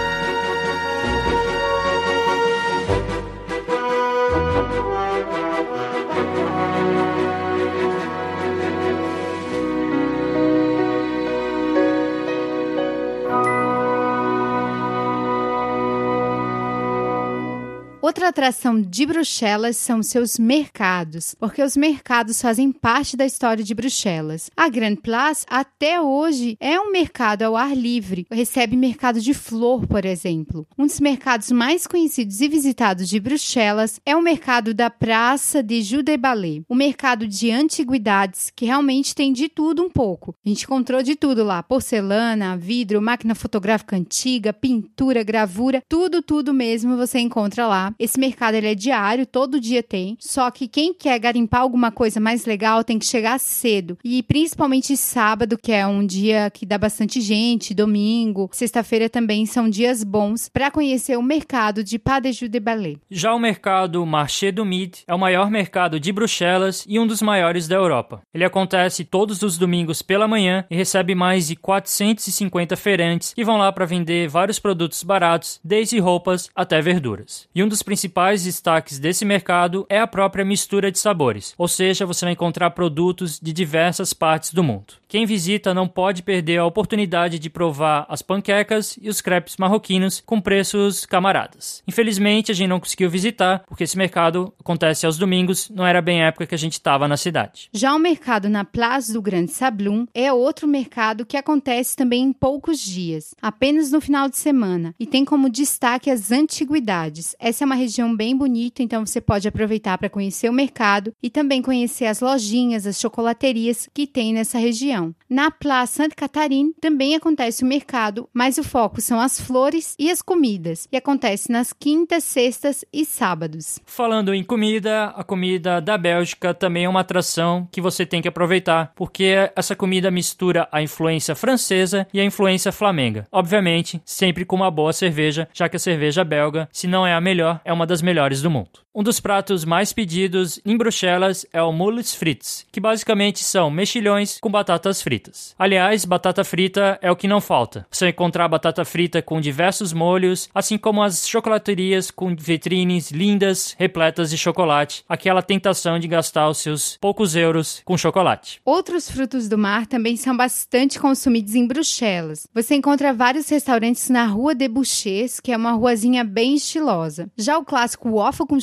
Atração 18.31 18.81
de 18.81 19.05
Bruxelas 19.05 19.75
são 19.75 20.01
seus 20.01 20.39
mercados, 20.39 21.35
porque 21.37 21.61
os 21.61 21.75
mercados 21.75 22.41
fazem 22.41 22.71
parte 22.71 23.17
da 23.17 23.25
história 23.25 23.63
de 23.63 23.75
Bruxelas. 23.75 24.49
A 24.55 24.69
Grand 24.69 24.95
Place, 24.95 25.45
até 25.49 26.01
hoje, 26.01 26.55
é 26.59 26.79
um 26.79 26.91
mercado 26.91 27.43
ao 27.43 27.57
ar 27.57 27.75
livre, 27.75 28.25
recebe 28.31 28.77
mercado 28.77 29.19
de 29.19 29.33
flor, 29.33 29.85
por 29.85 30.05
exemplo. 30.05 30.65
Um 30.77 30.85
dos 30.85 31.01
mercados 31.01 31.51
mais 31.51 31.85
conhecidos 31.85 32.39
e 32.39 32.47
visitados 32.47 33.09
de 33.09 33.19
Bruxelas 33.19 33.99
é 34.05 34.15
o 34.15 34.21
mercado 34.21 34.73
da 34.73 34.89
Praça 34.89 35.61
de 35.61 35.81
Judebalé, 35.81 36.61
o 36.69 36.75
mercado 36.75 37.27
de 37.27 37.51
antiguidades, 37.51 38.49
que 38.55 38.65
realmente 38.65 39.13
tem 39.13 39.33
de 39.33 39.49
tudo 39.49 39.83
um 39.83 39.89
pouco. 39.89 40.33
A 40.45 40.49
gente 40.49 40.63
encontrou 40.63 41.03
de 41.03 41.15
tudo 41.15 41.43
lá: 41.43 41.61
porcelana, 41.61 42.55
vidro, 42.55 43.01
máquina 43.01 43.35
fotográfica 43.35 43.97
antiga, 43.97 44.53
pintura, 44.53 45.21
gravura, 45.21 45.83
tudo, 45.89 46.21
tudo 46.21 46.53
mesmo 46.53 46.95
você 46.95 47.19
encontra 47.19 47.67
lá. 47.67 47.93
Esse 47.99 48.20
mercado 48.21 48.55
ele 48.55 48.67
é 48.67 48.75
diário, 48.75 49.25
todo 49.25 49.59
dia 49.59 49.81
tem. 49.81 50.15
Só 50.19 50.49
que 50.51 50.67
quem 50.67 50.93
quer 50.93 51.17
garimpar 51.17 51.61
alguma 51.61 51.91
coisa 51.91 52.19
mais 52.19 52.45
legal 52.45 52.83
tem 52.83 52.99
que 52.99 53.05
chegar 53.05 53.39
cedo. 53.39 53.97
E 54.03 54.21
principalmente 54.21 54.95
sábado, 54.95 55.57
que 55.57 55.71
é 55.71 55.85
um 55.87 56.05
dia 56.05 56.51
que 56.51 56.65
dá 56.65 56.77
bastante 56.77 57.19
gente, 57.19 57.73
domingo, 57.73 58.49
sexta-feira 58.53 59.09
também 59.09 59.45
são 59.45 59.67
dias 59.67 60.03
bons 60.03 60.47
para 60.47 60.69
conhecer 60.69 61.17
o 61.17 61.23
mercado 61.23 61.83
de 61.83 61.97
Padejou 61.97 62.47
de 62.47 62.59
Ballet. 62.59 62.99
Já 63.09 63.33
o 63.33 63.39
mercado 63.39 64.05
Marché 64.05 64.51
du 64.51 64.63
Midi 64.63 65.03
é 65.07 65.15
o 65.15 65.19
maior 65.19 65.49
mercado 65.49 65.99
de 65.99 66.11
Bruxelas 66.11 66.85
e 66.87 66.99
um 66.99 67.07
dos 67.07 67.21
maiores 67.21 67.67
da 67.67 67.75
Europa. 67.75 68.21
Ele 68.33 68.45
acontece 68.45 69.03
todos 69.03 69.41
os 69.41 69.57
domingos 69.57 70.01
pela 70.01 70.27
manhã 70.27 70.63
e 70.69 70.75
recebe 70.75 71.15
mais 71.15 71.47
de 71.47 71.55
450 71.55 72.75
feirantes 72.75 73.33
que 73.33 73.43
vão 73.43 73.57
lá 73.57 73.71
para 73.71 73.85
vender 73.85 74.27
vários 74.27 74.59
produtos 74.59 75.03
baratos, 75.03 75.59
desde 75.63 75.99
roupas 75.99 76.49
até 76.55 76.79
verduras. 76.81 77.47
E 77.55 77.63
um 77.63 77.67
dos 77.67 77.81
principais 77.81 78.10
destaques 78.43 78.99
desse 78.99 79.25
mercado 79.25 79.85
é 79.89 79.99
a 79.99 80.07
própria 80.07 80.45
mistura 80.45 80.91
de 80.91 80.99
sabores, 80.99 81.53
ou 81.57 81.67
seja, 81.67 82.05
você 82.05 82.25
vai 82.25 82.33
encontrar 82.33 82.71
produtos 82.71 83.39
de 83.39 83.53
diversas 83.53 84.13
partes 84.13 84.53
do 84.53 84.63
mundo. 84.63 85.01
Quem 85.11 85.25
visita 85.25 85.73
não 85.73 85.89
pode 85.89 86.23
perder 86.23 86.57
a 86.57 86.65
oportunidade 86.65 87.37
de 87.37 87.49
provar 87.49 88.05
as 88.07 88.21
panquecas 88.21 88.97
e 89.01 89.09
os 89.09 89.19
crepes 89.19 89.57
marroquinos 89.57 90.23
com 90.25 90.39
preços 90.39 91.05
camaradas. 91.05 91.83
Infelizmente, 91.85 92.49
a 92.49 92.55
gente 92.55 92.69
não 92.69 92.79
conseguiu 92.79 93.09
visitar, 93.09 93.63
porque 93.67 93.83
esse 93.83 93.97
mercado 93.97 94.53
acontece 94.57 95.05
aos 95.05 95.17
domingos, 95.17 95.69
não 95.69 95.85
era 95.85 96.01
bem 96.01 96.23
a 96.23 96.27
época 96.27 96.47
que 96.47 96.55
a 96.55 96.57
gente 96.57 96.73
estava 96.73 97.09
na 97.09 97.17
cidade. 97.17 97.69
Já 97.73 97.93
o 97.93 97.99
mercado 97.99 98.47
na 98.47 98.63
Place 98.63 99.11
do 99.11 99.21
Grande 99.21 99.51
Sablon 99.51 100.05
é 100.13 100.31
outro 100.31 100.65
mercado 100.65 101.25
que 101.25 101.35
acontece 101.35 101.93
também 101.93 102.23
em 102.23 102.31
poucos 102.31 102.79
dias, 102.79 103.35
apenas 103.41 103.91
no 103.91 103.99
final 103.99 104.29
de 104.29 104.37
semana, 104.37 104.95
e 104.97 105.05
tem 105.05 105.25
como 105.25 105.49
destaque 105.49 106.09
as 106.09 106.31
antiguidades. 106.31 107.35
Essa 107.37 107.63
é 107.63 107.65
uma 107.65 107.75
região 107.75 107.90
bem 108.15 108.35
bonita, 108.35 108.81
então 108.81 109.05
você 109.05 109.19
pode 109.19 109.47
aproveitar 109.47 109.97
para 109.97 110.09
conhecer 110.09 110.49
o 110.49 110.53
mercado 110.53 111.13
e 111.21 111.29
também 111.29 111.61
conhecer 111.61 112.05
as 112.05 112.19
lojinhas, 112.21 112.87
as 112.87 112.99
chocolaterias 112.99 113.89
que 113.93 114.07
tem 114.07 114.33
nessa 114.33 114.57
região. 114.57 115.13
Na 115.29 115.49
Place 115.51 115.93
Sainte 115.93 116.15
Catarine 116.15 116.73
também 116.79 117.15
acontece 117.15 117.63
o 117.63 117.67
mercado, 117.67 118.29
mas 118.33 118.57
o 118.57 118.63
foco 118.63 119.01
são 119.01 119.19
as 119.19 119.39
flores 119.39 119.95
e 119.97 120.09
as 120.09 120.21
comidas, 120.21 120.87
e 120.91 120.97
acontece 120.97 121.51
nas 121.51 121.73
quintas, 121.73 122.23
sextas 122.23 122.85
e 122.91 123.05
sábados. 123.05 123.79
Falando 123.85 124.33
em 124.33 124.43
comida, 124.43 125.05
a 125.05 125.23
comida 125.23 125.81
da 125.81 125.97
Bélgica 125.97 126.53
também 126.53 126.85
é 126.85 126.89
uma 126.89 127.01
atração 127.01 127.67
que 127.71 127.81
você 127.81 128.05
tem 128.05 128.21
que 128.21 128.27
aproveitar, 128.27 128.91
porque 128.95 129.51
essa 129.55 129.75
comida 129.75 130.11
mistura 130.11 130.67
a 130.71 130.81
influência 130.81 131.35
francesa 131.35 132.07
e 132.13 132.19
a 132.19 132.25
influência 132.25 132.71
flamenga. 132.71 133.27
Obviamente, 133.31 134.01
sempre 134.05 134.45
com 134.45 134.55
uma 134.55 134.71
boa 134.71 134.93
cerveja, 134.93 135.47
já 135.53 135.67
que 135.67 135.77
a 135.77 135.79
cerveja 135.79 136.23
belga, 136.23 136.67
se 136.71 136.87
não 136.87 137.05
é 137.05 137.13
a 137.13 137.21
melhor, 137.21 137.59
é 137.63 137.73
uma 137.73 137.80
das 137.85 138.01
melhores 138.01 138.41
do 138.41 138.49
mundo. 138.49 138.79
Um 138.93 139.03
dos 139.03 139.21
pratos 139.21 139.63
mais 139.63 139.93
pedidos 139.93 140.59
em 140.65 140.75
Bruxelas 140.75 141.45
é 141.53 141.63
o 141.63 141.71
moules 141.71 142.13
frites, 142.13 142.65
que 142.69 142.81
basicamente 142.81 143.39
são 143.41 143.71
mexilhões 143.71 144.37
com 144.41 144.51
batatas 144.51 145.01
fritas. 145.01 145.55
Aliás, 145.57 146.03
batata 146.03 146.43
frita 146.43 146.99
é 147.01 147.09
o 147.09 147.15
que 147.15 147.25
não 147.25 147.39
falta. 147.39 147.87
Você 147.89 148.09
encontrar 148.09 148.49
batata 148.49 148.83
frita 148.83 149.21
com 149.21 149.39
diversos 149.39 149.93
molhos, 149.93 150.49
assim 150.53 150.77
como 150.77 151.01
as 151.01 151.25
chocolaterias 151.25 152.11
com 152.11 152.35
vitrines 152.35 153.11
lindas, 153.11 153.73
repletas 153.79 154.29
de 154.29 154.37
chocolate, 154.37 155.05
aquela 155.07 155.41
tentação 155.41 155.97
de 155.97 156.09
gastar 156.09 156.49
os 156.49 156.57
seus 156.57 156.97
poucos 156.97 157.33
euros 157.33 157.81
com 157.85 157.97
chocolate. 157.97 158.59
Outros 158.65 159.09
frutos 159.09 159.47
do 159.47 159.57
mar 159.57 159.87
também 159.87 160.17
são 160.17 160.35
bastante 160.35 160.99
consumidos 160.99 161.55
em 161.55 161.65
Bruxelas. 161.65 162.45
Você 162.53 162.75
encontra 162.75 163.13
vários 163.13 163.47
restaurantes 163.47 164.09
na 164.09 164.25
Rua 164.25 164.53
de 164.53 164.67
Bouchers, 164.67 165.39
que 165.39 165.53
é 165.53 165.55
uma 165.55 165.71
ruazinha 165.71 166.25
bem 166.25 166.55
estilosa. 166.55 167.31
Já 167.37 167.57
o 167.57 167.63
clássico 167.63 168.11
waffle 168.11 168.45
com 168.45 168.59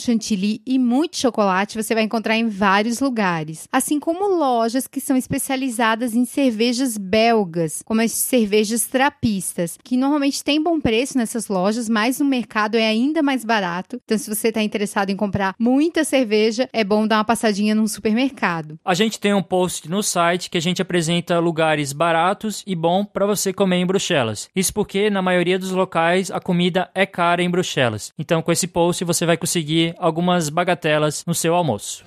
e 0.66 0.78
muito 0.78 1.16
chocolate 1.16 1.76
você 1.76 1.94
vai 1.94 2.04
encontrar 2.04 2.36
em 2.36 2.48
vários 2.48 3.00
lugares, 3.00 3.68
assim 3.70 4.00
como 4.00 4.28
lojas 4.28 4.86
que 4.86 5.00
são 5.00 5.16
especializadas 5.16 6.14
em 6.14 6.24
cervejas 6.24 6.96
belgas, 6.96 7.82
como 7.84 8.00
as 8.00 8.12
cervejas 8.12 8.86
trapistas, 8.86 9.78
que 9.82 9.96
normalmente 9.96 10.42
tem 10.42 10.62
bom 10.62 10.80
preço 10.80 11.16
nessas 11.16 11.48
lojas, 11.48 11.88
mas 11.88 12.18
no 12.18 12.26
mercado 12.26 12.76
é 12.76 12.86
ainda 12.86 13.22
mais 13.22 13.44
barato. 13.44 14.00
Então, 14.04 14.18
se 14.18 14.28
você 14.28 14.48
está 14.48 14.62
interessado 14.62 15.10
em 15.10 15.16
comprar 15.16 15.54
muita 15.58 16.04
cerveja, 16.04 16.68
é 16.72 16.82
bom 16.82 17.06
dar 17.06 17.18
uma 17.18 17.24
passadinha 17.24 17.74
num 17.74 17.86
supermercado. 17.86 18.78
A 18.84 18.94
gente 18.94 19.20
tem 19.20 19.34
um 19.34 19.42
post 19.42 19.88
no 19.88 20.02
site 20.02 20.50
que 20.50 20.58
a 20.58 20.62
gente 20.62 20.82
apresenta 20.82 21.38
lugares 21.38 21.92
baratos 21.92 22.62
e 22.66 22.74
bom 22.74 23.04
para 23.04 23.26
você 23.26 23.52
comer 23.52 23.76
em 23.76 23.86
Bruxelas. 23.86 24.48
Isso 24.54 24.72
porque 24.72 25.10
na 25.10 25.22
maioria 25.22 25.58
dos 25.58 25.70
locais 25.70 26.30
a 26.30 26.40
comida 26.40 26.90
é 26.94 27.06
cara 27.06 27.42
em 27.42 27.50
Bruxelas. 27.50 28.12
Então, 28.18 28.42
com 28.42 28.52
esse 28.52 28.66
post 28.66 29.04
você 29.04 29.26
vai 29.26 29.36
conseguir 29.36 29.94
algumas 30.08 30.48
bagatelas 30.48 31.24
no 31.26 31.34
seu 31.34 31.54
almoço. 31.54 32.04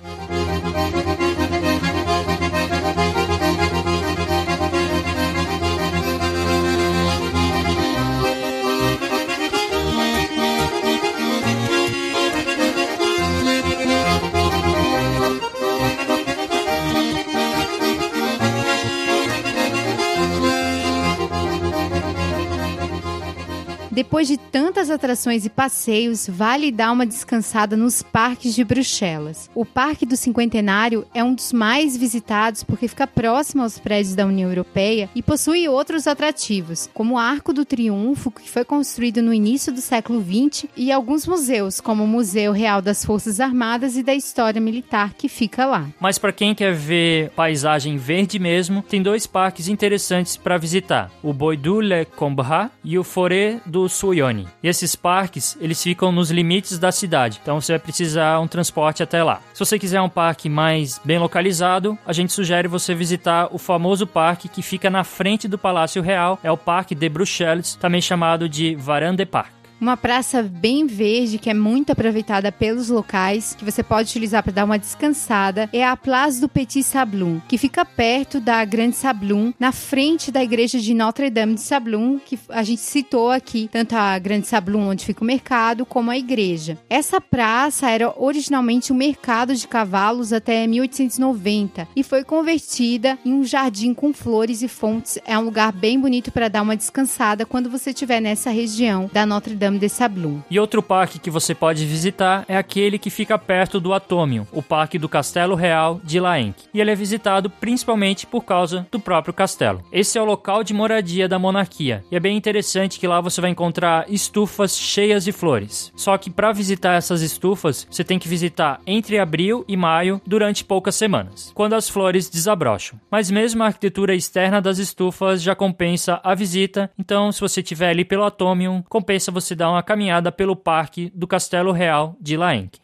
Depois 23.92 24.26
de 24.26 24.38
tantas 24.38 24.88
atrações 24.88 25.44
e 25.44 25.50
passeios, 25.50 26.26
vale 26.26 26.72
dar 26.72 26.92
uma 26.92 27.04
descansada 27.04 27.76
nos 27.76 28.02
parques 28.02 28.54
de 28.54 28.64
Bruxelas. 28.64 29.50
O 29.54 29.66
Parque 29.66 30.06
do 30.06 30.16
Cinquentenário 30.16 31.04
é 31.12 31.22
um 31.22 31.34
dos 31.34 31.52
mais 31.52 31.94
visitados 31.94 32.64
porque 32.64 32.88
fica 32.88 33.06
próximo 33.06 33.62
aos 33.62 33.78
prédios 33.78 34.14
da 34.14 34.24
União 34.24 34.48
Europeia 34.48 35.10
e 35.14 35.22
possui 35.22 35.68
outros 35.68 36.06
atrativos, 36.06 36.88
como 36.94 37.14
o 37.14 37.18
Arco 37.18 37.52
do 37.52 37.66
Triunfo, 37.66 38.30
que 38.30 38.48
foi 38.48 38.64
construído 38.64 39.20
no 39.20 39.34
início 39.34 39.70
do 39.70 39.82
século 39.82 40.24
XX, 40.24 40.70
e 40.74 40.90
alguns 40.90 41.26
museus, 41.26 41.78
como 41.78 42.04
o 42.04 42.08
Museu 42.08 42.50
Real 42.52 42.80
das 42.80 43.04
Forças 43.04 43.40
Armadas 43.40 43.98
e 43.98 44.02
da 44.02 44.14
História 44.14 44.58
Militar, 44.58 45.12
que 45.12 45.28
fica 45.28 45.66
lá. 45.66 45.86
Mas 46.00 46.16
para 46.16 46.32
quem 46.32 46.54
quer 46.54 46.72
ver 46.72 47.28
paisagem 47.32 47.98
verde 47.98 48.38
mesmo, 48.38 48.82
tem 48.88 49.02
dois 49.02 49.26
parques 49.26 49.68
interessantes 49.68 50.34
para 50.34 50.56
visitar: 50.56 51.10
o 51.22 51.34
Boidu 51.34 51.78
Le 51.82 52.06
Combra 52.06 52.70
e 52.82 52.98
o 52.98 53.04
Forêt 53.04 53.60
do 53.66 53.81
Suyoni. 53.88 54.48
E 54.62 54.68
esses 54.68 54.94
parques, 54.94 55.56
eles 55.60 55.82
ficam 55.82 56.12
nos 56.12 56.30
limites 56.30 56.78
da 56.78 56.92
cidade, 56.92 57.40
então 57.42 57.60
você 57.60 57.72
vai 57.72 57.78
precisar 57.78 58.40
um 58.40 58.48
transporte 58.48 59.02
até 59.02 59.22
lá. 59.22 59.40
Se 59.52 59.60
você 59.60 59.78
quiser 59.78 60.00
um 60.00 60.08
parque 60.08 60.48
mais 60.48 61.00
bem 61.04 61.18
localizado, 61.18 61.98
a 62.06 62.12
gente 62.12 62.32
sugere 62.32 62.68
você 62.68 62.94
visitar 62.94 63.48
o 63.52 63.58
famoso 63.58 64.06
parque 64.06 64.48
que 64.48 64.62
fica 64.62 64.90
na 64.90 65.04
frente 65.04 65.48
do 65.48 65.58
Palácio 65.58 66.02
Real, 66.02 66.38
é 66.42 66.50
o 66.50 66.56
Parque 66.56 66.94
de 66.94 67.08
Bruxelles, 67.08 67.74
também 67.76 68.00
chamado 68.00 68.48
de 68.48 68.74
Varande 68.74 69.24
Park. 69.24 69.61
Uma 69.82 69.96
praça 69.96 70.44
bem 70.44 70.86
verde 70.86 71.38
que 71.38 71.50
é 71.50 71.54
muito 71.54 71.90
aproveitada 71.90 72.52
pelos 72.52 72.88
locais, 72.88 73.56
que 73.58 73.64
você 73.64 73.82
pode 73.82 74.10
utilizar 74.10 74.40
para 74.40 74.52
dar 74.52 74.64
uma 74.64 74.78
descansada, 74.78 75.68
é 75.72 75.84
a 75.84 75.96
Place 75.96 76.40
do 76.40 76.48
Petit 76.48 76.84
Sablon, 76.84 77.40
que 77.48 77.58
fica 77.58 77.84
perto 77.84 78.38
da 78.38 78.64
Grande 78.64 78.94
Sablon, 78.94 79.50
na 79.58 79.72
frente 79.72 80.30
da 80.30 80.40
igreja 80.40 80.78
de 80.78 80.94
Notre 80.94 81.28
Dame 81.30 81.54
de 81.54 81.62
Sablon, 81.62 82.20
que 82.24 82.38
a 82.50 82.62
gente 82.62 82.80
citou 82.80 83.32
aqui, 83.32 83.68
tanto 83.72 83.96
a 83.96 84.16
Grande 84.20 84.46
Sablon 84.46 84.90
onde 84.90 85.04
fica 85.04 85.24
o 85.24 85.26
mercado, 85.26 85.84
como 85.84 86.12
a 86.12 86.16
igreja. 86.16 86.78
Essa 86.88 87.20
praça 87.20 87.90
era 87.90 88.14
originalmente 88.16 88.92
um 88.92 88.96
mercado 88.96 89.52
de 89.52 89.66
cavalos 89.66 90.32
até 90.32 90.64
1890 90.64 91.88
e 91.96 92.04
foi 92.04 92.22
convertida 92.22 93.18
em 93.24 93.32
um 93.32 93.42
jardim 93.42 93.92
com 93.92 94.12
flores 94.12 94.62
e 94.62 94.68
fontes. 94.68 95.18
É 95.26 95.36
um 95.36 95.42
lugar 95.42 95.72
bem 95.72 95.98
bonito 95.98 96.30
para 96.30 96.46
dar 96.46 96.62
uma 96.62 96.76
descansada 96.76 97.44
quando 97.44 97.68
você 97.68 97.90
estiver 97.90 98.20
nessa 98.20 98.48
região 98.48 99.10
da 99.12 99.26
Notre 99.26 99.56
Dame 99.56 99.71
de 99.78 99.88
Sablon. 99.88 100.40
E 100.50 100.58
outro 100.58 100.82
parque 100.82 101.18
que 101.18 101.30
você 101.30 101.54
pode 101.54 101.86
visitar 101.86 102.44
é 102.48 102.56
aquele 102.56 102.98
que 102.98 103.10
fica 103.10 103.38
perto 103.38 103.80
do 103.80 103.92
Atômio, 103.92 104.46
o 104.52 104.62
Parque 104.62 104.98
do 104.98 105.08
Castelo 105.08 105.54
Real 105.54 106.00
de 106.04 106.20
Laenk. 106.20 106.64
E 106.72 106.80
ele 106.80 106.90
é 106.90 106.94
visitado 106.94 107.50
principalmente 107.50 108.26
por 108.26 108.44
causa 108.44 108.86
do 108.90 109.00
próprio 109.00 109.34
castelo. 109.34 109.82
Esse 109.92 110.18
é 110.18 110.22
o 110.22 110.26
local 110.26 110.62
de 110.64 110.74
moradia 110.74 111.28
da 111.28 111.38
monarquia. 111.38 112.04
E 112.10 112.16
é 112.16 112.20
bem 112.20 112.36
interessante 112.36 112.98
que 112.98 113.06
lá 113.06 113.20
você 113.20 113.40
vai 113.40 113.50
encontrar 113.50 114.06
estufas 114.08 114.76
cheias 114.76 115.24
de 115.24 115.32
flores. 115.32 115.92
Só 115.96 116.16
que 116.16 116.30
para 116.30 116.52
visitar 116.52 116.94
essas 116.94 117.22
estufas, 117.22 117.86
você 117.90 118.04
tem 118.04 118.18
que 118.18 118.28
visitar 118.28 118.80
entre 118.86 119.18
abril 119.18 119.64
e 119.68 119.76
maio 119.76 120.20
durante 120.26 120.64
poucas 120.64 120.94
semanas, 120.94 121.50
quando 121.54 121.74
as 121.74 121.88
flores 121.88 122.28
desabrocham. 122.28 122.98
Mas 123.10 123.30
mesmo 123.30 123.62
a 123.62 123.66
arquitetura 123.66 124.14
externa 124.14 124.60
das 124.60 124.78
estufas 124.78 125.42
já 125.42 125.54
compensa 125.54 126.20
a 126.22 126.34
visita, 126.34 126.90
então 126.98 127.30
se 127.32 127.40
você 127.40 127.60
estiver 127.60 127.90
ali 127.90 128.04
pelo 128.04 128.24
Atomium, 128.24 128.82
compensa 128.88 129.30
você 129.30 129.54
dar 129.62 129.70
uma 129.70 129.82
caminhada 129.82 130.32
pelo 130.32 130.56
parque 130.56 131.12
do 131.14 131.24
Castelo 131.24 131.70
Real 131.70 132.16
de 132.20 132.36
Laenk. 132.36 132.80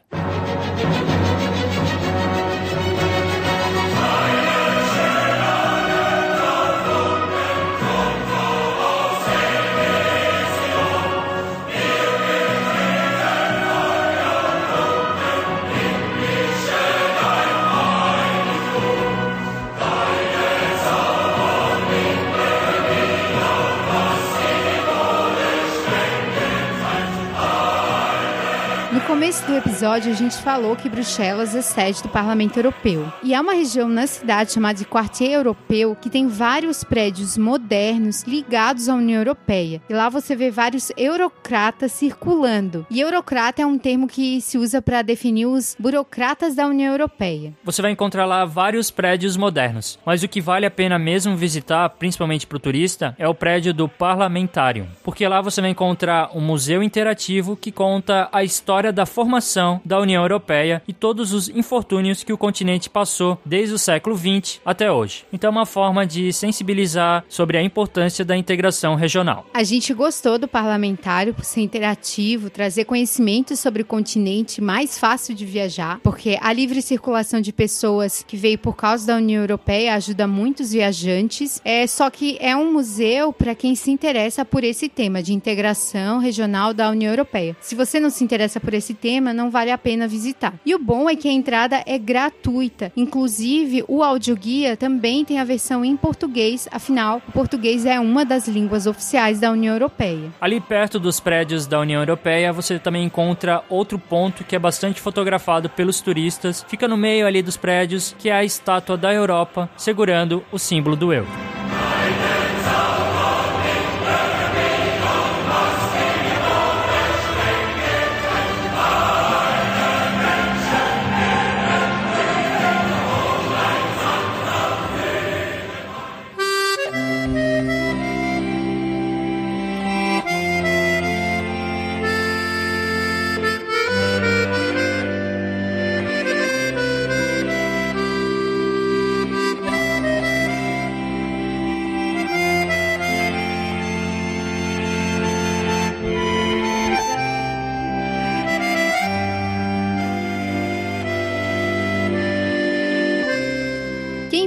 Começo 29.18 29.44
do 29.46 29.56
episódio, 29.56 30.12
a 30.12 30.14
gente 30.14 30.36
falou 30.36 30.76
que 30.76 30.88
Bruxelas 30.88 31.52
é 31.52 31.60
sede 31.60 32.04
do 32.04 32.08
Parlamento 32.08 32.56
Europeu. 32.56 33.12
E 33.20 33.34
há 33.34 33.40
uma 33.40 33.52
região 33.52 33.88
na 33.88 34.06
cidade 34.06 34.52
chamada 34.52 34.78
de 34.78 34.84
Quartier 34.84 35.32
Europeu 35.32 35.96
que 36.00 36.08
tem 36.08 36.28
vários 36.28 36.84
prédios 36.84 37.36
modernos 37.36 38.22
ligados 38.22 38.88
à 38.88 38.94
União 38.94 39.18
Europeia. 39.18 39.82
E 39.90 39.92
lá 39.92 40.08
você 40.08 40.36
vê 40.36 40.52
vários 40.52 40.92
eurocratas 40.96 41.90
circulando. 41.90 42.86
E 42.88 43.00
eurocrata 43.00 43.60
é 43.60 43.66
um 43.66 43.76
termo 43.76 44.06
que 44.06 44.40
se 44.40 44.56
usa 44.56 44.80
para 44.80 45.02
definir 45.02 45.46
os 45.46 45.74
burocratas 45.76 46.54
da 46.54 46.68
União 46.68 46.92
Europeia. 46.92 47.52
Você 47.64 47.82
vai 47.82 47.90
encontrar 47.90 48.24
lá 48.24 48.44
vários 48.44 48.88
prédios 48.88 49.36
modernos. 49.36 49.98
Mas 50.06 50.22
o 50.22 50.28
que 50.28 50.40
vale 50.40 50.64
a 50.64 50.70
pena 50.70 50.96
mesmo 50.96 51.34
visitar, 51.34 51.88
principalmente 51.88 52.46
para 52.46 52.56
o 52.56 52.60
turista, 52.60 53.16
é 53.18 53.26
o 53.26 53.34
prédio 53.34 53.74
do 53.74 53.88
Parlamentário. 53.88 54.86
Porque 55.02 55.26
lá 55.26 55.40
você 55.40 55.60
vai 55.60 55.70
encontrar 55.70 56.30
um 56.36 56.40
museu 56.40 56.84
interativo 56.84 57.56
que 57.56 57.72
conta 57.72 58.28
a 58.30 58.44
história 58.44 58.92
da 58.92 59.07
formação 59.08 59.80
da 59.84 59.98
União 59.98 60.22
Europeia 60.22 60.82
e 60.86 60.92
todos 60.92 61.32
os 61.32 61.48
infortúnios 61.48 62.22
que 62.22 62.32
o 62.32 62.38
continente 62.38 62.88
passou 62.88 63.38
desde 63.44 63.74
o 63.74 63.78
século 63.78 64.16
XX 64.16 64.60
até 64.64 64.90
hoje. 64.90 65.24
Então, 65.32 65.48
é 65.48 65.50
uma 65.50 65.66
forma 65.66 66.06
de 66.06 66.32
sensibilizar 66.32 67.24
sobre 67.28 67.56
a 67.56 67.62
importância 67.62 68.24
da 68.24 68.36
integração 68.36 68.94
regional. 68.94 69.46
A 69.52 69.64
gente 69.64 69.92
gostou 69.94 70.38
do 70.38 70.46
parlamentário 70.46 71.34
por 71.34 71.44
ser 71.44 71.60
interativo, 71.60 72.50
trazer 72.50 72.84
conhecimento 72.84 73.56
sobre 73.56 73.82
o 73.82 73.84
continente 73.84 74.60
mais 74.60 74.98
fácil 74.98 75.34
de 75.34 75.44
viajar, 75.44 76.00
porque 76.02 76.38
a 76.40 76.52
livre 76.52 76.82
circulação 76.82 77.40
de 77.40 77.52
pessoas 77.52 78.24
que 78.26 78.36
veio 78.36 78.58
por 78.58 78.76
causa 78.76 79.06
da 79.06 79.16
União 79.16 79.42
Europeia 79.42 79.94
ajuda 79.94 80.26
muitos 80.26 80.72
viajantes. 80.72 81.60
É 81.64 81.86
só 81.86 82.10
que 82.10 82.36
é 82.40 82.54
um 82.56 82.72
museu 82.72 83.32
para 83.32 83.54
quem 83.54 83.74
se 83.74 83.90
interessa 83.90 84.44
por 84.44 84.64
esse 84.64 84.88
tema 84.88 85.22
de 85.22 85.32
integração 85.32 86.18
regional 86.18 86.74
da 86.74 86.90
União 86.90 87.12
Europeia. 87.12 87.56
Se 87.60 87.74
você 87.74 87.98
não 87.98 88.10
se 88.10 88.24
interessa 88.24 88.60
por 88.60 88.74
esse 88.74 88.94
tema, 89.00 89.32
não 89.32 89.50
vale 89.50 89.70
a 89.70 89.78
pena 89.78 90.08
visitar. 90.08 90.54
E 90.64 90.74
o 90.74 90.78
bom 90.78 91.08
é 91.08 91.16
que 91.16 91.28
a 91.28 91.32
entrada 91.32 91.82
é 91.86 91.98
gratuita. 91.98 92.92
Inclusive, 92.96 93.84
o 93.88 94.02
audioguia 94.02 94.76
também 94.76 95.24
tem 95.24 95.38
a 95.38 95.44
versão 95.44 95.84
em 95.84 95.96
português, 95.96 96.68
afinal, 96.70 97.22
o 97.28 97.32
português 97.32 97.86
é 97.86 97.98
uma 98.00 98.24
das 98.24 98.48
línguas 98.48 98.86
oficiais 98.86 99.40
da 99.40 99.50
União 99.50 99.74
Europeia. 99.74 100.30
Ali 100.40 100.60
perto 100.60 100.98
dos 100.98 101.20
prédios 101.20 101.66
da 101.66 101.80
União 101.80 102.00
Europeia, 102.00 102.52
você 102.52 102.78
também 102.78 103.04
encontra 103.04 103.62
outro 103.68 103.98
ponto 103.98 104.44
que 104.44 104.56
é 104.56 104.58
bastante 104.58 105.00
fotografado 105.00 105.68
pelos 105.68 106.00
turistas. 106.00 106.64
Fica 106.68 106.88
no 106.88 106.96
meio 106.96 107.26
ali 107.26 107.42
dos 107.42 107.56
prédios, 107.56 108.14
que 108.18 108.28
é 108.28 108.32
a 108.32 108.44
estátua 108.44 108.96
da 108.96 109.12
Europa 109.12 109.68
segurando 109.76 110.44
o 110.52 110.58
símbolo 110.58 110.96
do 110.96 111.12
euro. 111.12 111.28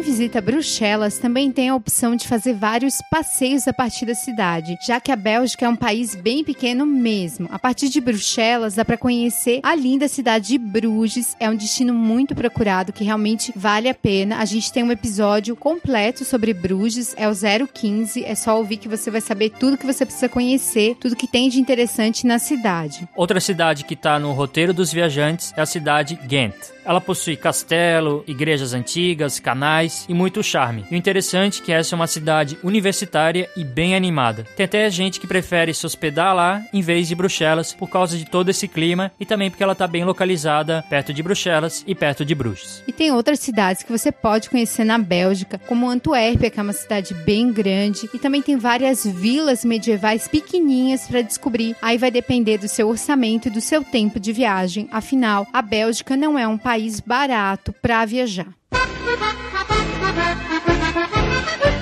Visita 0.01 0.41
Bruxelas 0.41 1.17
também 1.17 1.51
tem 1.51 1.69
a 1.69 1.75
opção 1.75 2.15
de 2.15 2.27
fazer 2.27 2.53
vários 2.53 2.97
passeios 3.09 3.67
a 3.67 3.73
partir 3.73 4.05
da 4.05 4.15
cidade, 4.15 4.77
já 4.85 4.99
que 4.99 5.11
a 5.11 5.15
Bélgica 5.15 5.65
é 5.65 5.69
um 5.69 5.75
país 5.75 6.15
bem 6.15 6.43
pequeno 6.43 6.85
mesmo. 6.85 7.47
A 7.51 7.59
partir 7.59 7.89
de 7.89 8.01
Bruxelas 8.01 8.75
dá 8.75 8.83
para 8.83 8.97
conhecer 8.97 9.59
a 9.63 9.75
linda 9.75 10.07
cidade 10.07 10.47
de 10.47 10.57
Bruges, 10.57 11.35
é 11.39 11.49
um 11.49 11.55
destino 11.55 11.93
muito 11.93 12.33
procurado 12.33 12.91
que 12.91 13.03
realmente 13.03 13.53
vale 13.55 13.87
a 13.87 13.93
pena. 13.93 14.37
A 14.37 14.45
gente 14.45 14.71
tem 14.71 14.83
um 14.83 14.91
episódio 14.91 15.55
completo 15.55 16.25
sobre 16.25 16.53
Bruges, 16.53 17.13
é 17.17 17.29
o 17.29 17.33
015, 17.33 18.25
é 18.25 18.35
só 18.35 18.57
ouvir 18.57 18.77
que 18.77 18.87
você 18.87 19.11
vai 19.11 19.21
saber 19.21 19.51
tudo 19.51 19.77
que 19.77 19.85
você 19.85 20.05
precisa 20.05 20.27
conhecer, 20.27 20.95
tudo 20.99 21.15
que 21.15 21.27
tem 21.27 21.49
de 21.49 21.59
interessante 21.59 22.25
na 22.25 22.39
cidade. 22.39 23.07
Outra 23.15 23.39
cidade 23.39 23.85
que 23.85 23.93
está 23.93 24.17
no 24.17 24.31
roteiro 24.33 24.73
dos 24.73 24.91
viajantes 24.91 25.53
é 25.55 25.61
a 25.61 25.65
cidade 25.65 26.19
Ghent. 26.27 26.55
Ela 26.83 26.99
possui 26.99 27.35
castelo, 27.35 28.23
igrejas 28.27 28.73
antigas, 28.73 29.39
canais 29.39 30.05
e 30.09 30.13
muito 30.13 30.43
charme. 30.43 30.85
E 30.89 30.95
o 30.95 30.97
interessante 30.97 31.61
é 31.61 31.65
que 31.65 31.71
essa 31.71 31.95
é 31.95 31.97
uma 31.97 32.07
cidade 32.07 32.57
universitária 32.63 33.49
e 33.55 33.63
bem 33.63 33.95
animada. 33.95 34.45
Tem 34.55 34.65
até 34.65 34.89
gente 34.89 35.19
que 35.19 35.27
prefere 35.27 35.73
se 35.73 35.85
hospedar 35.85 36.35
lá 36.35 36.61
em 36.73 36.81
vez 36.81 37.07
de 37.07 37.15
Bruxelas 37.15 37.73
por 37.73 37.89
causa 37.89 38.17
de 38.17 38.25
todo 38.25 38.49
esse 38.49 38.67
clima 38.67 39.11
e 39.19 39.25
também 39.25 39.49
porque 39.49 39.63
ela 39.63 39.73
está 39.73 39.87
bem 39.87 40.03
localizada 40.03 40.83
perto 40.89 41.13
de 41.13 41.21
Bruxelas 41.21 41.83
e 41.85 41.93
perto 41.93 42.25
de 42.25 42.33
Bruges. 42.33 42.83
E 42.87 42.91
tem 42.91 43.11
outras 43.11 43.39
cidades 43.39 43.83
que 43.83 43.91
você 43.91 44.11
pode 44.11 44.49
conhecer 44.49 44.83
na 44.83 44.97
Bélgica, 44.97 45.59
como 45.67 45.89
Antuérpia, 45.89 46.49
que 46.49 46.59
é 46.59 46.63
uma 46.63 46.73
cidade 46.73 47.13
bem 47.13 47.51
grande, 47.51 48.09
e 48.13 48.19
também 48.19 48.41
tem 48.41 48.57
várias 48.57 49.05
vilas 49.05 49.63
medievais 49.63 50.27
pequenininhas 50.27 51.07
para 51.07 51.21
descobrir. 51.21 51.75
Aí 51.81 51.97
vai 51.97 52.11
depender 52.11 52.57
do 52.57 52.67
seu 52.67 52.89
orçamento 52.89 53.47
e 53.47 53.51
do 53.51 53.61
seu 53.61 53.83
tempo 53.83 54.19
de 54.19 54.33
viagem. 54.33 54.87
Afinal, 54.91 55.47
a 55.53 55.61
Bélgica 55.61 56.17
não 56.17 56.37
é 56.37 56.47
um 56.47 56.57
país 56.57 56.70
barato 57.05 57.73
para 57.81 58.05
viajar. 58.05 58.47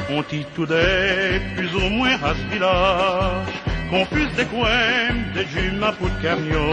On 0.09 0.23
tout 0.23 0.67
est 0.71 1.39
plus 1.55 1.73
ou 1.75 1.89
moins 1.89 2.17
confuse 3.89 4.33
des 4.35 4.45
coins, 4.45 5.15
des 5.33 5.45
à 5.45 6.07
de 6.09 6.21
camion. 6.21 6.71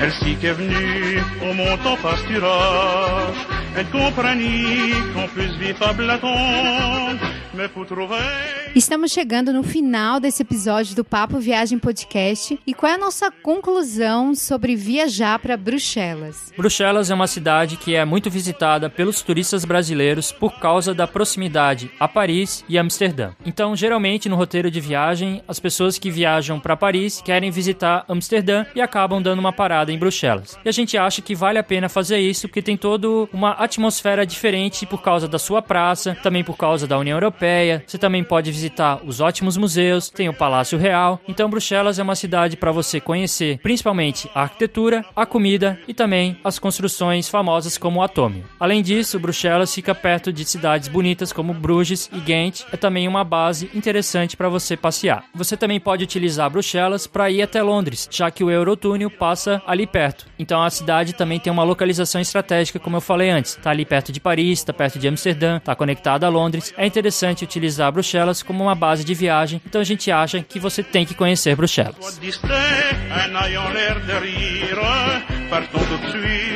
Elle 0.00 0.12
s'y 0.12 0.34
est 0.34 0.52
venue 0.52 1.20
au 1.42 1.52
montant 1.54 1.96
pasturage, 2.02 3.36
elle 3.76 3.86
comprenait 3.86 4.90
qu'on 5.14 5.28
puisse 5.28 5.54
vivre 5.56 5.86
à 5.86 5.92
Blaton, 5.92 7.18
mais 7.54 7.68
pour 7.68 7.86
trouver 7.86 8.61
Estamos 8.74 9.12
chegando 9.12 9.52
no 9.52 9.62
final 9.62 10.18
desse 10.18 10.40
episódio 10.40 10.96
do 10.96 11.04
Papo 11.04 11.38
Viagem 11.38 11.78
Podcast. 11.78 12.58
E 12.66 12.72
qual 12.72 12.90
é 12.90 12.94
a 12.94 12.98
nossa 12.98 13.30
conclusão 13.30 14.34
sobre 14.34 14.74
viajar 14.74 15.38
para 15.40 15.58
Bruxelas? 15.58 16.50
Bruxelas 16.56 17.10
é 17.10 17.14
uma 17.14 17.26
cidade 17.26 17.76
que 17.76 17.94
é 17.94 18.02
muito 18.02 18.30
visitada 18.30 18.88
pelos 18.88 19.20
turistas 19.20 19.66
brasileiros 19.66 20.32
por 20.32 20.58
causa 20.58 20.94
da 20.94 21.06
proximidade 21.06 21.90
a 22.00 22.08
Paris 22.08 22.64
e 22.66 22.78
Amsterdã. 22.78 23.32
Então, 23.44 23.76
geralmente 23.76 24.26
no 24.26 24.36
roteiro 24.36 24.70
de 24.70 24.80
viagem, 24.80 25.42
as 25.46 25.60
pessoas 25.60 25.98
que 25.98 26.10
viajam 26.10 26.58
para 26.58 26.74
Paris 26.74 27.20
querem 27.20 27.50
visitar 27.50 28.06
Amsterdã 28.08 28.64
e 28.74 28.80
acabam 28.80 29.20
dando 29.20 29.40
uma 29.40 29.52
parada 29.52 29.92
em 29.92 29.98
Bruxelas. 29.98 30.58
E 30.64 30.68
a 30.70 30.72
gente 30.72 30.96
acha 30.96 31.20
que 31.20 31.34
vale 31.34 31.58
a 31.58 31.62
pena 31.62 31.90
fazer 31.90 32.20
isso 32.20 32.48
porque 32.48 32.62
tem 32.62 32.78
toda 32.78 33.06
uma 33.34 33.50
atmosfera 33.50 34.24
diferente 34.24 34.86
por 34.86 35.02
causa 35.02 35.28
da 35.28 35.38
sua 35.38 35.60
praça, 35.60 36.16
também 36.22 36.42
por 36.42 36.56
causa 36.56 36.86
da 36.86 36.98
União 36.98 37.16
Europeia. 37.18 37.84
Você 37.86 37.98
também 37.98 38.24
pode 38.24 38.50
visitar 38.50 38.61
visitar 38.62 39.00
os 39.04 39.20
ótimos 39.20 39.56
museus, 39.56 40.08
tem 40.08 40.28
o 40.28 40.34
Palácio 40.34 40.78
Real. 40.78 41.20
Então 41.26 41.50
Bruxelas 41.50 41.98
é 41.98 42.02
uma 42.02 42.14
cidade 42.14 42.56
para 42.56 42.70
você 42.70 43.00
conhecer, 43.00 43.58
principalmente 43.58 44.30
a 44.32 44.42
arquitetura, 44.42 45.04
a 45.16 45.26
comida 45.26 45.80
e 45.88 45.92
também 45.92 46.38
as 46.44 46.60
construções 46.60 47.28
famosas 47.28 47.76
como 47.76 47.98
o 47.98 48.02
Atômio. 48.02 48.44
Além 48.60 48.80
disso, 48.80 49.18
Bruxelas 49.18 49.74
fica 49.74 49.94
perto 49.96 50.32
de 50.32 50.44
cidades 50.44 50.86
bonitas 50.86 51.32
como 51.32 51.52
Bruges 51.52 52.08
e 52.12 52.20
Ghent, 52.20 52.62
é 52.72 52.76
também 52.76 53.08
uma 53.08 53.24
base 53.24 53.68
interessante 53.74 54.36
para 54.36 54.48
você 54.48 54.76
passear. 54.76 55.24
Você 55.34 55.56
também 55.56 55.80
pode 55.80 56.04
utilizar 56.04 56.48
Bruxelas 56.48 57.08
para 57.08 57.30
ir 57.30 57.42
até 57.42 57.60
Londres, 57.62 58.08
já 58.12 58.30
que 58.30 58.44
o 58.44 58.50
Eurotúnel 58.50 59.10
passa 59.10 59.60
ali 59.66 59.88
perto. 59.88 60.26
Então 60.38 60.62
a 60.62 60.70
cidade 60.70 61.14
também 61.14 61.40
tem 61.40 61.52
uma 61.52 61.64
localização 61.64 62.20
estratégica, 62.20 62.78
como 62.78 62.96
eu 62.96 63.00
falei 63.00 63.30
antes. 63.30 63.56
Está 63.56 63.70
ali 63.70 63.84
perto 63.84 64.12
de 64.12 64.20
Paris, 64.20 64.60
está 64.60 64.72
perto 64.72 65.00
de 65.00 65.08
Amsterdã, 65.08 65.56
está 65.56 65.74
conectada 65.74 66.26
a 66.26 66.30
Londres. 66.30 66.72
É 66.76 66.86
interessante 66.86 67.42
utilizar 67.42 67.90
Bruxelas 67.90 68.40
como 68.52 68.64
uma 68.64 68.74
base 68.74 69.02
de 69.02 69.14
viagem, 69.14 69.62
então 69.66 69.80
a 69.80 69.84
gente 69.84 70.10
acha 70.10 70.42
que 70.42 70.58
você 70.58 70.82
tem 70.82 71.06
que 71.06 71.14
conhecer 71.14 71.56
Bruxelas. 71.56 72.20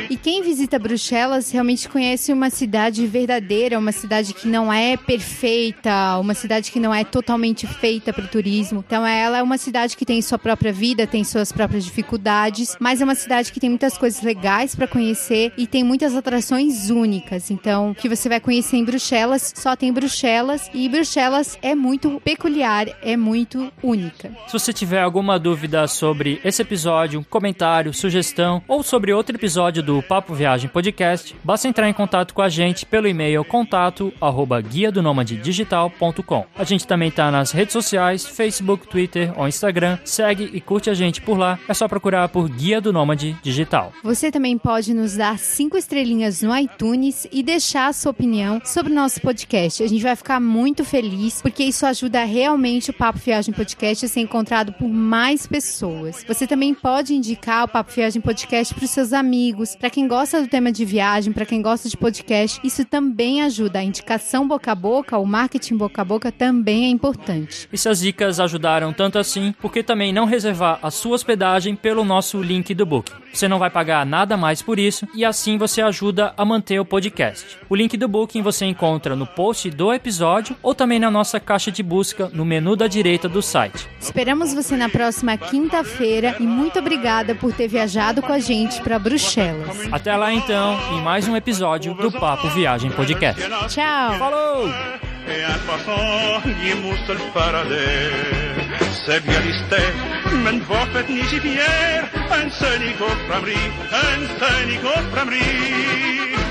E 0.09 0.15
quem 0.15 0.41
visita 0.41 0.79
Bruxelas 0.79 1.51
realmente 1.51 1.89
conhece 1.89 2.31
uma 2.31 2.49
cidade 2.49 3.05
verdadeira, 3.05 3.77
uma 3.77 3.91
cidade 3.91 4.33
que 4.33 4.47
não 4.47 4.71
é 4.71 4.95
perfeita, 4.95 6.17
uma 6.19 6.33
cidade 6.33 6.71
que 6.71 6.79
não 6.79 6.93
é 6.93 7.03
totalmente 7.03 7.65
feita 7.65 8.13
para 8.13 8.25
o 8.25 8.27
turismo. 8.27 8.83
Então 8.85 9.05
ela 9.05 9.39
é 9.39 9.43
uma 9.43 9.57
cidade 9.57 9.97
que 9.97 10.05
tem 10.05 10.21
sua 10.21 10.37
própria 10.37 10.71
vida, 10.71 11.05
tem 11.07 11.23
suas 11.23 11.51
próprias 11.51 11.83
dificuldades, 11.83 12.75
mas 12.79 13.01
é 13.01 13.03
uma 13.03 13.15
cidade 13.15 13.51
que 13.51 13.59
tem 13.59 13.69
muitas 13.69 13.97
coisas 13.97 14.21
legais 14.21 14.75
para 14.75 14.87
conhecer 14.87 15.51
e 15.57 15.65
tem 15.65 15.83
muitas 15.83 16.15
atrações 16.15 16.89
únicas. 16.89 17.51
Então, 17.51 17.91
o 17.91 17.95
que 17.95 18.09
você 18.09 18.29
vai 18.29 18.39
conhecer 18.39 18.77
em 18.77 18.85
Bruxelas 18.85 19.53
só 19.55 19.75
tem 19.75 19.91
Bruxelas 19.91 20.69
e 20.73 20.87
Bruxelas 20.87 21.57
é 21.61 21.75
muito 21.75 21.86
muito 21.87 22.21
peculiar, 22.21 22.87
é 23.01 23.15
muito 23.15 23.71
única. 23.81 24.29
Se 24.45 24.53
você 24.53 24.73
tiver 24.73 25.01
alguma 25.01 25.39
dúvida 25.39 25.87
sobre 25.87 26.41
esse 26.43 26.61
episódio, 26.61 27.25
comentário, 27.29 27.93
sugestão 27.93 28.61
ou 28.67 28.83
sobre 28.83 29.13
outro 29.13 29.37
episódio 29.37 29.81
do 29.81 30.03
Papo 30.03 30.33
Viagem 30.33 30.69
Podcast, 30.69 31.33
basta 31.45 31.67
entrar 31.67 31.87
em 31.87 31.93
contato 31.93 32.33
com 32.33 32.41
a 32.41 32.49
gente 32.49 32.85
pelo 32.85 33.07
e-mail 33.07 33.45
contato 33.45 34.13
arroba 34.19 34.59
guia 34.59 34.91
do 34.91 35.01
digital.com. 35.23 36.45
A 36.55 36.63
gente 36.65 36.85
também 36.85 37.09
tá 37.09 37.31
nas 37.31 37.51
redes 37.51 37.71
sociais, 37.71 38.25
Facebook, 38.25 38.87
Twitter 38.87 39.31
ou 39.39 39.47
Instagram. 39.47 39.97
Segue 40.03 40.49
e 40.53 40.59
curte 40.59 40.89
a 40.89 40.93
gente 40.93 41.21
por 41.21 41.37
lá. 41.37 41.57
É 41.69 41.73
só 41.73 41.87
procurar 41.87 42.27
por 42.27 42.49
Guia 42.49 42.81
do 42.81 42.91
Nômade 42.91 43.37
Digital. 43.41 43.93
Você 44.03 44.29
também 44.29 44.57
pode 44.57 44.93
nos 44.93 45.15
dar 45.15 45.39
cinco 45.39 45.77
estrelinhas 45.77 46.41
no 46.41 46.55
iTunes 46.57 47.25
e 47.31 47.41
deixar 47.41 47.87
a 47.87 47.93
sua 47.93 48.11
opinião 48.11 48.61
sobre 48.65 48.91
o 48.91 48.95
nosso 48.95 49.21
podcast. 49.21 49.81
A 49.81 49.87
gente 49.87 50.03
vai 50.03 50.15
ficar 50.15 50.41
muito 50.41 50.83
feliz 50.83 51.41
porque 51.41 51.63
isso 51.63 51.76
isso 51.77 51.85
ajuda 51.85 52.23
realmente 52.23 52.89
o 52.89 52.93
Papo 52.93 53.19
Viagem 53.19 53.53
Podcast 53.53 54.03
a 54.03 54.09
ser 54.09 54.21
encontrado 54.21 54.73
por 54.73 54.89
mais 54.89 55.45
pessoas. 55.45 56.25
Você 56.27 56.47
também 56.47 56.73
pode 56.73 57.13
indicar 57.13 57.65
o 57.65 57.67
Papo 57.67 57.91
Viagem 57.91 58.19
Podcast 58.19 58.73
para 58.73 58.83
os 58.83 58.89
seus 58.89 59.13
amigos, 59.13 59.75
para 59.75 59.91
quem 59.91 60.07
gosta 60.07 60.41
do 60.41 60.47
tema 60.47 60.71
de 60.71 60.83
viagem, 60.83 61.31
para 61.31 61.45
quem 61.45 61.61
gosta 61.61 61.87
de 61.87 61.95
podcast. 61.95 62.59
Isso 62.63 62.83
também 62.83 63.43
ajuda. 63.43 63.77
A 63.77 63.83
indicação 63.83 64.47
boca 64.47 64.71
a 64.71 64.75
boca, 64.75 65.19
o 65.19 65.25
marketing 65.25 65.77
boca 65.77 66.01
a 66.01 66.05
boca 66.05 66.31
também 66.31 66.85
é 66.85 66.89
importante. 66.89 67.69
E 67.71 67.87
as 67.87 67.99
dicas 67.99 68.39
ajudaram 68.39 68.91
tanto 68.91 69.19
assim, 69.19 69.53
porque 69.61 69.83
também 69.83 70.11
não 70.11 70.25
reservar 70.25 70.79
a 70.81 70.89
sua 70.89 71.13
hospedagem 71.13 71.75
pelo 71.75 72.03
nosso 72.03 72.41
link 72.41 72.73
do 72.73 72.87
Booking. 72.87 73.26
Você 73.33 73.47
não 73.47 73.59
vai 73.59 73.69
pagar 73.69 74.05
nada 74.05 74.35
mais 74.35 74.61
por 74.61 74.79
isso 74.79 75.07
e 75.13 75.23
assim 75.23 75.57
você 75.57 75.81
ajuda 75.81 76.33
a 76.35 76.43
manter 76.43 76.79
o 76.79 76.85
podcast. 76.85 77.57
O 77.69 77.75
link 77.75 77.95
do 77.97 78.07
Booking 78.07 78.41
você 78.41 78.65
encontra 78.65 79.15
no 79.15 79.27
post 79.27 79.69
do 79.69 79.93
episódio 79.93 80.55
ou 80.63 80.73
também 80.73 80.99
na 80.99 81.11
nossa 81.11 81.39
caixa 81.39 81.71
de 81.71 81.83
busca 81.83 82.29
no 82.33 82.43
menu 82.43 82.75
da 82.75 82.87
direita 82.87 83.29
do 83.29 83.41
site. 83.41 83.87
Esperamos 83.99 84.53
você 84.53 84.75
na 84.75 84.89
próxima 84.89 85.37
quinta-feira 85.37 86.35
e 86.39 86.43
muito 86.43 86.79
obrigada 86.79 87.35
por 87.35 87.53
ter 87.53 87.67
viajado 87.67 88.21
com 88.21 88.33
a 88.33 88.39
gente 88.39 88.81
para 88.81 88.97
Bruxelas. 88.97 89.87
Até 89.91 90.15
lá 90.15 90.33
então, 90.33 90.77
em 90.93 91.01
mais 91.01 91.27
um 91.27 91.35
episódio 91.35 91.93
do 91.93 92.11
Papo 92.11 92.47
Viagem 92.49 92.89
Podcast. 92.91 93.41
Tchau. 93.69 94.13
Falou! 94.17 94.67
C'est 99.05 99.23
bien 99.23 99.39
listé, 99.41 99.81
men 100.43 100.59
Buffett 100.59 101.09
ni 101.09 101.21
JPR, 101.21 102.03
en 102.31 102.49
Senigo 102.51 103.07
Pramri, 103.27 103.55
en 103.91 104.21
Senigo 104.39 104.93
Pramri. 105.11 106.46